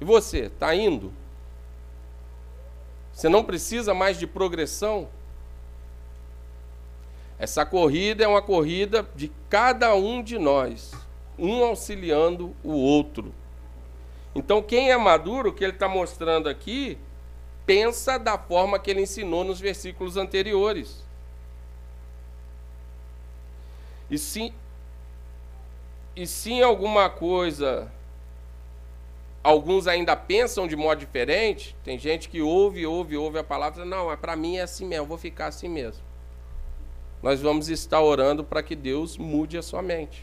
E 0.00 0.04
você, 0.04 0.46
está 0.46 0.74
indo? 0.74 1.12
Você 3.12 3.28
não 3.28 3.44
precisa 3.44 3.94
mais 3.94 4.18
de 4.18 4.26
progressão? 4.26 5.08
Essa 7.38 7.64
corrida 7.64 8.24
é 8.24 8.26
uma 8.26 8.42
corrida 8.42 9.08
de 9.14 9.30
cada 9.48 9.94
um 9.94 10.20
de 10.20 10.36
nós, 10.36 10.90
um 11.38 11.62
auxiliando 11.62 12.52
o 12.64 12.72
outro. 12.72 13.32
Então, 14.34 14.60
quem 14.60 14.90
é 14.90 14.96
maduro, 14.96 15.50
o 15.50 15.52
que 15.52 15.62
ele 15.62 15.74
está 15.74 15.86
mostrando 15.86 16.48
aqui, 16.48 16.98
pensa 17.64 18.18
da 18.18 18.36
forma 18.36 18.76
que 18.76 18.90
ele 18.90 19.02
ensinou 19.02 19.44
nos 19.44 19.60
versículos 19.60 20.16
anteriores. 20.16 21.03
E 24.14 24.18
se, 24.18 24.54
e 26.14 26.24
se 26.24 26.52
em 26.52 26.62
alguma 26.62 27.10
coisa 27.10 27.90
alguns 29.42 29.88
ainda 29.88 30.14
pensam 30.14 30.68
de 30.68 30.76
modo 30.76 31.00
diferente, 31.00 31.74
tem 31.82 31.98
gente 31.98 32.28
que 32.28 32.40
ouve, 32.40 32.86
ouve, 32.86 33.16
ouve 33.16 33.40
a 33.40 33.42
palavra, 33.42 33.84
não, 33.84 34.12
é 34.12 34.16
para 34.16 34.36
mim 34.36 34.58
é 34.58 34.62
assim 34.62 34.86
mesmo, 34.86 35.06
vou 35.06 35.18
ficar 35.18 35.48
assim 35.48 35.68
mesmo. 35.68 36.00
Nós 37.20 37.40
vamos 37.40 37.68
estar 37.68 38.00
orando 38.00 38.44
para 38.44 38.62
que 38.62 38.76
Deus 38.76 39.18
mude 39.18 39.58
a 39.58 39.62
sua 39.62 39.82
mente. 39.82 40.22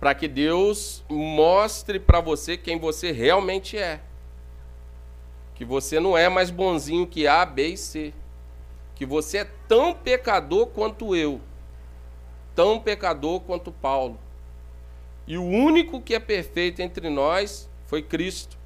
Para 0.00 0.14
que 0.14 0.26
Deus 0.26 1.04
mostre 1.10 2.00
para 2.00 2.18
você 2.18 2.56
quem 2.56 2.78
você 2.78 3.12
realmente 3.12 3.76
é. 3.76 4.00
Que 5.54 5.66
você 5.66 6.00
não 6.00 6.16
é 6.16 6.30
mais 6.30 6.48
bonzinho 6.48 7.06
que 7.06 7.26
A, 7.26 7.44
B 7.44 7.74
e 7.74 7.76
C. 7.76 8.14
Que 8.94 9.04
você 9.04 9.38
é 9.38 9.50
tão 9.68 9.92
pecador 9.92 10.68
quanto 10.68 11.14
eu. 11.14 11.38
Tão 12.54 12.80
pecador 12.80 13.40
quanto 13.40 13.72
Paulo 13.72 14.18
e 15.26 15.38
o 15.38 15.44
único 15.44 16.00
que 16.00 16.14
é 16.14 16.20
perfeito 16.20 16.80
entre 16.80 17.08
nós 17.08 17.68
foi 17.86 18.02
Cristo. 18.02 18.56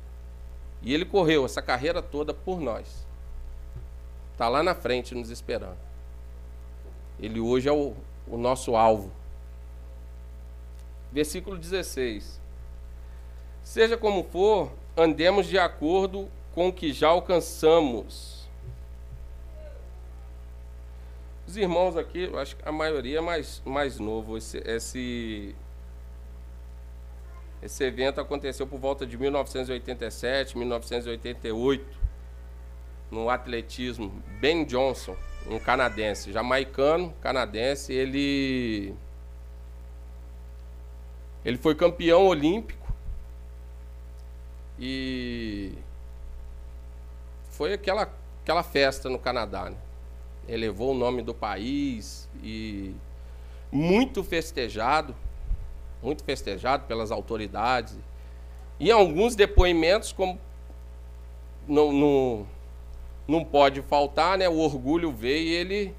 E 0.82 0.94
ele 0.94 1.04
correu 1.04 1.44
essa 1.44 1.60
carreira 1.60 2.00
toda 2.00 2.32
por 2.32 2.60
nós. 2.60 3.06
Está 4.32 4.48
lá 4.48 4.62
na 4.62 4.74
frente 4.74 5.14
nos 5.14 5.30
esperando. 5.30 5.78
Ele 7.18 7.40
hoje 7.40 7.68
é 7.68 7.72
o, 7.72 7.94
o 8.26 8.36
nosso 8.36 8.76
alvo. 8.76 9.10
Versículo 11.10 11.56
16. 11.56 12.40
Seja 13.62 13.96
como 13.96 14.22
for, 14.24 14.70
andemos 14.96 15.46
de 15.46 15.58
acordo 15.58 16.28
com 16.54 16.68
o 16.68 16.72
que 16.72 16.92
já 16.92 17.08
alcançamos. 17.08 18.35
Os 21.46 21.56
irmãos 21.56 21.96
aqui, 21.96 22.30
acho 22.36 22.56
que 22.56 22.68
a 22.68 22.72
maioria 22.72 23.18
é 23.18 23.20
mais, 23.20 23.62
mais 23.64 23.98
novo. 23.98 24.36
Esse, 24.36 24.58
esse 24.66 25.54
esse 27.62 27.82
evento 27.84 28.20
aconteceu 28.20 28.66
por 28.66 28.78
volta 28.78 29.06
de 29.06 29.16
1987, 29.16 30.56
1988, 30.58 31.84
no 33.10 33.30
atletismo. 33.30 34.22
Ben 34.40 34.64
Johnson, 34.64 35.16
um 35.48 35.58
canadense, 35.58 36.32
jamaicano, 36.32 37.12
canadense, 37.20 37.92
ele 37.92 38.94
ele 41.44 41.56
foi 41.56 41.74
campeão 41.74 42.26
olímpico 42.26 42.92
e 44.78 45.72
foi 47.50 47.72
aquela 47.72 48.12
aquela 48.42 48.62
festa 48.62 49.08
no 49.08 49.18
Canadá, 49.18 49.70
né? 49.70 49.76
Elevou 50.48 50.92
o 50.92 50.94
nome 50.94 51.22
do 51.22 51.34
país 51.34 52.28
e 52.42 52.94
muito 53.70 54.22
festejado 54.22 55.14
muito 56.02 56.22
festejado 56.22 56.84
pelas 56.86 57.10
autoridades. 57.10 57.98
E 58.78 58.90
alguns 58.90 59.34
depoimentos, 59.34 60.12
como 60.12 60.38
não, 61.66 61.92
não, 61.92 62.46
não 63.26 63.44
pode 63.44 63.82
faltar, 63.82 64.38
né? 64.38 64.48
o 64.48 64.58
orgulho 64.58 65.10
veio 65.10 65.48
e 65.48 65.54
ele 65.54 65.94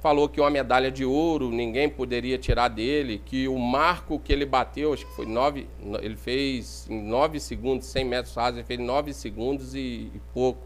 falou 0.00 0.28
que 0.28 0.40
uma 0.40 0.50
medalha 0.50 0.90
de 0.90 1.04
ouro 1.04 1.50
ninguém 1.50 1.88
poderia 1.88 2.38
tirar 2.38 2.68
dele, 2.68 3.22
que 3.24 3.48
o 3.48 3.58
marco 3.58 4.18
que 4.18 4.32
ele 4.32 4.44
bateu, 4.44 4.92
acho 4.92 5.06
que 5.06 5.12
foi 5.14 5.26
nove, 5.26 5.66
ele 6.02 6.16
fez 6.16 6.86
em 6.90 7.02
nove 7.02 7.40
segundos, 7.40 7.86
100 7.86 8.04
metros 8.04 8.34
rasos, 8.34 8.58
ele 8.58 8.66
fez 8.66 8.78
nove 8.78 9.14
segundos 9.14 9.74
e, 9.74 10.10
e 10.14 10.20
pouco. 10.32 10.60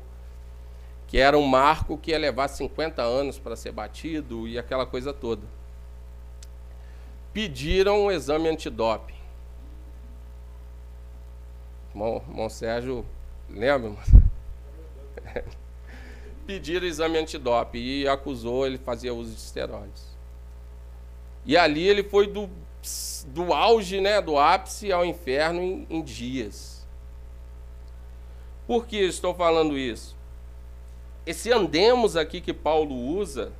Que 1.08 1.18
era 1.18 1.36
um 1.36 1.46
marco 1.46 1.98
que 1.98 2.12
ia 2.12 2.18
levar 2.18 2.46
50 2.46 3.02
anos 3.02 3.38
para 3.38 3.56
ser 3.56 3.72
batido 3.72 4.46
e 4.46 4.58
aquela 4.58 4.86
coisa 4.86 5.12
toda 5.12 5.42
pediram 7.38 8.06
um 8.06 8.10
exame 8.10 8.48
antidoping. 8.48 9.14
Irmão, 11.90 12.20
irmão 12.28 12.50
Sérgio, 12.50 13.06
lembra? 13.48 13.92
pediram 16.44 16.84
exame 16.84 17.16
antidoping 17.16 17.78
e 17.78 18.08
acusou 18.08 18.66
ele 18.66 18.76
fazia 18.76 19.14
uso 19.14 19.30
de 19.30 19.38
esteroides. 19.38 20.04
E 21.46 21.56
ali 21.56 21.86
ele 21.86 22.02
foi 22.02 22.26
do, 22.26 22.50
do 23.26 23.52
auge, 23.52 24.00
né, 24.00 24.20
do 24.20 24.36
ápice 24.36 24.90
ao 24.90 25.04
inferno 25.04 25.62
em, 25.62 25.86
em 25.88 26.02
dias. 26.02 26.84
Por 28.66 28.84
que 28.84 28.96
estou 28.96 29.32
falando 29.32 29.78
isso? 29.78 30.16
Esse 31.28 31.52
andemos 31.52 32.16
aqui 32.16 32.40
que 32.40 32.54
Paulo 32.54 32.94
usa, 32.94 33.52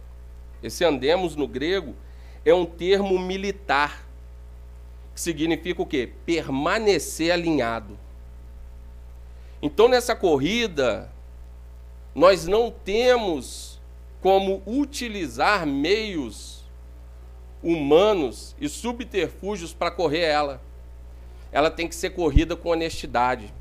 esse 0.62 0.87
andemos 0.87 1.37
no 1.37 1.47
grego, 1.47 1.95
é 2.43 2.55
um 2.55 2.64
termo 2.64 3.19
militar, 3.19 4.09
que 5.14 5.21
significa 5.21 5.83
o 5.83 5.85
quê? 5.85 6.11
Permanecer 6.25 7.31
alinhado. 7.31 7.99
Então, 9.61 9.87
nessa 9.87 10.16
corrida, 10.16 11.12
nós 12.14 12.47
não 12.47 12.71
temos 12.71 13.79
como 14.23 14.62
utilizar 14.66 15.66
meios 15.66 16.64
humanos 17.62 18.57
e 18.59 18.66
subterfúgios 18.66 19.75
para 19.75 19.91
correr 19.91 20.23
ela. 20.23 20.62
Ela 21.53 21.71
tem 21.71 21.87
que 21.87 21.95
ser 21.95 22.09
corrida 22.14 22.57
com 22.57 22.71
honestidade. 22.71 23.53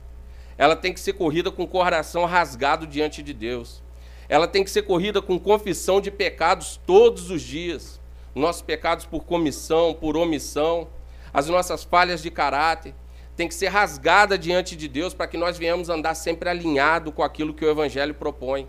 Ela 0.57 0.77
tem 0.77 0.93
que 0.93 0.99
ser 1.01 1.11
corrida 1.11 1.51
com 1.51 1.63
o 1.63 1.67
coração 1.67 2.23
rasgado 2.23 2.87
diante 2.87 3.21
de 3.21 3.33
Deus. 3.33 3.85
Ela 4.29 4.47
tem 4.47 4.63
que 4.63 4.69
ser 4.69 4.83
corrida 4.83 5.21
com 5.21 5.39
confissão 5.39 6.01
de 6.01 6.11
pecados 6.11 6.79
todos 6.85 7.29
os 7.31 7.41
dias 7.41 7.99
nossos 8.37 8.61
pecados 8.61 9.05
por 9.05 9.23
comissão, 9.23 9.93
por 9.93 10.15
omissão, 10.15 10.87
as 11.33 11.49
nossas 11.49 11.83
falhas 11.83 12.21
de 12.21 12.31
caráter, 12.31 12.93
tem 13.35 13.47
que 13.47 13.53
ser 13.53 13.67
rasgada 13.67 14.37
diante 14.37 14.75
de 14.75 14.87
Deus 14.87 15.13
para 15.13 15.27
que 15.27 15.37
nós 15.37 15.57
venhamos 15.57 15.89
andar 15.89 16.15
sempre 16.15 16.49
alinhado 16.49 17.11
com 17.11 17.21
aquilo 17.21 17.53
que 17.53 17.65
o 17.65 17.69
Evangelho 17.69 18.13
propõe. 18.13 18.67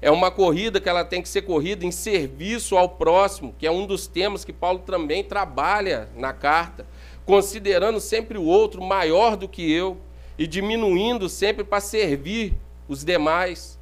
É 0.00 0.10
uma 0.10 0.30
corrida 0.30 0.80
que 0.80 0.88
ela 0.88 1.04
tem 1.04 1.20
que 1.20 1.28
ser 1.28 1.42
corrida 1.42 1.84
em 1.84 1.90
serviço 1.90 2.76
ao 2.76 2.88
próximo, 2.88 3.54
que 3.58 3.66
é 3.66 3.70
um 3.70 3.86
dos 3.86 4.06
temas 4.06 4.44
que 4.44 4.52
Paulo 4.52 4.80
também 4.80 5.24
trabalha 5.24 6.08
na 6.14 6.32
carta, 6.32 6.86
considerando 7.24 7.98
sempre 7.98 8.38
o 8.38 8.44
outro 8.44 8.80
maior 8.80 9.36
do 9.36 9.48
que 9.48 9.72
eu 9.72 9.96
e 10.38 10.46
diminuindo 10.46 11.28
sempre 11.28 11.64
para 11.64 11.80
servir 11.80 12.54
os 12.86 13.04
demais. 13.04 13.77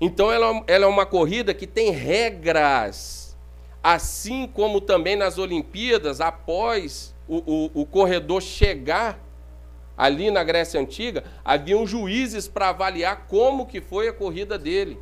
Então 0.00 0.32
ela, 0.32 0.62
ela 0.66 0.84
é 0.84 0.88
uma 0.88 1.04
corrida 1.04 1.52
que 1.52 1.66
tem 1.66 1.90
regras 1.90 3.20
Assim 3.82 4.46
como 4.46 4.80
também 4.80 5.16
nas 5.16 5.38
Olimpíadas, 5.38 6.20
após 6.20 7.14
o, 7.26 7.38
o, 7.38 7.82
o 7.82 7.86
corredor 7.86 8.42
chegar 8.42 9.18
ali 9.96 10.30
na 10.30 10.44
Grécia 10.44 10.78
Antiga, 10.78 11.24
haviam 11.44 11.86
juízes 11.86 12.46
para 12.46 12.68
avaliar 12.68 13.26
como 13.26 13.66
que 13.66 13.80
foi 13.80 14.08
a 14.08 14.12
corrida 14.12 14.58
dele. 14.58 14.98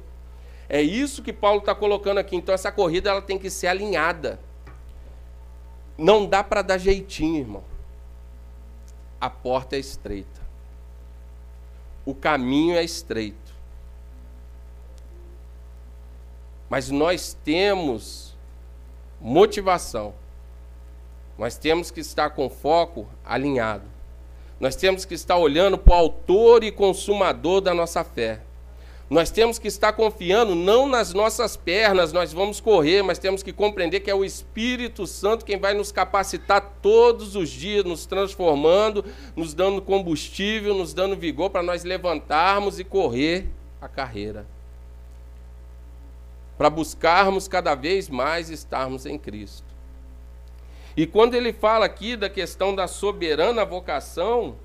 É 0.68 0.80
isso 0.80 1.22
que 1.22 1.32
Paulo 1.32 1.58
está 1.58 1.74
colocando 1.74 2.18
aqui. 2.18 2.36
Então 2.36 2.54
essa 2.54 2.70
corrida 2.70 3.10
ela 3.10 3.22
tem 3.22 3.38
que 3.38 3.50
ser 3.50 3.66
alinhada. 3.66 4.38
Não 5.96 6.26
dá 6.26 6.44
para 6.44 6.62
dar 6.62 6.78
jeitinho, 6.78 7.38
irmão. 7.38 7.64
A 9.20 9.28
porta 9.28 9.74
é 9.74 9.78
estreita. 9.80 10.40
O 12.04 12.14
caminho 12.14 12.76
é 12.76 12.84
estreito. 12.84 13.47
Mas 16.68 16.90
nós 16.90 17.36
temos 17.44 18.36
motivação. 19.20 20.14
Nós 21.38 21.56
temos 21.56 21.90
que 21.90 22.00
estar 22.00 22.30
com 22.30 22.50
foco 22.50 23.08
alinhado. 23.24 23.84
Nós 24.60 24.74
temos 24.74 25.04
que 25.04 25.14
estar 25.14 25.36
olhando 25.36 25.78
para 25.78 25.94
o 25.94 25.96
autor 25.96 26.64
e 26.64 26.72
consumador 26.72 27.60
da 27.60 27.72
nossa 27.72 28.02
fé. 28.02 28.40
Nós 29.08 29.30
temos 29.30 29.58
que 29.58 29.68
estar 29.68 29.94
confiando 29.94 30.54
não 30.54 30.86
nas 30.86 31.14
nossas 31.14 31.56
pernas, 31.56 32.12
nós 32.12 32.30
vamos 32.30 32.60
correr, 32.60 33.02
mas 33.02 33.18
temos 33.18 33.42
que 33.42 33.54
compreender 33.54 34.00
que 34.00 34.10
é 34.10 34.14
o 34.14 34.24
Espírito 34.24 35.06
Santo 35.06 35.46
quem 35.46 35.56
vai 35.56 35.72
nos 35.72 35.90
capacitar 35.90 36.74
todos 36.82 37.34
os 37.34 37.48
dias, 37.48 37.84
nos 37.84 38.04
transformando, 38.04 39.02
nos 39.34 39.54
dando 39.54 39.80
combustível, 39.80 40.74
nos 40.74 40.92
dando 40.92 41.16
vigor 41.16 41.48
para 41.48 41.62
nós 41.62 41.84
levantarmos 41.84 42.78
e 42.78 42.84
correr 42.84 43.48
a 43.80 43.88
carreira 43.88 44.44
para 46.58 46.68
buscarmos 46.68 47.46
cada 47.46 47.76
vez 47.76 48.08
mais 48.08 48.50
estarmos 48.50 49.06
em 49.06 49.16
Cristo. 49.16 49.64
E 50.96 51.06
quando 51.06 51.34
ele 51.34 51.52
fala 51.52 51.86
aqui 51.86 52.16
da 52.16 52.28
questão 52.28 52.74
da 52.74 52.88
soberana 52.88 53.64
vocação, 53.64 54.56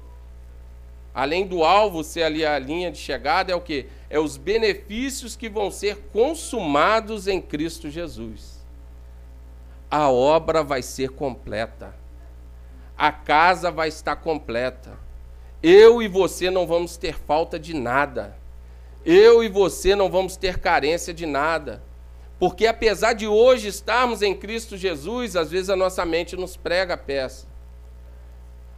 além 1.13 1.45
do 1.45 1.63
alvo 1.63 2.03
ser 2.03 2.23
ali 2.23 2.43
a 2.43 2.57
linha 2.57 2.91
de 2.91 2.97
chegada, 2.97 3.51
é 3.51 3.55
o 3.55 3.61
que? 3.61 3.85
É 4.09 4.19
os 4.19 4.35
benefícios 4.35 5.35
que 5.35 5.47
vão 5.47 5.69
ser 5.69 6.07
consumados 6.11 7.27
em 7.27 7.39
Cristo 7.39 7.87
Jesus. 7.87 8.65
A 9.91 10.09
obra 10.09 10.63
vai 10.63 10.81
ser 10.81 11.09
completa. 11.09 11.93
A 12.97 13.11
casa 13.11 13.69
vai 13.69 13.89
estar 13.89 14.15
completa. 14.15 14.97
Eu 15.61 16.01
e 16.01 16.07
você 16.07 16.49
não 16.49 16.65
vamos 16.65 16.97
ter 16.97 17.19
falta 17.19 17.59
de 17.59 17.75
nada. 17.75 18.35
Eu 19.05 19.43
e 19.43 19.49
você 19.49 19.95
não 19.95 20.09
vamos 20.09 20.37
ter 20.37 20.59
carência 20.59 21.13
de 21.13 21.25
nada. 21.25 21.83
Porque 22.39 22.67
apesar 22.67 23.13
de 23.13 23.27
hoje 23.27 23.67
estarmos 23.67 24.21
em 24.21 24.35
Cristo 24.35 24.75
Jesus, 24.77 25.35
às 25.35 25.51
vezes 25.51 25.69
a 25.69 25.75
nossa 25.75 26.05
mente 26.05 26.35
nos 26.35 26.57
prega 26.57 26.95
a 26.95 26.97
peça. 26.97 27.47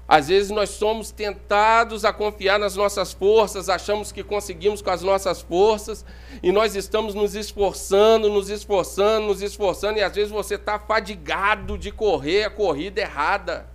Às 0.08 0.28
vezes 0.28 0.52
nós 0.52 0.70
somos 0.70 1.10
tentados 1.10 2.06
a 2.06 2.14
confiar 2.14 2.60
nas 2.60 2.76
nossas 2.76 3.12
forças, 3.12 3.70
achamos 3.70 4.12
que 4.12 4.24
conseguimos 4.24 4.80
com 4.80 4.92
as 4.92 5.02
nossas 5.02 5.42
forças, 5.42 6.06
e 6.44 6.52
nós 6.52 6.76
estamos 6.76 7.16
nos 7.16 7.34
esforçando, 7.34 8.30
nos 8.30 8.50
esforçando, 8.52 9.26
nos 9.26 9.42
esforçando, 9.42 9.98
e 9.98 10.04
às 10.04 10.14
vezes 10.14 10.32
você 10.32 10.56
está 10.56 10.78
fadigado 10.78 11.76
de 11.76 11.92
correr 11.92 12.44
a 12.44 12.52
corrida 12.52 13.02
errada. 13.02 13.68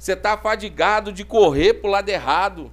Você 0.00 0.14
está 0.14 0.36
fadigado 0.36 1.12
de 1.12 1.24
correr 1.24 1.74
para 1.74 1.88
o 1.88 1.92
lado 1.92 2.08
errado. 2.08 2.72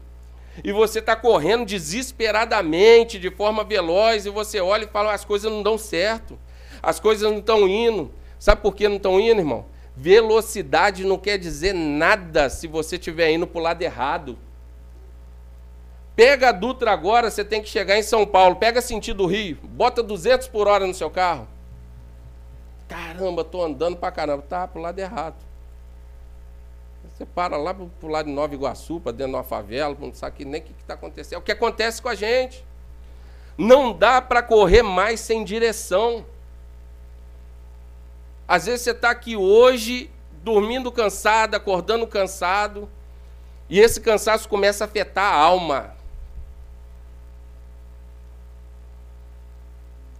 E 0.64 0.72
você 0.72 1.00
está 1.00 1.16
correndo 1.16 1.66
desesperadamente, 1.66 3.20
de 3.20 3.30
forma 3.30 3.64
veloz, 3.64 4.26
e 4.26 4.30
você 4.30 4.60
olha 4.60 4.84
e 4.84 4.88
fala: 4.88 5.14
as 5.14 5.24
coisas 5.24 5.52
não 5.52 5.64
dão 5.64 5.78
certo, 5.78 6.38
as 6.82 7.00
coisas 7.00 7.30
não 7.30 7.39
estão 7.39 7.68
indo. 7.68 8.12
Sabe 8.38 8.62
por 8.62 8.76
que 8.76 8.88
não 8.88 8.97
estão 8.97 9.20
indo, 9.20 9.39
irmão? 9.39 9.66
Velocidade 9.95 11.06
não 11.06 11.18
quer 11.18 11.38
dizer 11.38 11.74
nada 11.74 12.50
se 12.50 12.68
você 12.68 12.95
estiver 12.95 13.32
indo 13.32 13.45
para 13.45 13.60
o 13.60 13.64
lado 13.64 13.82
errado. 13.82 14.38
Pega 16.16 16.50
a 16.50 16.52
Dutra 16.52 16.91
agora, 16.91 17.30
você 17.30 17.45
tem 17.45 17.62
que 17.62 17.70
chegar 17.70 17.97
em 17.97 18.04
São 18.04 18.26
Paulo. 18.26 18.58
Pega 18.58 18.82
sentido 18.82 19.26
Rio, 19.26 19.58
bota 19.64 20.04
200 20.04 20.47
por 20.47 20.68
hora 20.68 20.86
no 20.86 20.93
seu 20.93 21.10
carro. 21.10 21.47
Caramba, 22.89 23.41
estou 23.41 23.64
andando 23.64 23.97
para 23.97 24.12
caramba. 24.12 24.43
Tá 24.47 24.68
para 24.68 24.80
o 24.80 24.82
lado 24.82 25.00
errado. 25.00 25.49
Você 27.20 27.26
para 27.26 27.57
lá 27.57 27.74
para 27.74 27.86
o 28.01 28.07
lado 28.07 28.28
de 28.28 28.32
Nova 28.32 28.53
Iguaçu, 28.53 29.01
para 29.01 29.11
dentro 29.11 29.34
de 29.34 29.38
uma 29.38 29.43
favela, 29.43 29.93
não 29.99 30.13
sabe 30.13 30.45
nem 30.45 30.61
o 30.61 30.63
que 30.63 30.72
está 30.80 30.93
acontecendo. 30.93 31.34
É 31.34 31.38
o 31.38 31.41
que 31.41 31.51
acontece 31.51 32.01
com 32.01 32.07
a 32.07 32.15
gente. 32.15 32.65
Não 33.57 33.91
dá 33.91 34.22
para 34.22 34.41
correr 34.41 34.84
mais 34.84 35.20
sem 35.20 35.43
direção. 35.43 36.26
Às 38.47 38.67
vezes 38.67 38.84
você 38.84 38.91
está 38.91 39.09
aqui 39.09 39.36
hoje, 39.36 40.09
dormindo 40.41 40.89
cansado, 40.93 41.55
acordando 41.55 42.07
cansado, 42.07 42.89
e 43.67 43.82
esse 43.82 43.99
cansaço 43.99 44.47
começa 44.47 44.86
a 44.86 44.88
afetar 44.88 45.34
a 45.34 45.38
alma. 45.38 45.93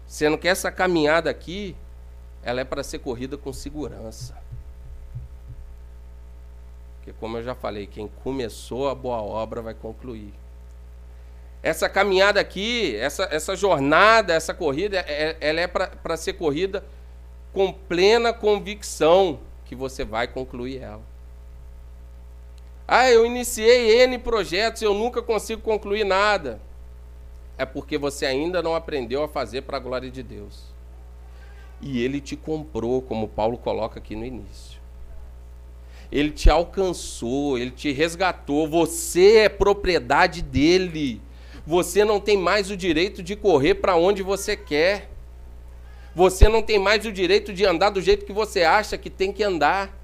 Sendo 0.06 0.38
que 0.38 0.50
essa 0.50 0.70
caminhada 0.70 1.30
aqui, 1.30 1.78
ela 2.44 2.60
é 2.60 2.66
para 2.66 2.84
ser 2.84 3.00
corrida 3.00 3.38
com 3.38 3.54
segurança. 3.54 4.49
Porque, 7.10 7.14
como 7.20 7.38
eu 7.38 7.44
já 7.44 7.56
falei, 7.56 7.88
quem 7.88 8.08
começou 8.24 8.88
a 8.88 8.96
boa 8.96 9.22
obra 9.22 9.62
vai 9.62 9.74
concluir. 9.74 10.34
Essa 11.62 11.90
caminhada 11.90 12.40
aqui, 12.40 12.96
essa, 12.98 13.28
essa 13.32 13.56
jornada, 13.56 14.34
essa 14.34 14.54
corrida, 14.54 15.00
é, 15.00 15.36
ela 15.42 15.60
é 15.60 15.68
para 15.68 16.18
ser 16.18 16.34
corrida 16.34 16.84
com 17.52 17.74
plena 17.74 18.32
convicção 18.32 19.40
que 19.66 19.76
você 19.76 20.06
vai 20.06 20.28
concluir 20.28 20.82
ela. 20.82 21.02
Ah, 22.88 23.10
eu 23.10 23.26
iniciei 23.26 24.02
N 24.04 24.18
projetos, 24.20 24.82
eu 24.82 24.94
nunca 24.94 25.22
consigo 25.22 25.62
concluir 25.62 26.04
nada. 26.04 26.62
É 27.58 27.66
porque 27.66 27.98
você 27.98 28.26
ainda 28.26 28.62
não 28.62 28.76
aprendeu 28.76 29.24
a 29.24 29.28
fazer 29.28 29.64
para 29.64 29.78
a 29.78 29.82
glória 29.82 30.10
de 30.10 30.24
Deus. 30.24 30.64
E 31.82 32.04
ele 32.04 32.22
te 32.22 32.36
comprou, 32.36 33.02
como 33.02 33.28
Paulo 33.28 33.58
coloca 33.58 34.00
aqui 34.00 34.16
no 34.16 34.26
início. 34.26 34.69
Ele 36.12 36.32
te 36.32 36.50
alcançou, 36.50 37.58
ele 37.58 37.72
te 37.72 37.92
resgatou. 37.92 38.68
Você 38.68 39.38
é 39.38 39.50
propriedade 39.50 40.42
dele. 40.42 41.22
Você 41.66 42.04
não 42.04 42.20
tem 42.20 42.36
mais 42.36 42.72
o 42.72 42.78
direito 42.78 43.22
de 43.22 43.36
correr 43.36 43.76
para 43.76 43.96
onde 43.96 44.24
você 44.24 44.58
quer. 44.58 45.10
Você 46.16 46.50
não 46.50 46.64
tem 46.64 46.80
mais 46.80 47.06
o 47.06 47.12
direito 47.12 47.54
de 47.54 47.66
andar 47.66 47.92
do 47.92 48.02
jeito 48.02 48.26
que 48.26 48.34
você 48.34 48.64
acha 48.64 48.98
que 48.98 49.10
tem 49.10 49.32
que 49.32 49.44
andar. 49.44 49.96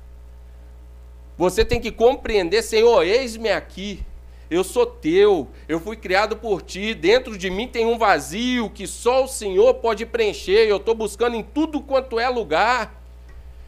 Você 1.38 1.66
tem 1.66 1.82
que 1.82 1.92
compreender, 1.92 2.62
Senhor, 2.62 3.04
eis-me 3.04 3.50
aqui. 3.50 4.06
Eu 4.50 4.64
sou 4.64 4.86
teu, 4.86 5.48
eu 5.68 5.80
fui 5.80 5.98
criado 5.98 6.38
por 6.38 6.62
ti. 6.62 6.94
Dentro 6.94 7.36
de 7.36 7.50
mim 7.50 7.68
tem 7.68 7.86
um 7.86 7.98
vazio 7.98 8.70
que 8.70 8.86
só 8.86 9.24
o 9.24 9.28
Senhor 9.28 9.74
pode 9.76 10.06
preencher. 10.06 10.68
Eu 10.68 10.78
estou 10.78 10.94
buscando 10.94 11.36
em 11.36 11.44
tudo 11.44 11.82
quanto 11.82 12.20
é 12.20 12.30
lugar. 12.30 13.04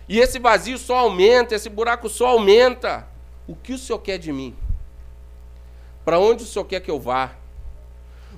E 0.07 0.19
esse 0.19 0.39
vazio 0.39 0.77
só 0.77 0.99
aumenta, 0.99 1.55
esse 1.55 1.69
buraco 1.69 2.07
só 2.07 2.27
aumenta. 2.27 3.07
O 3.47 3.55
que 3.55 3.73
o 3.73 3.77
Senhor 3.77 3.99
quer 3.99 4.17
de 4.17 4.31
mim? 4.31 4.55
Para 6.05 6.19
onde 6.19 6.43
o 6.43 6.47
Senhor 6.47 6.65
quer 6.65 6.79
que 6.79 6.91
eu 6.91 6.99
vá? 6.99 7.31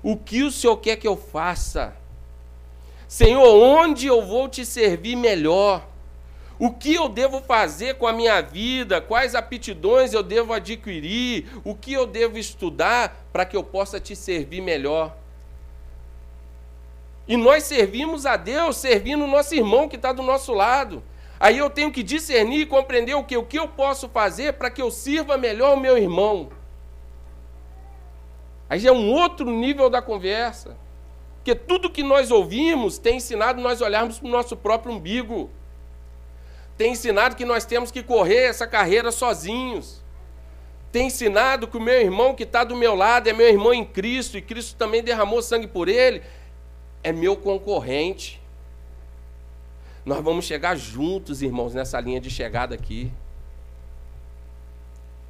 O 0.02 0.18
que 0.18 0.44
o 0.44 0.52
Senhor 0.52 0.78
quer 0.78 0.96
que 0.96 1.08
eu 1.08 1.16
faça? 1.16 1.96
Senhor, 3.08 3.44
onde 3.44 4.08
eu 4.08 4.26
vou 4.26 4.48
te 4.48 4.66
servir 4.66 5.16
melhor? 5.16 5.88
O 6.60 6.72
que 6.72 6.94
eu 6.94 7.08
devo 7.08 7.40
fazer 7.42 7.96
com 7.96 8.06
a 8.06 8.14
minha 8.14 8.42
vida? 8.42 9.00
Quais 9.00 9.34
aptidões 9.34 10.14
eu 10.14 10.22
devo 10.22 10.52
adquirir? 10.52 11.48
O 11.64 11.74
que 11.74 11.94
eu 11.94 12.06
devo 12.06 12.38
estudar 12.38 13.26
para 13.32 13.46
que 13.46 13.56
eu 13.56 13.64
possa 13.64 14.00
te 14.00 14.16
servir 14.16 14.62
melhor? 14.62 15.16
E 17.28 17.38
nós 17.38 17.64
servimos 17.64 18.26
a 18.26 18.36
Deus 18.36 18.76
servindo 18.78 19.24
o 19.24 19.28
nosso 19.28 19.56
irmão 19.56 19.88
que 19.88 19.96
está 19.96 20.12
do 20.12 20.22
nosso 20.24 20.52
lado. 20.54 21.02
Aí 21.40 21.58
eu 21.58 21.70
tenho 21.70 21.92
que 21.92 22.04
discernir 22.04 22.62
e 22.62 22.66
compreender 22.66 23.14
o 23.14 23.24
que, 23.24 23.38
o 23.38 23.46
que 23.46 23.58
eu 23.58 23.68
posso 23.68 24.10
fazer 24.10 24.54
para 24.54 24.70
que 24.70 24.82
eu 24.82 24.92
sirva 24.92 25.38
melhor 25.38 25.78
o 25.78 25.80
meu 25.80 25.98
irmão. 25.98 26.50
Aí 28.70 28.80
já 28.80 28.90
é 28.90 28.94
um 28.94 29.10
outro 29.12 29.50
nível 29.50 29.90
da 29.90 30.02
conversa. 30.02 30.76
Porque 31.38 31.56
tudo 31.56 31.90
que 31.90 32.04
nós 32.04 32.30
ouvimos 32.30 32.98
tem 32.98 33.18
ensinado 33.18 33.62
nós 33.62 33.80
olharmos 33.80 34.20
para 34.20 34.28
o 34.28 34.32
nosso 34.32 34.58
próprio 34.58 34.94
umbigo. 34.94 35.50
Tem 36.78 36.92
ensinado 36.92 37.36
que 37.36 37.46
nós 37.46 37.66
temos 37.66 37.90
que 37.90 38.04
correr 38.04 38.44
essa 38.44 38.68
carreira 38.68 39.12
sozinhos. 39.12 40.04
Tem 40.92 41.08
ensinado 41.08 41.68
que 41.68 41.78
o 41.78 41.82
meu 41.82 42.00
irmão 42.02 42.36
que 42.36 42.44
está 42.44 42.64
do 42.64 42.76
meu 42.76 42.96
lado 42.96 43.30
é 43.30 43.34
meu 43.34 43.48
irmão 43.48 43.74
em 43.74 43.86
Cristo 43.86 44.38
e 44.38 44.42
Cristo 44.42 44.76
também 44.76 45.02
derramou 45.02 45.42
sangue 45.42 45.68
por 45.68 45.88
ele, 45.88 46.22
é 47.02 47.12
meu 47.12 47.36
concorrente. 47.36 48.42
Nós 50.10 50.24
vamos 50.24 50.46
chegar 50.46 50.76
juntos, 50.76 51.44
irmãos, 51.44 51.76
nessa 51.76 52.02
linha 52.02 52.20
de 52.20 52.32
chegada 52.32 52.74
aqui. 52.74 53.14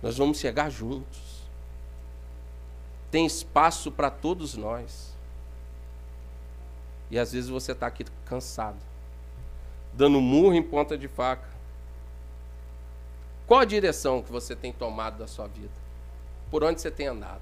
Nós 0.02 0.18
vamos 0.18 0.40
chegar 0.40 0.70
juntos. 0.70 1.20
Tem 3.12 3.26
espaço 3.26 3.92
para 3.92 4.10
todos 4.10 4.56
nós. 4.56 5.14
E 7.12 7.20
às 7.20 7.34
vezes 7.34 7.50
você 7.50 7.74
está 7.74 7.88
aqui 7.88 8.06
cansado, 8.24 8.78
dando 9.92 10.22
murro 10.22 10.54
em 10.54 10.64
ponta 10.64 10.98
de 10.98 11.10
faca. 11.10 11.50
Qual 13.46 13.60
a 13.60 13.66
direção 13.66 14.22
que 14.22 14.32
você 14.32 14.56
tem 14.56 14.72
tomado 14.72 15.18
da 15.18 15.28
sua 15.28 15.48
vida? 15.48 15.76
Por 16.50 16.64
onde 16.64 16.80
você 16.80 16.90
tem 16.90 17.08
andado? 17.08 17.42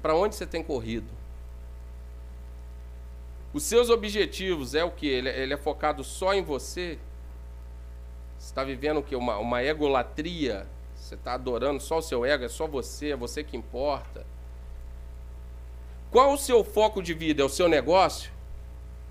Para 0.00 0.14
onde 0.14 0.36
você 0.36 0.46
tem 0.46 0.62
corrido? 0.62 1.17
Os 3.58 3.64
seus 3.64 3.90
objetivos 3.90 4.72
é 4.76 4.84
o 4.84 4.90
que? 4.92 5.08
Ele, 5.08 5.28
ele, 5.28 5.52
é 5.52 5.56
focado 5.56 6.04
só 6.04 6.32
em 6.32 6.44
você? 6.44 6.96
Você 8.38 8.46
está 8.46 8.62
vivendo 8.62 8.98
o 8.98 9.02
que? 9.02 9.16
Uma, 9.16 9.36
uma 9.38 9.64
egolatria? 9.64 10.64
Você 10.94 11.16
está 11.16 11.32
adorando 11.32 11.80
só 11.80 11.98
o 11.98 12.00
seu 12.00 12.24
ego? 12.24 12.44
É 12.44 12.48
só 12.48 12.68
você? 12.68 13.10
É 13.10 13.16
você 13.16 13.42
que 13.42 13.56
importa? 13.56 14.24
Qual 16.08 16.34
o 16.34 16.38
seu 16.38 16.62
foco 16.62 17.02
de 17.02 17.12
vida? 17.12 17.42
É 17.42 17.44
o 17.44 17.48
seu 17.48 17.68
negócio? 17.68 18.30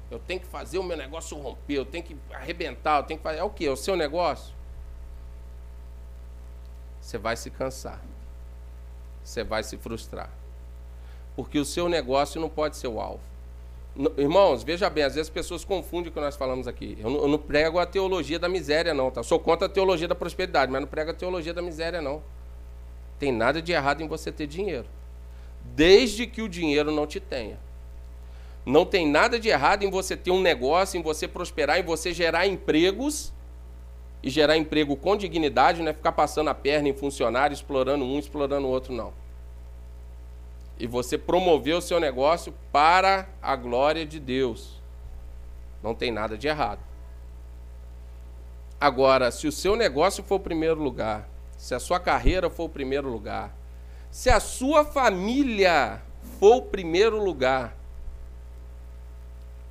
Eu 0.09 0.17
tenho 0.17 0.39
que 0.39 0.47
fazer 0.47 0.77
o 0.77 0.83
meu 0.83 0.95
negócio 0.95 1.37
romper, 1.37 1.73
eu 1.73 1.85
tenho 1.85 2.05
que 2.05 2.15
arrebentar, 2.31 3.01
eu 3.01 3.03
tenho 3.03 3.17
que 3.17 3.23
fazer. 3.25 3.39
É 3.39 3.43
o 3.43 3.49
que? 3.49 3.65
É 3.65 3.69
o 3.69 3.75
seu 3.75 3.97
negócio? 3.97 4.55
Você 7.01 7.17
vai 7.17 7.35
se 7.35 7.51
cansar. 7.51 8.01
Você 9.25 9.43
vai 9.43 9.61
se 9.61 9.75
frustrar. 9.75 10.29
Porque 11.35 11.59
o 11.59 11.65
seu 11.65 11.89
negócio 11.89 12.39
não 12.39 12.47
pode 12.47 12.77
ser 12.77 12.87
o 12.87 13.01
alvo. 13.01 13.27
Irmãos, 14.17 14.63
veja 14.63 14.89
bem, 14.89 15.03
às 15.03 15.15
vezes 15.15 15.27
as 15.27 15.33
pessoas 15.33 15.65
confundem 15.65 16.09
o 16.09 16.13
que 16.13 16.19
nós 16.19 16.35
falamos 16.35 16.67
aqui. 16.67 16.97
Eu 16.99 17.09
não, 17.09 17.19
eu 17.21 17.27
não 17.27 17.39
prego 17.39 17.79
a 17.79 17.85
teologia 17.85 18.37
da 18.37 18.47
miséria, 18.47 18.93
não, 18.93 19.09
tá? 19.09 19.23
Sou 19.23 19.39
contra 19.39 19.65
a 19.65 19.69
teologia 19.69 20.07
da 20.07 20.13
prosperidade, 20.13 20.71
mas 20.71 20.81
não 20.81 20.87
prego 20.87 21.11
a 21.11 21.13
teologia 21.13 21.53
da 21.53 21.61
miséria, 21.61 22.01
não. 22.01 22.21
Tem 23.17 23.31
nada 23.31 23.61
de 23.61 23.71
errado 23.71 24.01
em 24.01 24.07
você 24.07 24.31
ter 24.31 24.45
dinheiro 24.45 24.85
desde 25.75 26.27
que 26.27 26.41
o 26.41 26.49
dinheiro 26.49 26.91
não 26.91 27.05
te 27.05 27.19
tenha. 27.19 27.59
Não 28.65 28.85
tem 28.85 29.07
nada 29.07 29.39
de 29.39 29.47
errado 29.47 29.83
em 29.83 29.89
você 29.89 30.15
ter 30.15 30.31
um 30.31 30.41
negócio, 30.41 30.97
em 30.97 31.01
você 31.01 31.27
prosperar, 31.27 31.79
em 31.79 31.83
você 31.83 32.13
gerar 32.13 32.47
empregos 32.47 33.33
e 34.21 34.29
gerar 34.29 34.57
emprego 34.57 34.95
com 34.95 35.15
dignidade, 35.15 35.81
não 35.81 35.89
é 35.89 35.93
ficar 35.93 36.11
passando 36.11 36.49
a 36.49 36.53
perna 36.53 36.89
em 36.89 36.93
funcionário, 36.93 37.53
explorando 37.53 38.03
um, 38.03 38.19
explorando 38.19 38.67
o 38.67 38.69
outro, 38.69 38.93
não. 38.93 39.13
E 40.79 40.85
você 40.85 41.17
promover 41.17 41.75
o 41.75 41.81
seu 41.81 41.99
negócio 41.99 42.53
para 42.71 43.27
a 43.41 43.55
glória 43.55 44.05
de 44.05 44.19
Deus. 44.19 44.81
Não 45.81 45.95
tem 45.95 46.11
nada 46.11 46.37
de 46.37 46.47
errado. 46.47 46.79
Agora, 48.79 49.31
se 49.31 49.47
o 49.47 49.51
seu 49.51 49.75
negócio 49.75 50.23
for 50.23 50.35
o 50.35 50.39
primeiro 50.39 50.81
lugar, 50.81 51.27
se 51.57 51.73
a 51.73 51.79
sua 51.79 51.99
carreira 51.99 52.49
for 52.49 52.65
o 52.65 52.69
primeiro 52.69 53.09
lugar, 53.09 53.55
se 54.11 54.29
a 54.29 54.39
sua 54.39 54.85
família 54.85 56.01
for 56.39 56.57
o 56.57 56.61
primeiro 56.61 57.23
lugar, 57.23 57.75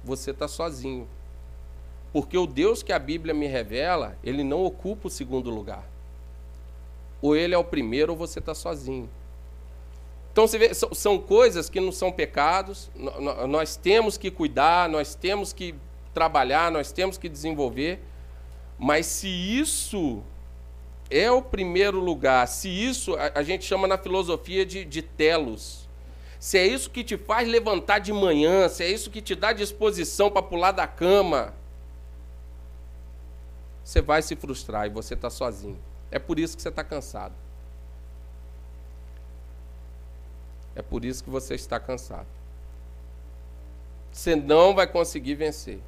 você 0.02 0.32
está 0.32 0.48
sozinho. 0.48 1.08
Porque 2.12 2.36
o 2.36 2.46
Deus 2.46 2.82
que 2.82 2.92
a 2.92 2.98
Bíblia 2.98 3.34
me 3.34 3.46
revela, 3.46 4.16
ele 4.24 4.42
não 4.42 4.64
ocupa 4.64 5.08
o 5.08 5.10
segundo 5.10 5.50
lugar. 5.50 5.84
Ou 7.20 7.36
ele 7.36 7.54
é 7.54 7.58
o 7.58 7.64
primeiro 7.64 8.12
ou 8.12 8.18
você 8.18 8.38
está 8.38 8.54
sozinho. 8.54 9.08
Então 10.36 10.46
você 10.46 10.58
vê, 10.58 10.74
são 10.74 11.18
coisas 11.18 11.70
que 11.70 11.80
não 11.80 11.90
são 11.90 12.12
pecados, 12.12 12.90
nós 13.48 13.74
temos 13.74 14.18
que 14.18 14.30
cuidar, 14.30 14.86
nós 14.86 15.14
temos 15.14 15.50
que 15.50 15.74
trabalhar, 16.12 16.70
nós 16.70 16.92
temos 16.92 17.16
que 17.16 17.26
desenvolver, 17.26 18.02
mas 18.78 19.06
se 19.06 19.28
isso 19.28 20.22
é 21.08 21.30
o 21.30 21.40
primeiro 21.40 21.98
lugar, 22.00 22.46
se 22.48 22.68
isso 22.68 23.16
a, 23.34 23.42
gente 23.42 23.64
chama 23.64 23.88
na 23.88 23.96
filosofia 23.96 24.66
de, 24.66 24.84
de 24.84 25.00
telos, 25.00 25.88
se 26.38 26.58
é 26.58 26.66
isso 26.66 26.90
que 26.90 27.02
te 27.02 27.16
faz 27.16 27.48
levantar 27.48 28.00
de 28.00 28.12
manhã, 28.12 28.68
se 28.68 28.84
é 28.84 28.90
isso 28.90 29.10
que 29.10 29.22
te 29.22 29.34
dá 29.34 29.54
disposição 29.54 30.30
para 30.30 30.42
pular 30.42 30.72
da 30.72 30.86
cama, 30.86 31.54
você 33.82 34.02
vai 34.02 34.20
se 34.20 34.36
frustrar 34.36 34.84
e 34.84 34.90
você 34.90 35.14
está 35.14 35.30
sozinho. 35.30 35.78
É 36.10 36.18
por 36.18 36.38
isso 36.38 36.54
que 36.54 36.62
você 36.62 36.68
está 36.68 36.84
cansado. 36.84 37.45
É 40.76 40.82
por 40.82 41.04
isso 41.04 41.24
que 41.24 41.30
você 41.30 41.54
está 41.54 41.80
cansado. 41.80 42.26
Você 44.12 44.36
não 44.36 44.74
vai 44.74 44.86
conseguir 44.86 45.34
vencer. 45.34 45.80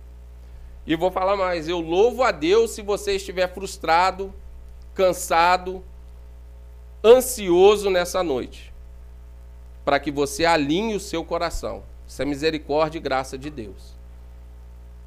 E 0.86 0.96
vou 0.96 1.10
falar 1.10 1.36
mais: 1.36 1.68
eu 1.68 1.78
louvo 1.78 2.22
a 2.22 2.30
Deus 2.30 2.70
se 2.70 2.80
você 2.80 3.16
estiver 3.16 3.52
frustrado, 3.52 4.32
cansado, 4.94 5.84
ansioso 7.04 7.90
nessa 7.90 8.22
noite, 8.22 8.72
para 9.84 10.00
que 10.00 10.10
você 10.10 10.46
alinhe 10.46 10.96
o 10.96 11.00
seu 11.00 11.22
coração. 11.22 11.82
Isso 12.06 12.22
é 12.22 12.24
misericórdia 12.24 12.98
e 12.98 13.02
graça 13.02 13.36
de 13.36 13.50
Deus. 13.50 13.94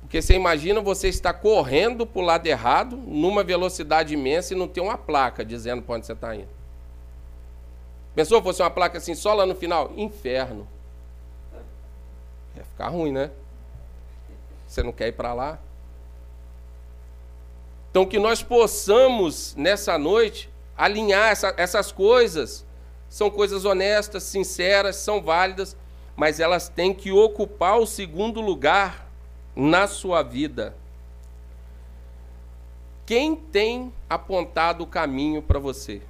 Porque 0.01 0.21
você 0.21 0.36
imagina 0.36 0.82
você 0.82 1.09
estar 1.09 1.34
correndo 1.34 2.05
para 2.05 2.21
o 2.21 2.25
lado 2.25 2.45
errado, 2.45 2.95
numa 2.95 3.43
velocidade 3.43 4.13
imensa, 4.13 4.53
e 4.53 4.57
não 4.57 4.67
ter 4.67 4.82
uma 4.82 4.97
placa 4.97 5.43
dizendo 5.43 5.82
para 5.82 5.95
onde 5.95 6.05
você 6.05 6.13
está 6.13 6.36
indo. 6.36 6.61
Pensou 8.14 8.39
se 8.39 8.43
fosse 8.43 8.62
uma 8.62 8.70
placa 8.70 8.97
assim, 8.97 9.16
só 9.16 9.34
lá 9.34 9.45
no 9.45 9.55
final? 9.55 9.91
Inferno. 9.95 10.68
Ia 12.55 12.64
ficar 12.64 12.89
ruim, 12.89 13.12
né? 13.12 13.32
Você 14.68 14.84
não 14.84 14.91
quer 14.91 15.07
ir 15.07 15.14
para 15.14 15.34
lá? 15.34 15.59
Então, 17.89 18.05
que 18.05 18.20
nós 18.20 18.41
possamos, 18.41 19.53
nessa 19.55 19.97
noite, 19.97 20.49
alinhar 20.78 21.30
essa, 21.30 21.53
essas 21.57 21.91
coisas. 21.91 22.66
São 23.09 23.30
coisas 23.30 23.66
honestas, 23.66 24.24
sinceras, 24.24 24.95
são 24.95 25.22
válidas, 25.22 25.76
mas 26.16 26.39
elas 26.39 26.70
têm 26.70 26.93
que 26.93 27.12
ocupar 27.12 27.78
o 27.78 27.86
segundo 27.86 28.39
lugar 28.39 29.09
na 29.55 29.88
sua 29.88 30.24
vida? 30.24 30.76
Quem 33.05 33.36
tem 33.36 33.91
apontado 34.09 34.84
o 34.84 34.88
caminho 34.88 35.41
para 35.41 35.59
você? 35.59 36.01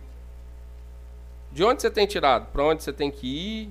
De 1.51 1.63
onde 1.63 1.81
você 1.81 1.91
tem 1.91 2.05
tirado? 2.05 2.47
Para 2.51 2.63
onde 2.63 2.83
você 2.83 2.93
tem 2.93 3.11
que 3.11 3.27
ir? 3.27 3.67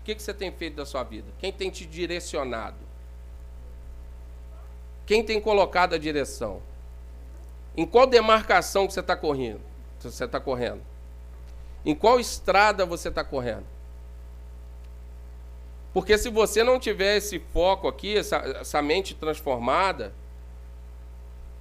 O 0.00 0.04
que, 0.04 0.14
que 0.14 0.22
você 0.22 0.34
tem 0.34 0.50
feito 0.52 0.76
da 0.76 0.86
sua 0.86 1.02
vida? 1.02 1.26
Quem 1.38 1.52
tem 1.52 1.70
te 1.70 1.86
direcionado? 1.86 2.76
Quem 5.06 5.24
tem 5.24 5.40
colocado 5.40 5.94
a 5.94 5.98
direção? 5.98 6.62
Em 7.76 7.86
qual 7.86 8.06
demarcação 8.06 8.86
que 8.86 8.92
você 8.92 9.00
está 9.00 9.16
correndo? 9.16 9.60
Você 9.98 10.24
está 10.24 10.40
correndo? 10.40 10.82
Em 11.84 11.94
qual 11.94 12.20
estrada 12.20 12.84
você 12.84 13.08
está 13.08 13.24
correndo? 13.24 13.64
Porque 15.92 16.16
se 16.16 16.30
você 16.30 16.62
não 16.62 16.78
tiver 16.78 17.16
esse 17.16 17.38
foco 17.38 17.88
aqui, 17.88 18.16
essa, 18.16 18.36
essa 18.36 18.80
mente 18.80 19.14
transformada, 19.14 20.12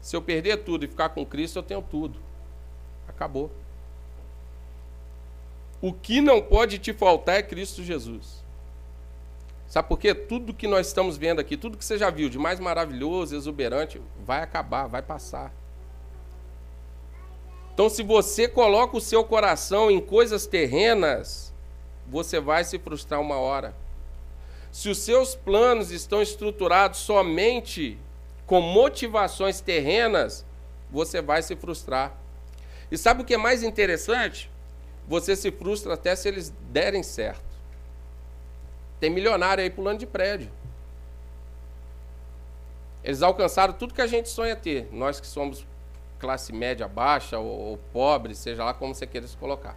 se 0.01 0.15
eu 0.15 0.21
perder 0.21 0.57
tudo 0.57 0.85
e 0.85 0.87
ficar 0.87 1.09
com 1.09 1.25
Cristo, 1.25 1.59
eu 1.59 1.63
tenho 1.63 1.81
tudo. 1.81 2.19
Acabou. 3.07 3.51
O 5.81 5.93
que 5.93 6.21
não 6.21 6.41
pode 6.41 6.77
te 6.77 6.91
faltar 6.93 7.39
é 7.39 7.43
Cristo 7.43 7.83
Jesus. 7.83 8.43
Sabe 9.67 9.87
por 9.87 9.99
quê? 9.99 10.15
Tudo 10.15 10.53
que 10.53 10.67
nós 10.67 10.87
estamos 10.87 11.15
vendo 11.15 11.39
aqui, 11.39 11.55
tudo 11.55 11.77
que 11.77 11.85
você 11.85 11.97
já 11.97 12.09
viu 12.09 12.27
de 12.27 12.39
mais 12.39 12.59
maravilhoso, 12.59 13.35
exuberante, 13.35 14.01
vai 14.25 14.41
acabar, 14.41 14.87
vai 14.87 15.01
passar. 15.01 15.53
Então, 17.73 17.87
se 17.87 18.03
você 18.03 18.47
coloca 18.47 18.97
o 18.97 19.01
seu 19.01 19.23
coração 19.23 19.89
em 19.89 20.01
coisas 20.01 20.45
terrenas, 20.45 21.53
você 22.07 22.39
vai 22.39 22.63
se 22.63 22.77
frustrar 22.79 23.21
uma 23.21 23.37
hora. 23.37 23.73
Se 24.71 24.89
os 24.89 24.97
seus 24.97 25.35
planos 25.35 25.91
estão 25.91 26.21
estruturados 26.21 26.99
somente 26.99 27.97
com 28.45 28.59
motivações 28.59 29.61
terrenas, 29.61 30.43
você 30.91 31.21
vai 31.21 31.41
se 31.41 31.55
frustrar. 31.55 32.17
E 32.91 32.97
sabe 32.97 33.21
o 33.21 33.25
que 33.25 33.35
é 33.35 33.37
mais 33.37 33.63
interessante? 33.63 34.49
Você 35.09 35.35
se 35.35 35.51
frustra 35.51 35.95
até 35.95 36.15
se 36.15 36.29
eles 36.29 36.53
derem 36.71 37.03
certo. 37.03 37.43
Tem 39.01 39.09
milionário 39.09 39.61
aí 39.61 39.69
pulando 39.69 39.99
de 39.99 40.05
prédio. 40.05 40.49
Eles 43.03 43.21
alcançaram 43.21 43.73
tudo 43.73 43.93
que 43.93 44.01
a 44.01 44.07
gente 44.07 44.29
sonha 44.29 44.55
ter. 44.55 44.87
Nós 44.91 45.19
que 45.19 45.27
somos 45.27 45.65
classe 46.17 46.53
média 46.53 46.87
baixa 46.87 47.37
ou, 47.39 47.47
ou 47.47 47.77
pobre, 47.91 48.33
seja 48.35 48.63
lá 48.63 48.73
como 48.73 48.95
você 48.95 49.07
queira 49.07 49.27
se 49.27 49.35
colocar 49.35 49.75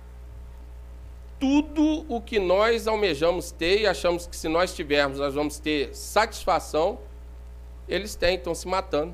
tudo 1.43 2.07
o 2.09 2.21
que 2.21 2.39
nós 2.39 2.87
almejamos 2.87 3.51
ter 3.51 3.81
e 3.81 3.87
achamos 3.89 4.29
que 4.29 4.37
se 4.37 4.47
nós 4.47 4.73
tivermos 4.77 5.19
nós 5.19 5.35
vamos 5.35 5.59
ter 5.59 5.93
satisfação, 5.93 7.01
eles 7.89 8.15
têm, 8.15 8.37
estão 8.37 8.55
se 8.55 8.69
matando. 8.69 9.13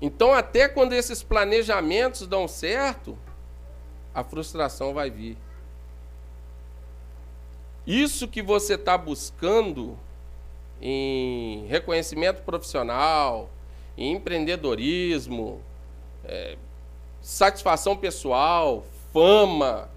Então, 0.00 0.32
até 0.32 0.68
quando 0.68 0.92
esses 0.92 1.22
planejamentos 1.22 2.26
dão 2.26 2.46
certo, 2.46 3.18
a 4.14 4.22
frustração 4.22 4.92
vai 4.92 5.10
vir. 5.10 5.36
Isso 7.86 8.28
que 8.28 8.42
você 8.42 8.74
está 8.74 8.96
buscando 8.96 9.98
em 10.80 11.66
reconhecimento 11.66 12.42
profissional, 12.42 13.50
em 13.96 14.12
empreendedorismo, 14.12 15.60
é, 16.24 16.56
satisfação 17.20 17.96
pessoal, 17.96 18.84
fama. 19.12 19.90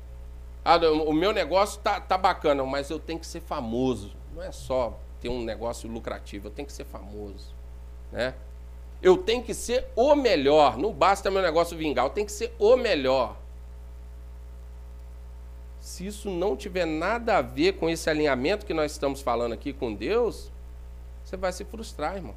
Ah, 0.64 0.78
o 1.06 1.14
meu 1.14 1.32
negócio 1.32 1.80
tá, 1.82 2.00
tá 2.00 2.18
bacana, 2.18 2.64
mas 2.66 2.90
eu 2.90 3.00
tenho 3.00 3.20
que 3.20 3.28
ser 3.28 3.42
famoso. 3.42 4.12
Não 4.36 4.44
é 4.44 4.52
só 4.52 5.00
ter 5.22 5.30
um 5.30 5.44
negócio 5.44 5.90
lucrativo, 5.90 6.48
eu 6.48 6.52
tenho 6.52 6.66
que 6.66 6.74
ser 6.74 6.86
famoso. 6.86 7.56
Né? 8.12 8.34
Eu 9.02 9.18
tenho 9.18 9.44
que 9.44 9.54
ser 9.54 9.86
o 9.96 10.16
melhor. 10.16 10.78
Não 10.78 10.92
basta 10.92 11.30
meu 11.30 11.42
negócio 11.42 11.78
vingar, 11.78 12.06
eu 12.06 12.10
tenho 12.10 12.26
que 12.26 12.32
ser 12.32 12.54
o 12.58 12.76
melhor. 12.76 13.38
Se 15.80 16.06
isso 16.06 16.30
não 16.30 16.56
tiver 16.56 16.86
nada 16.86 17.38
a 17.38 17.42
ver 17.42 17.74
com 17.74 17.90
esse 17.90 18.10
alinhamento 18.10 18.66
que 18.66 18.74
nós 18.74 18.92
estamos 18.92 19.22
falando 19.22 19.54
aqui 19.54 19.72
com 19.72 19.94
Deus, 19.94 20.52
você 21.24 21.38
vai 21.38 21.52
se 21.54 21.64
frustrar, 21.64 22.16
irmão. 22.16 22.36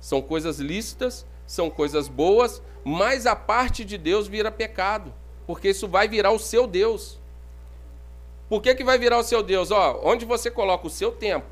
São 0.00 0.22
coisas 0.22 0.58
lícitas, 0.58 1.26
são 1.46 1.68
coisas 1.68 2.06
boas, 2.06 2.62
mas 2.84 3.26
a 3.26 3.34
parte 3.34 3.84
de 3.84 3.98
Deus 3.98 4.28
vira 4.28 4.50
pecado, 4.50 5.12
porque 5.46 5.70
isso 5.70 5.88
vai 5.88 6.06
virar 6.06 6.30
o 6.30 6.38
seu 6.38 6.66
Deus. 6.66 7.18
Por 8.48 8.62
que, 8.62 8.74
que 8.74 8.84
vai 8.84 8.98
virar 8.98 9.18
o 9.18 9.22
seu 9.22 9.42
Deus? 9.42 9.70
Ó, 9.70 10.00
onde 10.02 10.24
você 10.24 10.50
coloca 10.50 10.86
o 10.86 10.90
seu 10.90 11.12
tempo. 11.12 11.46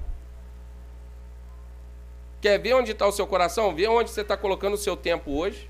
Quer 2.41 2.59
ver 2.59 2.75
onde 2.75 2.93
está 2.93 3.07
o 3.07 3.13
seu 3.13 3.27
coração? 3.27 3.75
Vê 3.75 3.89
onde 3.89 4.11
você 4.11 4.21
está 4.21 4.37
colocando 4.37 4.75
o 4.75 4.79
seu 4.79 4.97
tempo 4.97 5.33
hoje. 5.33 5.69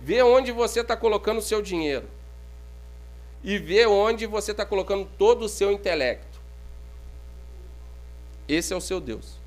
Vê 0.00 0.22
onde 0.22 0.50
você 0.50 0.80
está 0.80 0.96
colocando 0.96 1.38
o 1.38 1.42
seu 1.42 1.62
dinheiro. 1.62 2.08
E 3.44 3.58
vê 3.58 3.86
onde 3.86 4.26
você 4.26 4.50
está 4.50 4.66
colocando 4.66 5.08
todo 5.18 5.44
o 5.44 5.48
seu 5.48 5.70
intelecto. 5.70 6.40
Esse 8.48 8.72
é 8.72 8.76
o 8.76 8.80
seu 8.80 9.00
Deus. 9.00 9.38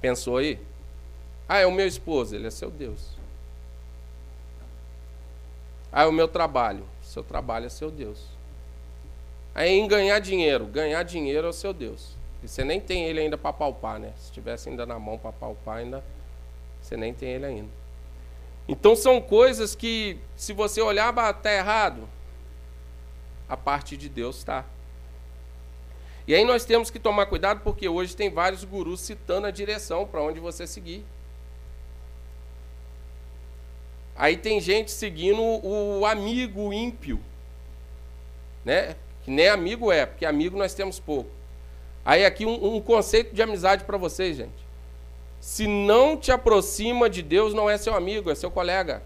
Pensou 0.00 0.36
aí? 0.36 0.60
Ah, 1.48 1.58
é 1.58 1.66
o 1.66 1.72
meu 1.72 1.86
esposo, 1.86 2.34
ele 2.34 2.46
é 2.46 2.50
seu 2.50 2.70
Deus. 2.70 3.16
Ah, 5.92 6.02
é 6.02 6.06
o 6.06 6.12
meu 6.12 6.28
trabalho, 6.28 6.84
seu 7.02 7.22
trabalho 7.22 7.66
é 7.66 7.68
seu 7.68 7.90
Deus. 7.90 8.24
Aí 9.54 9.70
em 9.70 9.88
ganhar 9.88 10.18
dinheiro, 10.18 10.66
ganhar 10.66 11.02
dinheiro 11.02 11.46
é 11.46 11.50
o 11.50 11.52
seu 11.52 11.72
Deus. 11.72 12.15
Você 12.42 12.62
nem 12.62 12.80
tem 12.80 13.04
ele 13.04 13.20
ainda 13.20 13.36
para 13.36 13.52
palpar, 13.52 13.98
né? 13.98 14.12
Se 14.18 14.30
tivesse 14.30 14.68
ainda 14.68 14.86
na 14.86 14.98
mão 14.98 15.18
para 15.18 15.32
palpar, 15.32 15.78
ainda 15.78 16.04
você 16.80 16.96
nem 16.96 17.12
tem 17.12 17.30
ele 17.30 17.46
ainda. 17.46 17.70
Então 18.68 18.94
são 18.94 19.20
coisas 19.20 19.74
que, 19.74 20.18
se 20.36 20.52
você 20.52 20.80
olhar, 20.80 21.12
está 21.30 21.52
errado. 21.52 22.08
A 23.48 23.56
parte 23.56 23.96
de 23.96 24.08
Deus 24.08 24.38
está. 24.38 24.64
E 26.26 26.34
aí 26.34 26.44
nós 26.44 26.64
temos 26.64 26.90
que 26.90 26.98
tomar 26.98 27.26
cuidado 27.26 27.60
porque 27.60 27.88
hoje 27.88 28.16
tem 28.16 28.28
vários 28.28 28.64
gurus 28.64 29.00
citando 29.00 29.46
a 29.46 29.50
direção 29.50 30.06
para 30.06 30.20
onde 30.20 30.40
você 30.40 30.66
seguir. 30.66 31.04
Aí 34.16 34.36
tem 34.36 34.60
gente 34.60 34.90
seguindo 34.90 35.40
o 35.40 36.04
amigo 36.06 36.72
ímpio, 36.72 37.20
né? 38.64 38.96
Que 39.22 39.30
nem 39.30 39.48
amigo 39.48 39.92
é, 39.92 40.06
porque 40.06 40.24
amigo 40.24 40.56
nós 40.56 40.74
temos 40.74 40.98
pouco. 40.98 41.35
Aí 42.06 42.24
aqui 42.24 42.46
um, 42.46 42.76
um 42.76 42.80
conceito 42.80 43.34
de 43.34 43.42
amizade 43.42 43.82
para 43.82 43.98
vocês, 43.98 44.36
gente. 44.36 44.64
Se 45.40 45.66
não 45.66 46.16
te 46.16 46.30
aproxima 46.30 47.10
de 47.10 47.20
Deus, 47.20 47.52
não 47.52 47.68
é 47.68 47.76
seu 47.76 47.96
amigo, 47.96 48.30
é 48.30 48.34
seu 48.36 48.48
colega. 48.48 49.02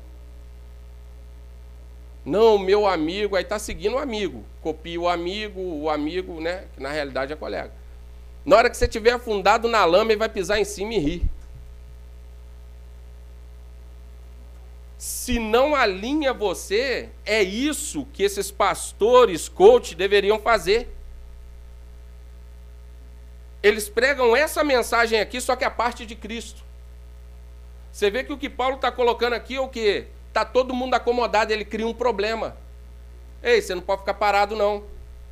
Não, 2.23 2.59
meu 2.59 2.87
amigo, 2.87 3.37
aí 3.37 3.43
está 3.43 3.59
seguindo 3.59 3.95
o 3.95 3.99
amigo. 3.99 4.45
Copia 4.61 5.01
o 5.01 5.09
amigo, 5.09 5.59
o 5.59 5.89
amigo, 5.89 6.43
né? 6.43 6.67
Que 6.75 6.83
na 6.83 6.91
realidade 6.91 7.33
é 7.33 7.37
colega. 7.37 7.73
Na 8.45 8.57
hora 8.57 8.69
que 8.69 8.77
você 8.77 8.85
estiver 8.85 9.13
afundado 9.13 9.67
na 9.67 9.83
lama, 9.87 10.13
ele 10.13 10.19
vai 10.19 10.29
pisar 10.29 10.61
em 10.61 10.65
cima 10.65 10.93
e 10.93 10.99
rir. 10.99 11.23
Se 14.99 15.39
não 15.39 15.75
alinha 15.75 16.35
você, 16.35 17.09
é 17.25 17.43
isso 17.43 18.07
que 18.13 18.23
esses 18.23 18.51
pastores, 18.51 19.49
coach, 19.49 19.95
deveriam 19.95 20.39
fazer. 20.39 21.00
Eles 23.63 23.89
pregam 23.89 24.35
essa 24.35 24.65
mensagem 24.65 25.21
aqui, 25.21 25.41
só 25.41 25.55
que 25.55 25.65
a 25.65 25.71
parte 25.71 26.07
de 26.07 26.15
Cristo. 26.15 26.63
Você 27.93 28.11
vê 28.11 28.25
que 28.25 28.33
o 28.33 28.39
que 28.39 28.49
Paulo 28.49 28.77
está 28.77 28.91
colocando 28.91 29.35
aqui 29.35 29.57
é 29.57 29.61
o 29.61 29.69
quê? 29.69 30.07
Está 30.29 30.45
todo 30.45 30.75
mundo 30.75 30.95
acomodado, 30.95 31.53
ele 31.53 31.65
cria 31.65 31.87
um 31.87 31.93
problema. 31.93 32.57
Ei, 33.43 33.61
você 33.61 33.75
não 33.75 33.83
pode 33.83 34.01
ficar 34.03 34.15
parado, 34.15 34.55
não. 34.55 34.85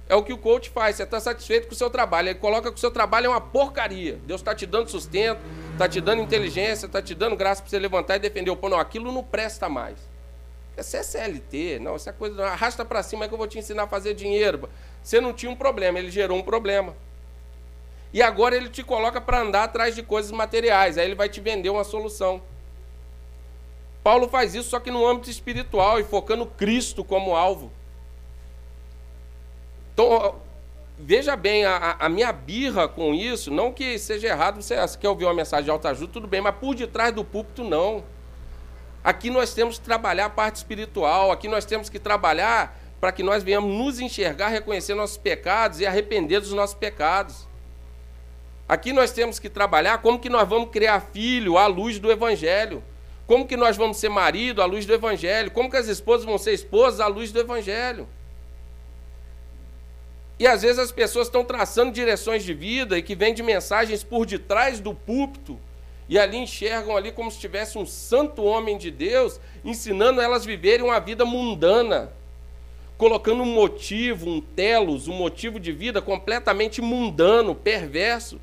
É 0.08 0.14
o 0.14 0.22
que 0.22 0.32
o 0.32 0.38
coach 0.38 0.70
faz, 0.70 0.96
você 0.96 1.02
está 1.02 1.20
satisfeito 1.20 1.68
com 1.68 1.74
o 1.74 1.76
seu 1.76 1.90
trabalho. 1.90 2.28
Ele 2.28 2.38
coloca 2.38 2.70
que 2.70 2.76
o 2.76 2.80
seu 2.80 2.90
trabalho 2.90 3.26
é 3.26 3.28
uma 3.28 3.40
porcaria. 3.40 4.18
Deus 4.26 4.40
está 4.40 4.54
te 4.54 4.66
dando 4.66 4.88
sustento, 4.88 5.40
está 5.72 5.88
te 5.88 6.00
dando 6.00 6.22
inteligência, 6.22 6.86
está 6.86 7.00
te 7.00 7.14
dando 7.14 7.36
graça 7.36 7.60
para 7.62 7.70
você 7.70 7.78
levantar 7.78 8.16
e 8.16 8.18
defender 8.18 8.50
o 8.50 8.56
pão. 8.56 8.70
Não, 8.70 8.78
aquilo 8.78 9.12
não 9.12 9.22
presta 9.22 9.68
mais. 9.68 9.98
Você 10.76 10.98
é 10.98 11.02
CLT, 11.02 11.78
não, 11.80 11.96
isso 11.96 12.08
é 12.08 12.12
coisa. 12.12 12.46
Arrasta 12.46 12.84
para 12.84 13.02
cima 13.02 13.24
é 13.24 13.28
que 13.28 13.34
eu 13.34 13.38
vou 13.38 13.46
te 13.46 13.58
ensinar 13.58 13.82
a 13.82 13.86
fazer 13.86 14.14
dinheiro. 14.14 14.68
Você 15.02 15.20
não 15.20 15.32
tinha 15.32 15.50
um 15.50 15.56
problema, 15.56 15.98
ele 15.98 16.10
gerou 16.10 16.38
um 16.38 16.42
problema. 16.42 16.94
E 18.12 18.22
agora 18.22 18.56
ele 18.56 18.68
te 18.68 18.82
coloca 18.82 19.20
para 19.20 19.40
andar 19.40 19.64
atrás 19.64 19.94
de 19.94 20.02
coisas 20.02 20.30
materiais. 20.30 20.96
Aí 20.96 21.04
ele 21.04 21.14
vai 21.14 21.28
te 21.28 21.40
vender 21.40 21.70
uma 21.70 21.84
solução. 21.84 22.42
Paulo 24.02 24.28
faz 24.28 24.54
isso 24.54 24.70
só 24.70 24.80
que 24.80 24.90
no 24.90 25.06
âmbito 25.06 25.28
espiritual 25.28 26.00
e 26.00 26.04
focando 26.04 26.46
Cristo 26.46 27.04
como 27.04 27.36
alvo. 27.36 27.70
Então, 29.92 30.36
veja 30.98 31.36
bem, 31.36 31.64
a, 31.64 31.96
a, 31.98 32.08
minha 32.08 32.32
birra 32.32 32.88
com 32.88 33.12
isso, 33.12 33.50
não 33.50 33.72
que 33.72 33.98
seja 33.98 34.28
errado, 34.28 34.62
você, 34.62 34.76
você 34.76 34.96
quer 34.96 35.08
ouvir 35.08 35.24
uma 35.24 35.34
mensagem 35.34 35.64
de 35.64 35.70
alta 35.70 35.90
ajuda, 35.90 36.12
tudo 36.12 36.28
bem, 36.28 36.40
mas 36.40 36.54
por 36.54 36.74
detrás 36.74 37.12
do 37.12 37.24
púlpito, 37.24 37.64
não. 37.64 38.04
Aqui 39.02 39.28
nós 39.28 39.52
temos 39.52 39.78
que 39.78 39.84
trabalhar 39.84 40.26
a 40.26 40.30
parte 40.30 40.56
espiritual, 40.56 41.32
aqui 41.32 41.48
nós 41.48 41.64
temos 41.64 41.88
que 41.88 41.98
trabalhar 41.98 42.78
para 43.00 43.10
que 43.10 43.22
nós 43.24 43.42
venhamos 43.42 43.76
nos 43.76 43.98
enxergar, 43.98 44.48
reconhecer 44.48 44.94
nossos 44.94 45.16
pecados 45.16 45.80
e 45.80 45.86
arrepender 45.86 46.40
dos 46.40 46.52
nossos 46.52 46.76
pecados. 46.76 47.47
Aqui 48.68 48.92
nós 48.92 49.12
temos 49.12 49.38
que 49.38 49.48
trabalhar 49.48 49.98
como 49.98 50.18
que 50.18 50.28
nós 50.28 50.46
vamos 50.46 50.70
criar 50.70 51.00
filho 51.00 51.56
à 51.56 51.66
luz 51.66 51.98
do 51.98 52.12
Evangelho. 52.12 52.84
Como 53.26 53.46
que 53.46 53.56
nós 53.56 53.76
vamos 53.76 53.96
ser 53.96 54.10
marido 54.10 54.60
à 54.60 54.66
luz 54.66 54.84
do 54.84 54.92
Evangelho? 54.92 55.50
Como 55.50 55.70
que 55.70 55.76
as 55.76 55.88
esposas 55.88 56.26
vão 56.26 56.36
ser 56.36 56.52
esposas 56.52 57.00
à 57.00 57.06
luz 57.06 57.32
do 57.32 57.40
Evangelho? 57.40 58.06
E 60.38 60.46
às 60.46 60.62
vezes 60.62 60.78
as 60.78 60.92
pessoas 60.92 61.26
estão 61.26 61.44
traçando 61.44 61.90
direções 61.90 62.44
de 62.44 62.52
vida 62.52 62.96
e 62.96 63.02
que 63.02 63.14
vêm 63.14 63.34
de 63.34 63.42
mensagens 63.42 64.04
por 64.04 64.24
detrás 64.24 64.78
do 64.78 64.94
púlpito 64.94 65.58
e 66.08 66.18
ali 66.18 66.36
enxergam 66.36 66.96
ali 66.96 67.10
como 67.10 67.30
se 67.30 67.38
tivesse 67.38 67.76
um 67.76 67.84
santo 67.84 68.42
homem 68.44 68.78
de 68.78 68.90
Deus 68.90 69.40
ensinando 69.64 70.20
elas 70.20 70.42
a 70.42 70.46
viverem 70.46 70.84
uma 70.84 71.00
vida 71.00 71.24
mundana, 71.24 72.12
colocando 72.96 73.42
um 73.42 73.52
motivo, 73.52 74.28
um 74.28 74.40
telos, 74.40 75.08
um 75.08 75.12
motivo 75.12 75.58
de 75.58 75.72
vida 75.72 76.00
completamente 76.00 76.80
mundano, 76.80 77.54
perverso, 77.54 78.40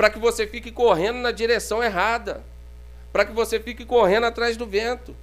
para 0.00 0.08
que 0.08 0.18
você 0.18 0.46
fique 0.46 0.72
correndo 0.72 1.18
na 1.18 1.30
direção 1.30 1.84
errada 1.84 2.42
para 3.12 3.22
que 3.26 3.32
você 3.32 3.60
fique 3.60 3.84
correndo 3.84 4.24
atrás 4.24 4.56
do 4.56 4.64
vento, 4.64 5.14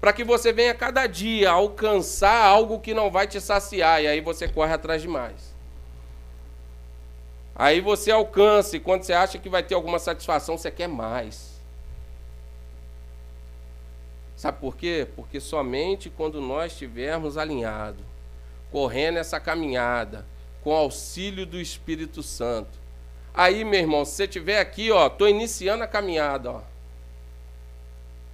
para 0.00 0.12
que 0.12 0.24
você 0.24 0.52
venha 0.52 0.74
cada 0.74 1.06
dia 1.06 1.52
alcançar 1.52 2.44
algo 2.44 2.80
que 2.80 2.92
não 2.92 3.12
vai 3.12 3.28
te 3.28 3.40
saciar, 3.40 4.02
e 4.02 4.08
aí 4.08 4.20
você 4.20 4.48
corre 4.48 4.72
atrás 4.72 5.02
de 5.02 5.06
mais. 5.06 5.54
Aí 7.54 7.80
você 7.80 8.10
alcança, 8.10 8.76
e 8.76 8.80
quando 8.80 9.04
você 9.04 9.12
acha 9.12 9.38
que 9.38 9.48
vai 9.48 9.62
ter 9.62 9.76
alguma 9.76 10.00
satisfação, 10.00 10.58
você 10.58 10.68
quer 10.68 10.88
mais. 10.88 11.62
Sabe 14.34 14.58
por 14.58 14.76
quê? 14.76 15.06
Porque 15.14 15.38
somente 15.38 16.10
quando 16.10 16.40
nós 16.40 16.72
estivermos 16.72 17.38
alinhados, 17.38 18.04
correndo 18.72 19.18
essa 19.18 19.38
caminhada, 19.38 20.26
com 20.60 20.74
auxílio 20.74 21.46
do 21.46 21.60
Espírito 21.60 22.20
Santo. 22.20 22.81
Aí, 23.34 23.64
meu 23.64 23.80
irmão, 23.80 24.04
se 24.04 24.12
você 24.12 24.24
estiver 24.24 24.60
aqui, 24.60 24.90
ó, 24.90 25.06
estou 25.06 25.28
iniciando 25.28 25.82
a 25.82 25.86
caminhada, 25.86 26.50
ó. 26.50 26.60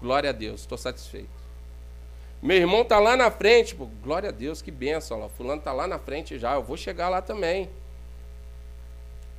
Glória 0.00 0.30
a 0.30 0.32
Deus, 0.32 0.60
estou 0.60 0.78
satisfeito. 0.78 1.38
Meu 2.40 2.56
irmão 2.56 2.82
está 2.82 2.98
lá 2.98 3.16
na 3.16 3.30
frente, 3.30 3.74
pô, 3.74 3.86
glória 4.02 4.28
a 4.28 4.32
Deus, 4.32 4.62
que 4.62 4.70
benção. 4.70 5.22
Ó, 5.22 5.28
fulano 5.28 5.58
está 5.58 5.72
lá 5.72 5.86
na 5.86 5.98
frente 5.98 6.38
já, 6.38 6.54
eu 6.54 6.62
vou 6.62 6.76
chegar 6.76 7.08
lá 7.08 7.20
também. 7.20 7.68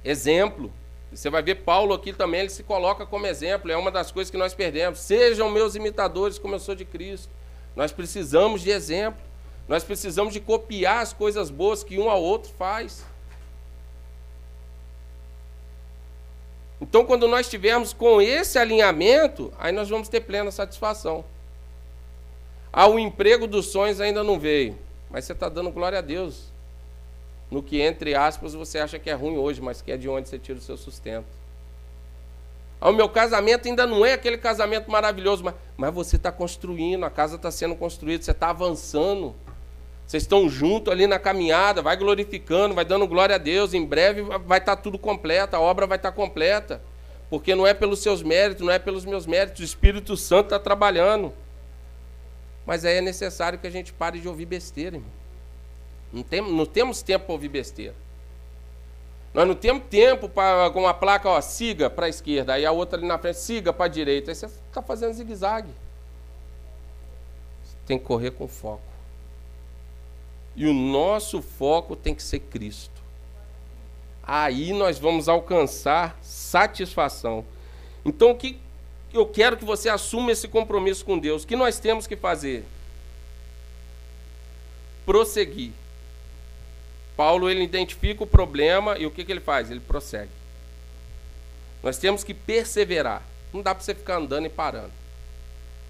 Exemplo. 0.03 0.72
Você 1.12 1.28
vai 1.30 1.41
ver 1.41 1.55
Paulo 1.55 1.93
aqui 1.95 2.14
também, 2.14 2.41
ele 2.41 2.49
se 2.49 2.62
coloca 2.62 3.03
como 3.03 3.26
exemplo, 3.26 3.72
é 3.72 3.76
uma 3.76 3.89
das 3.89 4.12
coisas 4.12 4.30
que 4.30 4.38
nós 4.38 4.53
perdemos. 4.53 4.99
Sejam 4.99 5.49
meus 5.49 5.74
imitadores 5.74 6.38
como 6.38 6.53
eu 6.53 6.60
sou 6.60 6.76
de 6.76 6.86
Cristo. 6.86 7.30
Nós 7.76 7.91
precisamos 7.91 8.62
de 8.62 8.70
exemplo. 8.70 9.20
Nós 9.68 9.84
precisamos 9.84 10.34
de 10.34 10.39
copiar 10.39 11.01
as 11.01 11.14
coisas 11.14 11.49
boas 11.49 11.84
que 11.84 11.97
um 11.97 12.10
ao 12.10 12.22
outro 12.22 12.51
faz. 12.57 13.03
Então, 16.82 17.05
quando 17.05 17.27
nós 17.27 17.45
estivermos 17.45 17.91
com 17.91 18.21
esse 18.21 18.57
alinhamento, 18.57 19.51
aí 19.59 19.71
nós 19.71 19.89
vamos 19.89 20.07
ter 20.07 20.21
plena 20.21 20.49
satisfação. 20.49 21.25
Ah, 22.71 22.88
o 22.88 22.97
emprego 22.97 23.47
dos 23.47 23.67
sonhos 23.67 23.99
ainda 23.99 24.23
não 24.23 24.39
veio, 24.39 24.77
mas 25.09 25.25
você 25.25 25.34
está 25.34 25.49
dando 25.49 25.71
glória 25.71 25.99
a 25.99 26.01
Deus. 26.01 26.49
No 27.51 27.63
que, 27.63 27.82
entre 27.82 28.15
aspas, 28.15 28.53
você 28.53 28.77
acha 28.77 28.99
que 28.99 29.09
é 29.09 29.13
ruim 29.13 29.38
hoje, 29.38 29.59
mas 29.59 29.82
que 29.82 29.91
é 29.91 29.97
de 29.97 30.07
onde 30.07 30.30
você 30.30 30.38
tira 30.38 30.59
o 30.59 30.61
seu 30.61 30.77
sustento. 30.77 31.25
Ah, 32.80 32.89
o 32.89 32.93
meu 32.93 33.09
casamento 33.09 33.67
ainda 33.67 33.86
não 33.86 34.05
é 34.05 34.13
aquele 34.13 34.38
casamento 34.38 34.89
maravilhoso, 34.89 35.43
mas, 35.43 35.55
mas 35.75 35.93
você 35.93 36.15
está 36.15 36.32
construindo, 36.32 37.03
a 37.03 37.09
casa 37.09 37.36
está 37.36 37.51
sendo 37.51 37.75
construída, 37.75 38.23
você 38.23 38.32
está 38.32 38.51
avançando. 38.51 39.36
Vocês 40.10 40.24
estão 40.24 40.49
juntos 40.49 40.91
ali 40.91 41.05
na 41.05 41.20
caminhada, 41.20 41.84
vai 41.84 41.95
glorificando, 41.95 42.74
vai 42.74 42.84
dando 42.84 43.05
glória 43.05 43.36
a 43.36 43.38
Deus. 43.38 43.76
Em 43.76 43.86
breve 43.86 44.24
vai 44.24 44.57
estar 44.57 44.76
tá 44.76 44.82
tudo 44.82 44.97
completo, 44.97 45.55
a 45.55 45.60
obra 45.60 45.86
vai 45.86 45.99
estar 45.99 46.10
tá 46.10 46.16
completa. 46.16 46.82
Porque 47.30 47.53
não 47.53 47.68
é 47.68 47.76
pelos 47.76 47.99
seus 47.99 48.24
méritos, 48.24 48.66
não 48.66 48.74
é 48.74 48.80
pelos 48.80 49.05
meus 49.05 49.28
méritos, 49.28 49.62
o 49.62 49.64
Espírito 49.64 50.18
Santo 50.18 50.45
está 50.45 50.57
trabalhando. 50.57 51.32
Mas 52.66 52.86
aí 52.86 52.95
é 52.95 53.01
necessário 53.01 53.60
que 53.60 53.68
a 53.68 53.70
gente 53.70 53.93
pare 53.93 54.20
de 54.20 54.28
ouvir 54.28 54.47
besteira, 54.47 54.95
irmão. 54.95 55.12
Não, 56.12 56.24
tem, 56.24 56.41
não 56.41 56.66
temos 56.66 57.03
tempo 57.03 57.26
para 57.26 57.34
ouvir 57.34 57.49
besteira. 57.49 57.93
Nós 59.32 59.47
não 59.47 59.53
temos 59.53 59.84
tempo 59.91 60.28
para 60.28 60.72
uma 60.72 60.91
placa, 60.91 61.30
ó, 61.30 61.39
siga 61.39 61.88
para 61.88 62.07
a 62.07 62.10
esquerda, 62.10 62.53
aí 62.53 62.66
a 62.66 62.72
outra 62.72 62.97
ali 62.97 63.05
na 63.05 63.20
frente, 63.20 63.38
siga 63.38 63.72
para 63.72 63.86
a 63.86 63.89
direita. 63.89 64.32
Aí 64.32 64.36
você 64.36 64.47
está 64.47 64.82
fazendo 64.82 65.14
zigue-zague. 65.14 65.70
Tem 67.86 67.99
que 67.99 68.05
correr 68.05 68.32
com 68.32 68.47
foco. 68.47 68.88
E 70.60 70.68
o 70.68 70.74
nosso 70.74 71.41
foco 71.41 71.95
tem 71.95 72.14
que 72.14 72.22
ser 72.22 72.39
Cristo. 72.39 73.01
Aí 74.22 74.74
nós 74.74 74.99
vamos 74.99 75.30
alcançar 75.30 76.20
satisfação. 76.22 77.45
Então, 78.03 78.32
o 78.32 78.36
que 78.36 78.60
eu 79.14 79.26
quero 79.26 79.55
que 79.55 79.64
você 79.64 79.88
assuma 79.88 80.34
esse 80.34 80.49
compromisso 80.49 81.05
com 81.05 81.18
Deus. 81.18 81.43
O 81.43 81.47
que 81.47 81.55
nós 81.55 81.80
temos 81.80 82.05
que 82.05 82.18
fazer? 82.18 82.66
Prosseguir. 85.05 85.72
Paulo 87.16 87.49
ele 87.49 87.64
identifica 87.64 88.22
o 88.22 88.28
problema 88.28 88.97
e 88.97 89.05
o 89.05 89.12
que, 89.12 89.24
que 89.24 89.32
ele 89.32 89.39
faz? 89.39 89.72
Ele 89.72 89.80
prossegue. 89.80 90.32
Nós 91.82 91.97
temos 91.97 92.22
que 92.22 92.34
perseverar. 92.34 93.24
Não 93.53 93.62
dá 93.62 93.74
para 93.74 93.82
você 93.82 93.95
ficar 93.95 94.18
andando 94.18 94.45
e 94.45 94.49
parando. 94.49 94.91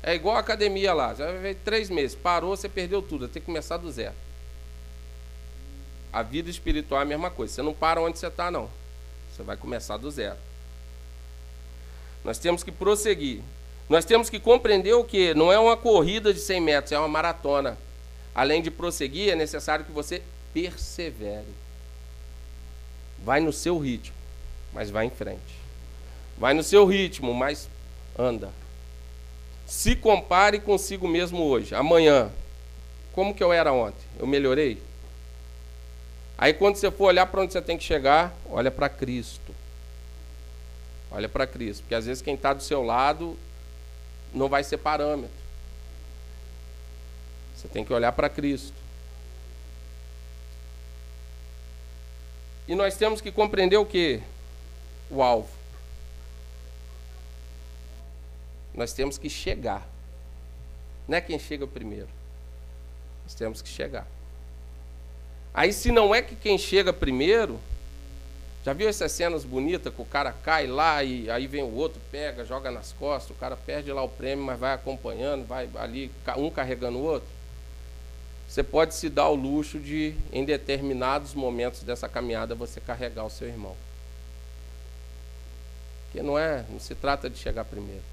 É 0.04 0.14
igual 0.14 0.36
a 0.36 0.40
academia 0.42 0.94
lá. 0.94 1.16
Já 1.16 1.32
vai 1.40 1.56
três 1.56 1.90
meses. 1.90 2.16
Parou, 2.16 2.56
você 2.56 2.70
perdeu 2.70 3.02
tudo. 3.02 3.28
Tem 3.28 3.42
que 3.42 3.48
começar 3.48 3.78
do 3.78 3.92
zero. 3.92 4.29
A 6.12 6.24
vida 6.24 6.50
espiritual 6.50 7.02
é 7.02 7.04
a 7.04 7.08
mesma 7.08 7.30
coisa. 7.30 7.54
Você 7.54 7.62
não 7.62 7.74
para 7.74 8.02
onde 8.02 8.18
você 8.18 8.28
está, 8.28 8.50
não. 8.50 8.70
Você 9.32 9.44
vai 9.44 9.56
começar 9.56 9.98
do 9.98 10.10
zero. 10.10 10.38
Nós 12.24 12.38
temos 12.38 12.64
que 12.64 12.72
prosseguir. 12.72 13.42
Nós 13.88 14.06
temos 14.06 14.30
que 14.30 14.40
compreender 14.40 14.94
o 14.94 15.04
que? 15.04 15.34
Não 15.34 15.52
é 15.52 15.58
uma 15.58 15.76
corrida 15.76 16.34
de 16.34 16.40
100 16.40 16.62
metros, 16.62 16.92
é 16.92 17.00
uma 17.00 17.08
maratona. 17.08 17.78
Além 18.36 18.62
de 18.62 18.70
prosseguir, 18.70 19.30
é 19.30 19.36
necessário 19.36 19.86
que 19.86 19.92
você 19.92 20.22
persevere. 20.54 21.48
Vai 23.24 23.40
no 23.40 23.52
seu 23.52 23.78
ritmo, 23.80 24.16
mas 24.74 24.90
vai 24.90 25.06
em 25.06 25.10
frente. 25.10 25.60
Vai 26.38 26.54
no 26.54 26.64
seu 26.64 26.86
ritmo, 26.86 27.34
mas 27.34 27.68
anda. 28.18 28.52
Se 29.66 29.96
compare 29.96 30.60
consigo 30.60 31.08
mesmo 31.08 31.44
hoje. 31.44 31.76
Amanhã, 31.76 32.32
como 33.14 33.34
que 33.34 33.44
eu 33.44 33.52
era 33.52 33.74
ontem? 33.74 34.06
Eu 34.20 34.28
melhorei? 34.28 34.82
Aí 36.42 36.54
quando 36.54 36.78
você 36.78 36.90
for 36.90 37.08
olhar 37.08 37.26
para 37.26 37.42
onde 37.42 37.52
você 37.52 37.62
tem 37.62 37.78
que 37.78 37.84
chegar, 37.84 38.34
olha 38.50 38.72
para 38.72 38.88
Cristo. 38.88 39.54
Olha 41.12 41.28
para 41.28 41.46
Cristo, 41.46 41.82
porque 41.82 41.94
às 41.94 42.06
vezes 42.06 42.24
quem 42.24 42.36
está 42.36 42.54
do 42.54 42.64
seu 42.64 42.82
lado 42.82 43.38
não 44.34 44.48
vai 44.48 44.64
ser 44.64 44.78
parâmetro. 44.78 45.36
Você 47.54 47.68
tem 47.68 47.84
que 47.84 47.92
olhar 47.92 48.14
para 48.14 48.30
Cristo. 48.30 48.74
E 52.70 52.74
nós 52.74 52.96
temos 52.96 53.20
que 53.20 53.34
compreender 53.34 53.76
o 53.76 53.86
que? 53.86 54.22
O 55.12 55.22
alvo. 55.22 55.50
Nós 58.74 58.94
temos 58.94 59.18
que 59.18 59.30
chegar. 59.30 59.86
Não 61.06 61.18
é 61.18 61.22
quem 61.22 61.38
chega 61.38 61.68
primeiro. 61.68 62.08
Nós 63.26 63.34
temos 63.34 63.62
que 63.62 63.68
chegar. 63.68 64.08
Aí, 65.54 65.74
se 65.74 65.92
não 65.92 66.14
é 66.14 66.22
que 66.22 66.36
quem 66.36 66.58
chega 66.58 66.94
primeiro, 66.94 67.60
já 68.66 68.74
viu 68.74 68.90
essas 68.90 69.12
cenas 69.12 69.46
bonitas 69.46 69.94
que 69.94 70.02
o 70.02 70.06
cara 70.06 70.32
cai 70.32 70.68
lá 70.68 71.04
e 71.04 71.30
aí 71.32 71.48
vem 71.48 71.64
o 71.64 71.74
outro, 71.74 72.00
pega, 72.12 72.46
joga 72.46 72.70
nas 72.70 72.92
costas, 72.92 73.36
o 73.36 73.40
cara 73.40 73.56
perde 73.56 73.92
lá 73.92 74.04
o 74.04 74.10
prêmio, 74.10 74.44
mas 74.44 74.60
vai 74.60 74.74
acompanhando, 74.74 75.48
vai 75.48 75.70
ali, 75.76 76.12
um 76.38 76.50
carregando 76.50 76.98
o 76.98 77.04
outro? 77.04 77.28
Você 78.48 78.64
pode 78.64 78.96
se 78.96 79.10
dar 79.10 79.30
o 79.30 79.36
luxo 79.36 79.80
de, 79.80 80.14
em 80.34 80.44
determinados 80.44 81.34
momentos 81.34 81.84
dessa 81.84 82.10
caminhada, 82.10 82.54
você 82.54 82.82
carregar 82.82 83.24
o 83.24 83.30
seu 83.30 83.48
irmão. 83.48 83.76
Porque 86.06 86.22
não 86.22 86.38
é, 86.38 86.66
não 86.70 86.80
se 86.80 86.96
trata 86.96 87.30
de 87.30 87.38
chegar 87.38 87.64
primeiro. 87.64 88.04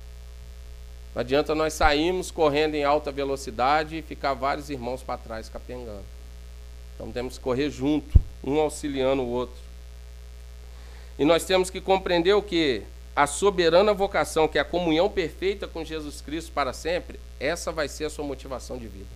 Não 1.14 1.20
adianta 1.20 1.54
nós 1.54 1.72
sairmos 1.72 2.30
correndo 2.30 2.74
em 2.74 2.84
alta 2.84 3.10
velocidade 3.10 3.96
e 3.96 4.02
ficar 4.02 4.34
vários 4.34 4.68
irmãos 4.68 5.02
para 5.02 5.18
trás 5.18 5.48
capengando. 5.48 6.04
Então 6.96 7.12
temos 7.12 7.38
que 7.38 7.44
correr 7.44 7.70
junto, 7.70 8.18
um 8.42 8.58
auxiliando 8.58 9.22
o 9.22 9.28
outro. 9.28 9.56
E 11.18 11.24
nós 11.24 11.44
temos 11.44 11.70
que 11.70 11.80
compreender 11.80 12.34
o 12.34 12.42
que? 12.42 12.82
A 13.14 13.26
soberana 13.26 13.94
vocação, 13.94 14.48
que 14.48 14.58
é 14.58 14.60
a 14.60 14.64
comunhão 14.64 15.08
perfeita 15.08 15.68
com 15.68 15.84
Jesus 15.84 16.20
Cristo 16.20 16.50
para 16.52 16.72
sempre, 16.72 17.20
essa 17.38 17.70
vai 17.70 17.88
ser 17.88 18.06
a 18.06 18.10
sua 18.10 18.24
motivação 18.24 18.76
de 18.76 18.88
vida. 18.88 19.06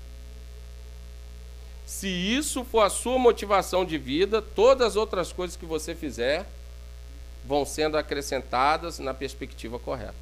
Se 1.85 2.07
isso 2.09 2.65
for 2.65 2.83
a 2.83 2.89
sua 2.89 3.19
motivação 3.19 3.85
de 3.85 3.99
vida, 3.99 4.41
todas 4.41 4.89
as 4.89 4.97
outras 4.97 5.33
coisas 5.33 5.57
que 5.57 5.67
você 5.67 5.95
fizer 5.95 6.47
vão 7.45 7.65
sendo 7.65 7.97
acrescentadas 7.97 8.99
na 8.99 9.13
perspectiva 9.13 9.79
correta. 9.79 10.15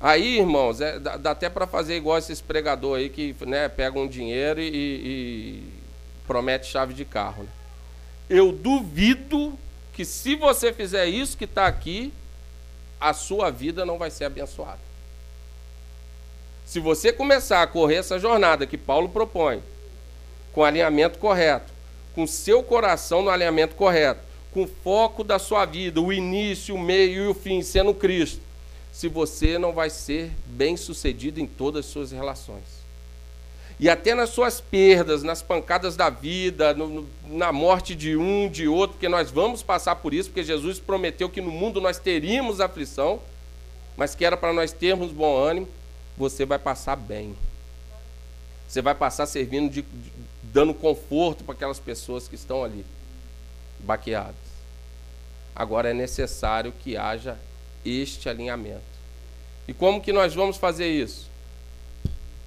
Aí, 0.00 0.38
irmãos, 0.38 0.80
é, 0.80 0.98
dá, 0.98 1.16
dá, 1.18 1.30
até 1.32 1.50
para 1.50 1.66
fazer 1.66 1.94
igual 1.94 2.16
esses 2.16 2.40
pregador 2.40 2.98
aí 2.98 3.10
que 3.10 3.36
né, 3.46 3.68
pegam 3.68 4.04
um 4.04 4.08
dinheiro 4.08 4.58
e, 4.58 4.66
e, 4.66 5.62
promete 6.30 6.68
chave 6.68 6.94
de 6.94 7.04
carro. 7.04 7.42
Né? 7.42 7.48
Eu 8.28 8.52
duvido 8.52 9.58
que 9.92 10.04
se 10.04 10.36
você 10.36 10.72
fizer 10.72 11.06
isso 11.06 11.36
que 11.36 11.44
está 11.44 11.66
aqui, 11.66 12.12
a 13.00 13.12
sua 13.12 13.50
vida 13.50 13.84
não 13.84 13.98
vai 13.98 14.12
ser 14.12 14.26
abençoada. 14.26 14.78
Se 16.64 16.78
você 16.78 17.12
começar 17.12 17.62
a 17.62 17.66
correr 17.66 17.96
essa 17.96 18.16
jornada 18.16 18.64
que 18.64 18.78
Paulo 18.78 19.08
propõe, 19.08 19.60
com 20.52 20.62
alinhamento 20.62 21.18
correto, 21.18 21.72
com 22.14 22.28
seu 22.28 22.62
coração 22.62 23.22
no 23.22 23.30
alinhamento 23.30 23.74
correto, 23.74 24.20
com 24.52 24.68
foco 24.68 25.24
da 25.24 25.36
sua 25.40 25.64
vida, 25.64 26.00
o 26.00 26.12
início, 26.12 26.76
o 26.76 26.78
meio 26.78 27.24
e 27.24 27.26
o 27.26 27.34
fim 27.34 27.60
sendo 27.60 27.92
Cristo, 27.92 28.40
se 28.92 29.08
você 29.08 29.58
não 29.58 29.72
vai 29.72 29.90
ser 29.90 30.30
bem 30.46 30.76
sucedido 30.76 31.40
em 31.40 31.46
todas 31.46 31.86
as 31.86 31.90
suas 31.90 32.12
relações. 32.12 32.79
E 33.80 33.88
até 33.88 34.14
nas 34.14 34.28
suas 34.28 34.60
perdas, 34.60 35.22
nas 35.22 35.40
pancadas 35.40 35.96
da 35.96 36.10
vida, 36.10 36.74
no, 36.74 36.86
no, 36.86 37.08
na 37.26 37.50
morte 37.50 37.94
de 37.94 38.14
um, 38.14 38.46
de 38.46 38.68
outro, 38.68 38.96
porque 38.96 39.08
nós 39.08 39.30
vamos 39.30 39.62
passar 39.62 39.96
por 39.96 40.12
isso, 40.12 40.28
porque 40.28 40.44
Jesus 40.44 40.78
prometeu 40.78 41.30
que 41.30 41.40
no 41.40 41.50
mundo 41.50 41.80
nós 41.80 41.98
teríamos 41.98 42.60
aflição, 42.60 43.18
mas 43.96 44.14
que 44.14 44.22
era 44.22 44.36
para 44.36 44.52
nós 44.52 44.70
termos 44.70 45.10
bom 45.10 45.34
ânimo, 45.34 45.66
você 46.14 46.44
vai 46.44 46.58
passar 46.58 46.94
bem. 46.94 47.34
Você 48.68 48.82
vai 48.82 48.94
passar 48.94 49.24
servindo 49.24 49.72
de, 49.72 49.80
de 49.80 50.12
dando 50.42 50.74
conforto 50.74 51.42
para 51.42 51.54
aquelas 51.54 51.80
pessoas 51.80 52.28
que 52.28 52.34
estão 52.34 52.62
ali, 52.62 52.84
baqueadas. 53.78 54.34
Agora 55.56 55.88
é 55.88 55.94
necessário 55.94 56.70
que 56.84 56.98
haja 56.98 57.38
este 57.82 58.28
alinhamento. 58.28 58.82
E 59.66 59.72
como 59.72 60.02
que 60.02 60.12
nós 60.12 60.34
vamos 60.34 60.58
fazer 60.58 60.90
isso? 60.90 61.30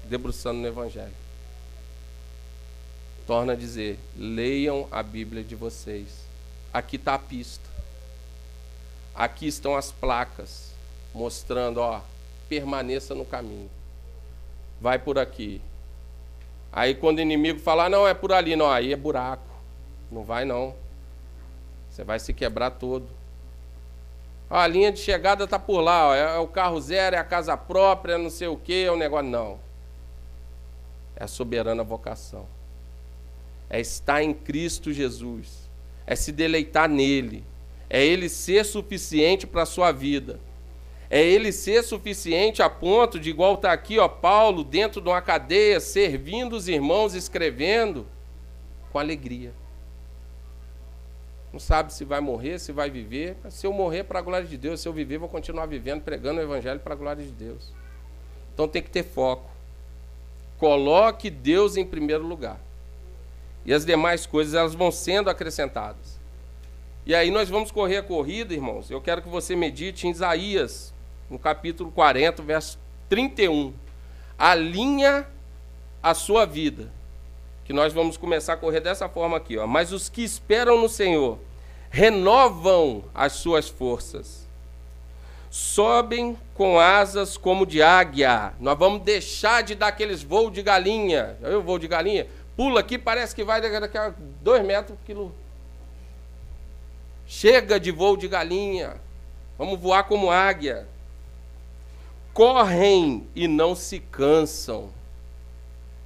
Debruçando 0.08 0.60
no 0.60 0.68
Evangelho. 0.68 1.23
Torna 3.26 3.54
a 3.54 3.56
dizer: 3.56 4.00
leiam 4.16 4.88
a 4.92 5.02
Bíblia 5.02 5.44
de 5.44 5.56
vocês. 5.56 6.08
Aqui 6.74 6.96
está 6.96 7.16
a 7.16 7.20
pista. 7.20 7.70
Aqui 9.16 9.48
estão 9.48 9.76
as 9.76 9.92
placas 9.92 10.74
mostrando, 11.14 11.78
ó, 11.78 12.02
permaneça 12.50 13.14
no 13.14 13.24
caminho. 13.24 13.70
Vai 14.82 14.98
por 14.98 15.20
aqui. 15.20 15.62
Aí 16.72 16.96
quando 16.96 17.20
o 17.20 17.22
inimigo 17.22 17.60
falar, 17.60 17.90
não, 17.90 18.08
é 18.08 18.14
por 18.14 18.34
ali, 18.34 18.56
não, 18.56 18.70
aí 18.70 18.92
é 18.92 18.96
buraco. 18.96 19.48
Não 20.12 20.24
vai 20.24 20.44
não. 20.44 20.76
Você 21.90 22.04
vai 22.04 22.20
se 22.20 22.34
quebrar 22.34 22.72
todo. 22.72 23.08
A 24.50 24.68
linha 24.68 24.92
de 24.92 25.00
chegada 25.00 25.44
está 25.44 25.58
por 25.58 25.80
lá, 25.82 26.10
ó, 26.10 26.16
é, 26.16 26.36
é, 26.36 26.38
o 26.40 26.48
carro 26.48 26.80
zero, 26.82 27.16
é 27.16 27.20
a 27.20 27.24
casa 27.24 27.56
própria, 27.56 28.18
não 28.18 28.30
sei 28.30 28.48
o 28.48 28.58
que, 28.58 28.86
é 28.86 28.92
o 28.92 28.96
negócio. 28.96 29.30
Não. 29.30 29.60
É 31.16 31.24
a 31.24 31.28
soberana 31.28 31.84
vocação. 31.84 32.46
É 33.74 33.80
estar 33.82 34.22
em 34.22 34.34
Cristo 34.34 34.94
Jesus. 34.94 35.70
É 36.06 36.16
se 36.16 36.32
deleitar 36.32 36.88
nele. 36.88 37.44
É 37.90 38.06
ele 38.06 38.30
ser 38.30 38.64
suficiente 38.66 39.48
para 39.48 39.64
a 39.64 39.66
sua 39.66 39.92
vida. 39.92 40.40
É 41.10 41.22
ele 41.22 41.52
ser 41.52 41.84
suficiente 41.84 42.62
a 42.62 42.70
ponto 42.70 43.20
de, 43.20 43.30
igual 43.30 43.56
está 43.56 43.72
aqui, 43.72 44.00
ó, 44.00 44.08
Paulo, 44.08 44.64
dentro 44.64 45.02
de 45.02 45.10
uma 45.10 45.22
cadeia, 45.22 45.80
servindo 45.80 46.54
os 46.54 46.68
irmãos, 46.68 47.14
escrevendo 47.14 48.06
com 48.92 49.00
alegria 49.00 49.54
não 51.54 51.60
sabe 51.60 51.94
se 51.94 52.04
vai 52.04 52.20
morrer, 52.20 52.58
se 52.58 52.72
vai 52.72 52.90
viver. 52.90 53.38
Se 53.52 53.68
eu 53.68 53.72
morrer, 53.72 54.04
para 54.04 54.18
a 54.18 54.22
glória 54.24 54.48
de 54.48 54.58
Deus. 54.58 54.82
Se 54.82 54.88
eu 54.88 54.92
viver, 54.92 55.20
vou 55.20 55.30
continuar 55.30 55.68
vivendo, 55.68 56.02
pregando 56.02 56.40
o 56.40 56.44
Evangelho 56.44 56.80
para 56.80 56.94
a 56.94 56.98
glória 56.98 57.24
de 57.24 57.30
Deus. 57.30 57.72
Então 58.52 58.68
tem 58.68 58.82
que 58.82 58.90
ter 58.90 59.04
foco. 59.04 59.52
Coloque 60.58 61.30
Deus 61.30 61.78
em 61.78 61.86
primeiro 61.86 62.26
lugar. 62.26 62.60
E 63.66 63.74
as 63.74 63.86
demais 63.86 64.26
coisas 64.26 64.54
elas 64.54 64.76
vão 64.76 64.92
sendo 64.92 65.30
acrescentadas. 65.30 66.20
E 67.06 67.14
aí 67.14 67.32
nós 67.32 67.50
vamos 67.50 67.72
correr 67.72 67.98
a 67.98 68.04
corrida, 68.04 68.54
irmãos. 68.54 68.90
Eu 68.90 69.02
quero 69.02 69.22
que 69.22 69.30
você 69.30 69.56
medite 69.56 70.08
em 70.08 70.12
Isaías, 70.12 70.94
no 71.30 71.38
capítulo 71.38 71.92
40, 71.92 72.42
verso 72.44 72.80
31. 73.10 73.74
Alinha 74.38 75.28
a 76.02 76.14
sua 76.14 76.46
vida 76.46 76.92
que 77.66 77.74
nós 77.74 77.94
vamos 77.94 78.18
começar 78.18 78.54
a 78.54 78.58
correr 78.58 78.82
dessa 78.82 79.08
forma 79.08 79.38
aqui, 79.38 79.58
ó. 79.58 79.66
Mas 79.66 79.92
os 79.92 80.10
que 80.10 80.24
esperam 80.24 80.82
no 80.82 80.90
Senhor 80.90 81.40
renovam 81.90 83.04
as 83.14 83.34
suas 83.34 83.70
forças. 83.70 84.44
Sobem 85.50 86.36
com 86.56 86.80
asas 86.80 87.38
como 87.38 87.66
de 87.66 87.82
águia. 87.82 88.54
Nós 88.60 88.78
vamos 88.78 89.04
deixar 89.04 89.62
de 89.62 89.76
dar 89.76 89.88
aqueles 89.88 90.24
voos 90.24 90.52
de 90.52 90.64
galinha. 90.64 91.38
Eu 91.42 91.62
voo 91.62 91.78
de 91.78 91.88
galinha. 91.88 92.28
Pula 92.56 92.82
aqui, 92.82 92.98
parece 92.98 93.34
que 93.34 93.44
vai 93.44 93.60
daqui 93.62 93.98
a 93.98 94.14
dois 94.42 94.64
metros 94.64 94.98
quilo. 95.06 95.34
Chega 97.26 97.80
de 97.80 97.92
voo 97.92 98.16
de 98.16 98.28
galinha. 98.28 98.96
Vamos 99.58 99.80
voar 99.80 100.04
como 100.04 100.30
águia. 100.30 100.88
Correm 102.34 103.28
e 103.36 103.48
não 103.48 103.76
se 103.76 104.00
cansam. 104.00 104.92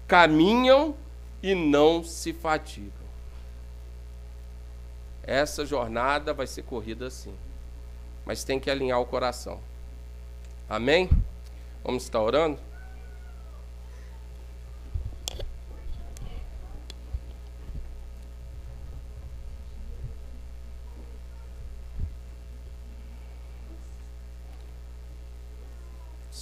Caminham 0.07 0.95
e 1.41 1.53
não 1.53 2.03
se 2.03 2.33
fatigam. 2.33 2.91
Essa 5.23 5.65
jornada 5.65 6.33
vai 6.33 6.47
ser 6.47 6.63
corrida 6.63 7.07
assim, 7.07 7.35
mas 8.25 8.45
tem 8.45 8.59
que 8.59 8.71
alinhar 8.71 9.01
o 9.01 9.05
coração. 9.05 9.59
Amém? 10.69 11.09
Vamos 11.83 12.03
estar 12.03 12.21
orando? 12.21 12.57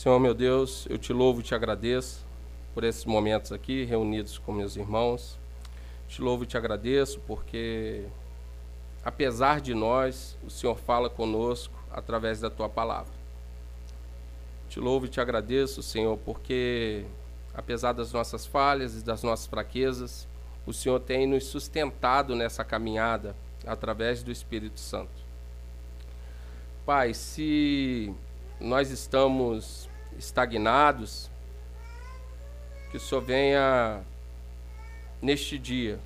Senhor 0.06 0.20
meu 0.20 0.36
Deus, 0.36 0.86
eu 0.88 1.00
te 1.00 1.12
louvo 1.12 1.40
e 1.40 1.44
te 1.44 1.56
agradeço 1.56 2.24
por 2.76 2.84
esses 2.84 3.06
momentos 3.06 3.52
aqui, 3.52 3.86
reunidos 3.86 4.38
com 4.38 4.52
meus 4.52 4.76
irmãos. 4.76 5.36
Te 6.08 6.22
louvo 6.22 6.44
e 6.44 6.46
te 6.46 6.56
agradeço 6.56 7.20
porque, 7.22 8.06
apesar 9.04 9.60
de 9.60 9.74
nós, 9.74 10.38
o 10.46 10.50
Senhor 10.52 10.76
fala 10.76 11.10
conosco 11.10 11.74
através 11.90 12.40
da 12.40 12.52
tua 12.52 12.70
palavra. 12.70 13.12
Te 14.70 14.80
louvo 14.80 15.08
e 15.08 15.10
te 15.10 15.20
agradeço, 15.20 15.82
Senhor, 15.82 16.20
porque, 16.20 17.04
apesar 17.52 17.94
das 17.94 18.14
nossas 18.14 18.46
falhas 18.46 18.96
e 18.96 19.04
das 19.04 19.24
nossas 19.24 19.48
fraquezas, 19.48 20.28
o 20.68 20.72
Senhor 20.72 21.00
tem 21.00 21.26
nos 21.26 21.46
sustentado 21.46 22.36
nessa 22.36 22.64
caminhada 22.64 23.36
através 23.66 24.22
do 24.22 24.32
Espírito 24.32 24.80
Santo. 24.80 25.26
Pai, 26.86 27.16
se 27.16 28.14
nós 28.60 28.92
estamos 28.92 29.90
estagnados, 30.18 31.30
que 32.92 32.98
o 32.98 33.00
Senhor 33.00 33.22
venha 33.22 34.04
neste 35.22 35.58
dia 35.58 36.00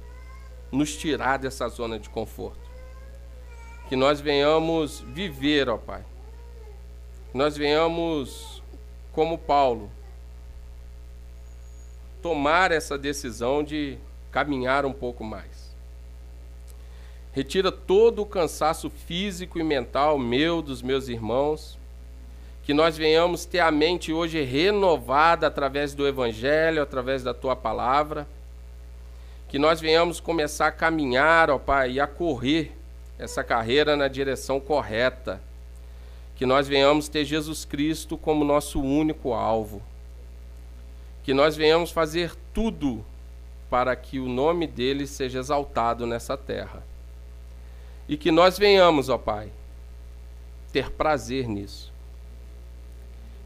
nos 0.72 0.96
tirar 0.96 1.38
dessa 1.38 1.68
zona 1.68 2.00
de 2.00 2.10
conforto. 2.10 2.70
Que 3.88 3.96
nós 3.96 4.22
venhamos 4.22 5.00
viver, 5.00 5.68
ó 5.70 5.78
Pai. 5.78 6.06
Que 7.32 7.38
nós 7.38 7.58
venhamos, 7.58 8.62
como 9.12 9.38
Paulo, 9.38 9.92
tomar 12.22 12.72
essa 12.72 12.98
decisão 12.98 13.64
de 13.64 13.98
caminhar 14.32 14.86
um 14.86 14.94
pouco 14.94 15.24
mais. 15.24 15.76
Retira 17.32 17.72
todo 17.72 18.22
o 18.22 18.26
cansaço 18.26 18.90
físico 18.90 19.60
e 19.60 19.64
mental 19.64 20.20
meu, 20.20 20.62
dos 20.62 20.82
meus 20.82 21.08
irmãos. 21.08 21.79
Que 22.70 22.74
nós 22.76 22.96
venhamos 22.96 23.46
ter 23.46 23.62
a 23.62 23.72
mente 23.72 24.14
hoje 24.14 24.44
renovada 24.44 25.48
através 25.48 25.96
do 25.96 26.08
Evangelho, 26.08 26.84
através 26.84 27.24
da 27.24 27.34
tua 27.34 27.56
palavra. 27.56 28.28
Que 29.48 29.58
nós 29.58 29.82
venhamos 29.82 30.20
começar 30.20 30.68
a 30.68 30.72
caminhar, 30.72 31.50
ó 31.50 31.58
Pai, 31.58 31.94
e 31.94 32.00
a 32.00 32.06
correr 32.06 32.72
essa 33.18 33.44
carreira 33.44 33.98
na 33.98 34.08
direção 34.08 34.60
correta. 34.60 35.42
Que 36.36 36.46
nós 36.46 36.68
venhamos 36.68 37.10
ter 37.10 37.26
Jesus 37.26 37.66
Cristo 37.66 38.16
como 38.16 38.46
nosso 38.46 38.80
único 38.80 39.34
alvo. 39.34 39.82
Que 41.24 41.34
nós 41.34 41.56
venhamos 41.56 41.90
fazer 41.90 42.36
tudo 42.54 43.04
para 43.68 43.96
que 43.96 44.20
o 44.20 44.30
nome 44.30 44.68
dele 44.68 45.08
seja 45.08 45.40
exaltado 45.40 46.06
nessa 46.06 46.38
terra. 46.38 46.84
E 48.08 48.16
que 48.16 48.30
nós 48.30 48.60
venhamos, 48.60 49.10
ó 49.10 49.18
Pai, 49.18 49.50
ter 50.72 50.92
prazer 50.92 51.48
nisso. 51.48 51.89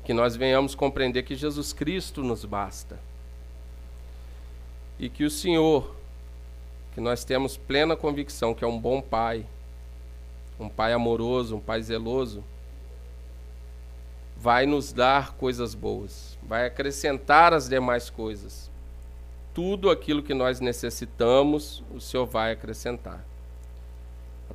Que 0.05 0.13
nós 0.13 0.35
venhamos 0.35 0.75
compreender 0.75 1.23
que 1.23 1.35
Jesus 1.35 1.73
Cristo 1.73 2.23
nos 2.23 2.45
basta. 2.45 2.99
E 4.99 5.09
que 5.09 5.23
o 5.23 5.29
Senhor, 5.29 5.95
que 6.93 7.01
nós 7.01 7.23
temos 7.23 7.57
plena 7.57 7.95
convicção 7.95 8.53
que 8.53 8.63
é 8.63 8.67
um 8.67 8.79
bom 8.79 9.01
Pai, 9.01 9.45
um 10.59 10.69
Pai 10.69 10.93
amoroso, 10.93 11.55
um 11.55 11.59
Pai 11.59 11.81
zeloso, 11.81 12.43
vai 14.37 14.65
nos 14.65 14.91
dar 14.91 15.33
coisas 15.33 15.73
boas, 15.73 16.37
vai 16.43 16.65
acrescentar 16.65 17.53
as 17.53 17.69
demais 17.69 18.09
coisas 18.09 18.71
tudo 19.53 19.91
aquilo 19.91 20.23
que 20.23 20.33
nós 20.33 20.59
necessitamos, 20.59 21.83
o 21.93 22.01
Senhor 22.01 22.25
vai 22.25 22.51
acrescentar. 22.51 23.23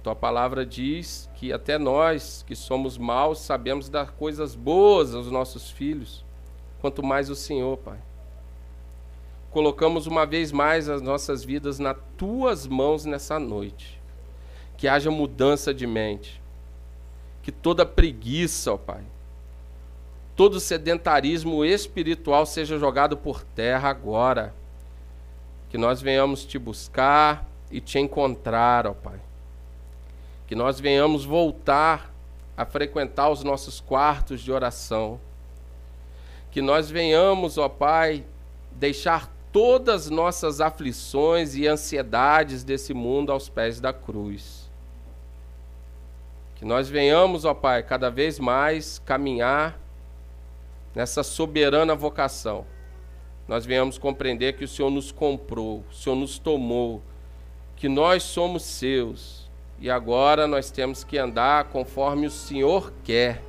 Tua 0.09 0.17
palavra 0.17 0.65
diz 0.65 1.29
que 1.35 1.53
até 1.53 1.77
nós, 1.77 2.43
que 2.47 2.57
somos 2.57 2.97
maus, 2.97 3.41
sabemos 3.41 3.91
dar 3.91 4.13
coisas 4.13 4.55
boas 4.55 5.15
aos 5.15 5.31
nossos 5.31 5.71
filhos, 5.71 6.25
quanto 6.81 7.03
mais 7.03 7.29
o 7.29 7.35
Senhor, 7.35 7.77
Pai. 7.77 7.99
Colocamos 9.51 10.07
uma 10.07 10.25
vez 10.25 10.51
mais 10.51 10.89
as 10.89 11.03
nossas 11.03 11.45
vidas 11.45 11.79
nas 11.79 11.95
tuas 12.17 12.67
mãos 12.67 13.05
nessa 13.05 13.39
noite. 13.39 14.01
Que 14.79 14.89
haja 14.89 15.11
mudança 15.11 15.75
de 15.75 15.87
mente. 15.87 16.41
Que 17.43 17.53
toda 17.53 17.85
preguiça, 17.85 18.73
ó 18.73 18.79
Pai, 18.79 19.05
todo 20.35 20.59
sedentarismo 20.59 21.67
espiritual 21.67 22.47
seja 22.47 22.79
jogado 22.79 23.15
por 23.15 23.45
terra 23.45 23.91
agora 23.91 24.55
que 25.69 25.77
nós 25.77 26.01
venhamos 26.01 26.47
te 26.47 26.59
buscar 26.59 27.47
e 27.71 27.79
te 27.79 27.99
encontrar, 27.99 28.87
ó 28.87 28.95
Pai. 28.95 29.28
Que 30.49 30.57
nós 30.57 30.81
venhamos 30.81 31.25
voltar 31.25 32.13
a 32.57 32.65
frequentar 32.65 33.31
os 33.31 33.45
nossos 33.45 33.79
quartos 33.79 34.41
de 34.41 34.51
oração. 34.51 35.21
Que 36.51 36.61
nós 36.61 36.91
venhamos, 36.91 37.57
ó 37.57 37.69
Pai, 37.69 38.25
deixar 38.73 39.33
todas 39.53 40.11
nossas 40.11 40.61
aflições 40.61 41.55
e 41.55 41.69
ansiedades 41.69 42.65
desse 42.65 42.93
mundo 42.93 43.31
aos 43.31 43.49
pés 43.49 43.79
da 43.79 43.93
cruz. 43.93 44.69
Que 46.57 46.65
nós 46.65 46.89
venhamos, 46.89 47.45
ó 47.45 47.55
Pai, 47.55 47.85
cada 47.85 48.11
vez 48.11 48.41
mais 48.41 48.99
caminhar 48.99 49.79
nessa 50.97 51.23
soberana 51.23 51.95
vocação 51.95 52.67
nós 53.49 53.65
venhamos 53.65 53.97
compreender 53.97 54.53
que 54.53 54.65
o 54.65 54.69
Senhor 54.69 54.91
nos 54.91 55.11
comprou, 55.11 55.83
o 55.91 55.95
Senhor 55.95 56.15
nos 56.15 56.39
tomou, 56.39 57.03
que 57.75 57.89
nós 57.89 58.23
somos 58.23 58.63
seus 58.63 59.38
e 59.81 59.91
agora 59.91 60.47
nós 60.47 60.71
temos 60.71 61.05
que 61.05 61.19
andar 61.19 61.65
conforme 61.65 62.27
o 62.27 62.31
Senhor 62.31 62.93
quer, 63.05 63.43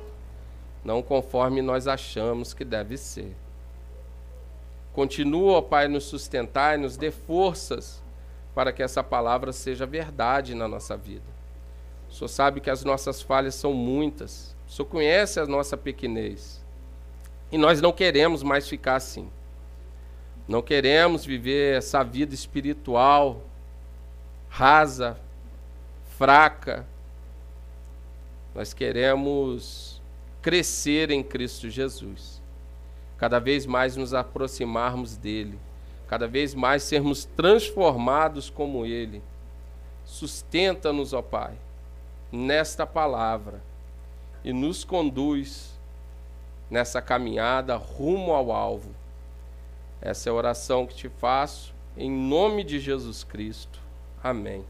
não 0.84 1.02
conforme 1.02 1.60
nós 1.60 1.88
achamos 1.88 2.54
que 2.54 2.64
deve 2.64 2.96
ser. 2.96 3.34
Continua, 4.92 5.58
ó 5.58 5.62
Pai, 5.62 5.88
nos 5.88 6.04
sustentar 6.04 6.78
e 6.78 6.82
nos 6.82 6.96
dê 6.96 7.10
forças 7.10 8.02
para 8.54 8.72
que 8.72 8.82
essa 8.82 9.02
palavra 9.02 9.52
seja 9.52 9.86
verdade 9.86 10.54
na 10.54 10.66
nossa 10.66 10.96
vida. 10.96 11.24
O 12.10 12.14
Senhor 12.14 12.28
sabe 12.28 12.60
que 12.60 12.70
as 12.70 12.84
nossas 12.84 13.22
falhas 13.22 13.54
são 13.54 13.72
muitas. 13.72 14.54
O 14.68 14.72
Senhor 14.72 14.86
conhece 14.86 15.38
a 15.38 15.46
nossa 15.46 15.76
pequenez. 15.76 16.60
E 17.52 17.58
nós 17.58 17.80
não 17.80 17.92
queremos 17.92 18.42
mais 18.42 18.68
ficar 18.68 18.96
assim. 18.96 19.28
Não 20.46 20.60
queremos 20.60 21.24
viver 21.24 21.76
essa 21.76 22.02
vida 22.02 22.34
espiritual 22.34 23.42
rasa, 24.48 25.16
fraca. 26.20 26.86
Nós 28.54 28.74
queremos 28.74 30.02
crescer 30.42 31.10
em 31.10 31.22
Cristo 31.22 31.70
Jesus. 31.70 32.42
Cada 33.16 33.38
vez 33.38 33.64
mais 33.64 33.96
nos 33.96 34.12
aproximarmos 34.12 35.16
dele. 35.16 35.58
Cada 36.06 36.28
vez 36.28 36.54
mais 36.54 36.82
sermos 36.82 37.24
transformados 37.24 38.50
como 38.50 38.84
ele. 38.84 39.22
Sustenta-nos, 40.04 41.14
ó 41.14 41.22
Pai, 41.22 41.54
nesta 42.30 42.86
palavra 42.86 43.62
e 44.44 44.52
nos 44.52 44.84
conduz 44.84 45.78
nessa 46.68 47.00
caminhada 47.00 47.76
rumo 47.76 48.32
ao 48.32 48.52
alvo 48.52 49.00
essa 50.00 50.28
é 50.28 50.30
a 50.30 50.34
oração 50.34 50.86
que 50.86 50.94
te 50.94 51.08
faço, 51.08 51.74
em 51.96 52.10
nome 52.10 52.64
de 52.64 52.80
Jesus 52.80 53.22
Cristo. 53.22 53.78
Amém. 54.22 54.64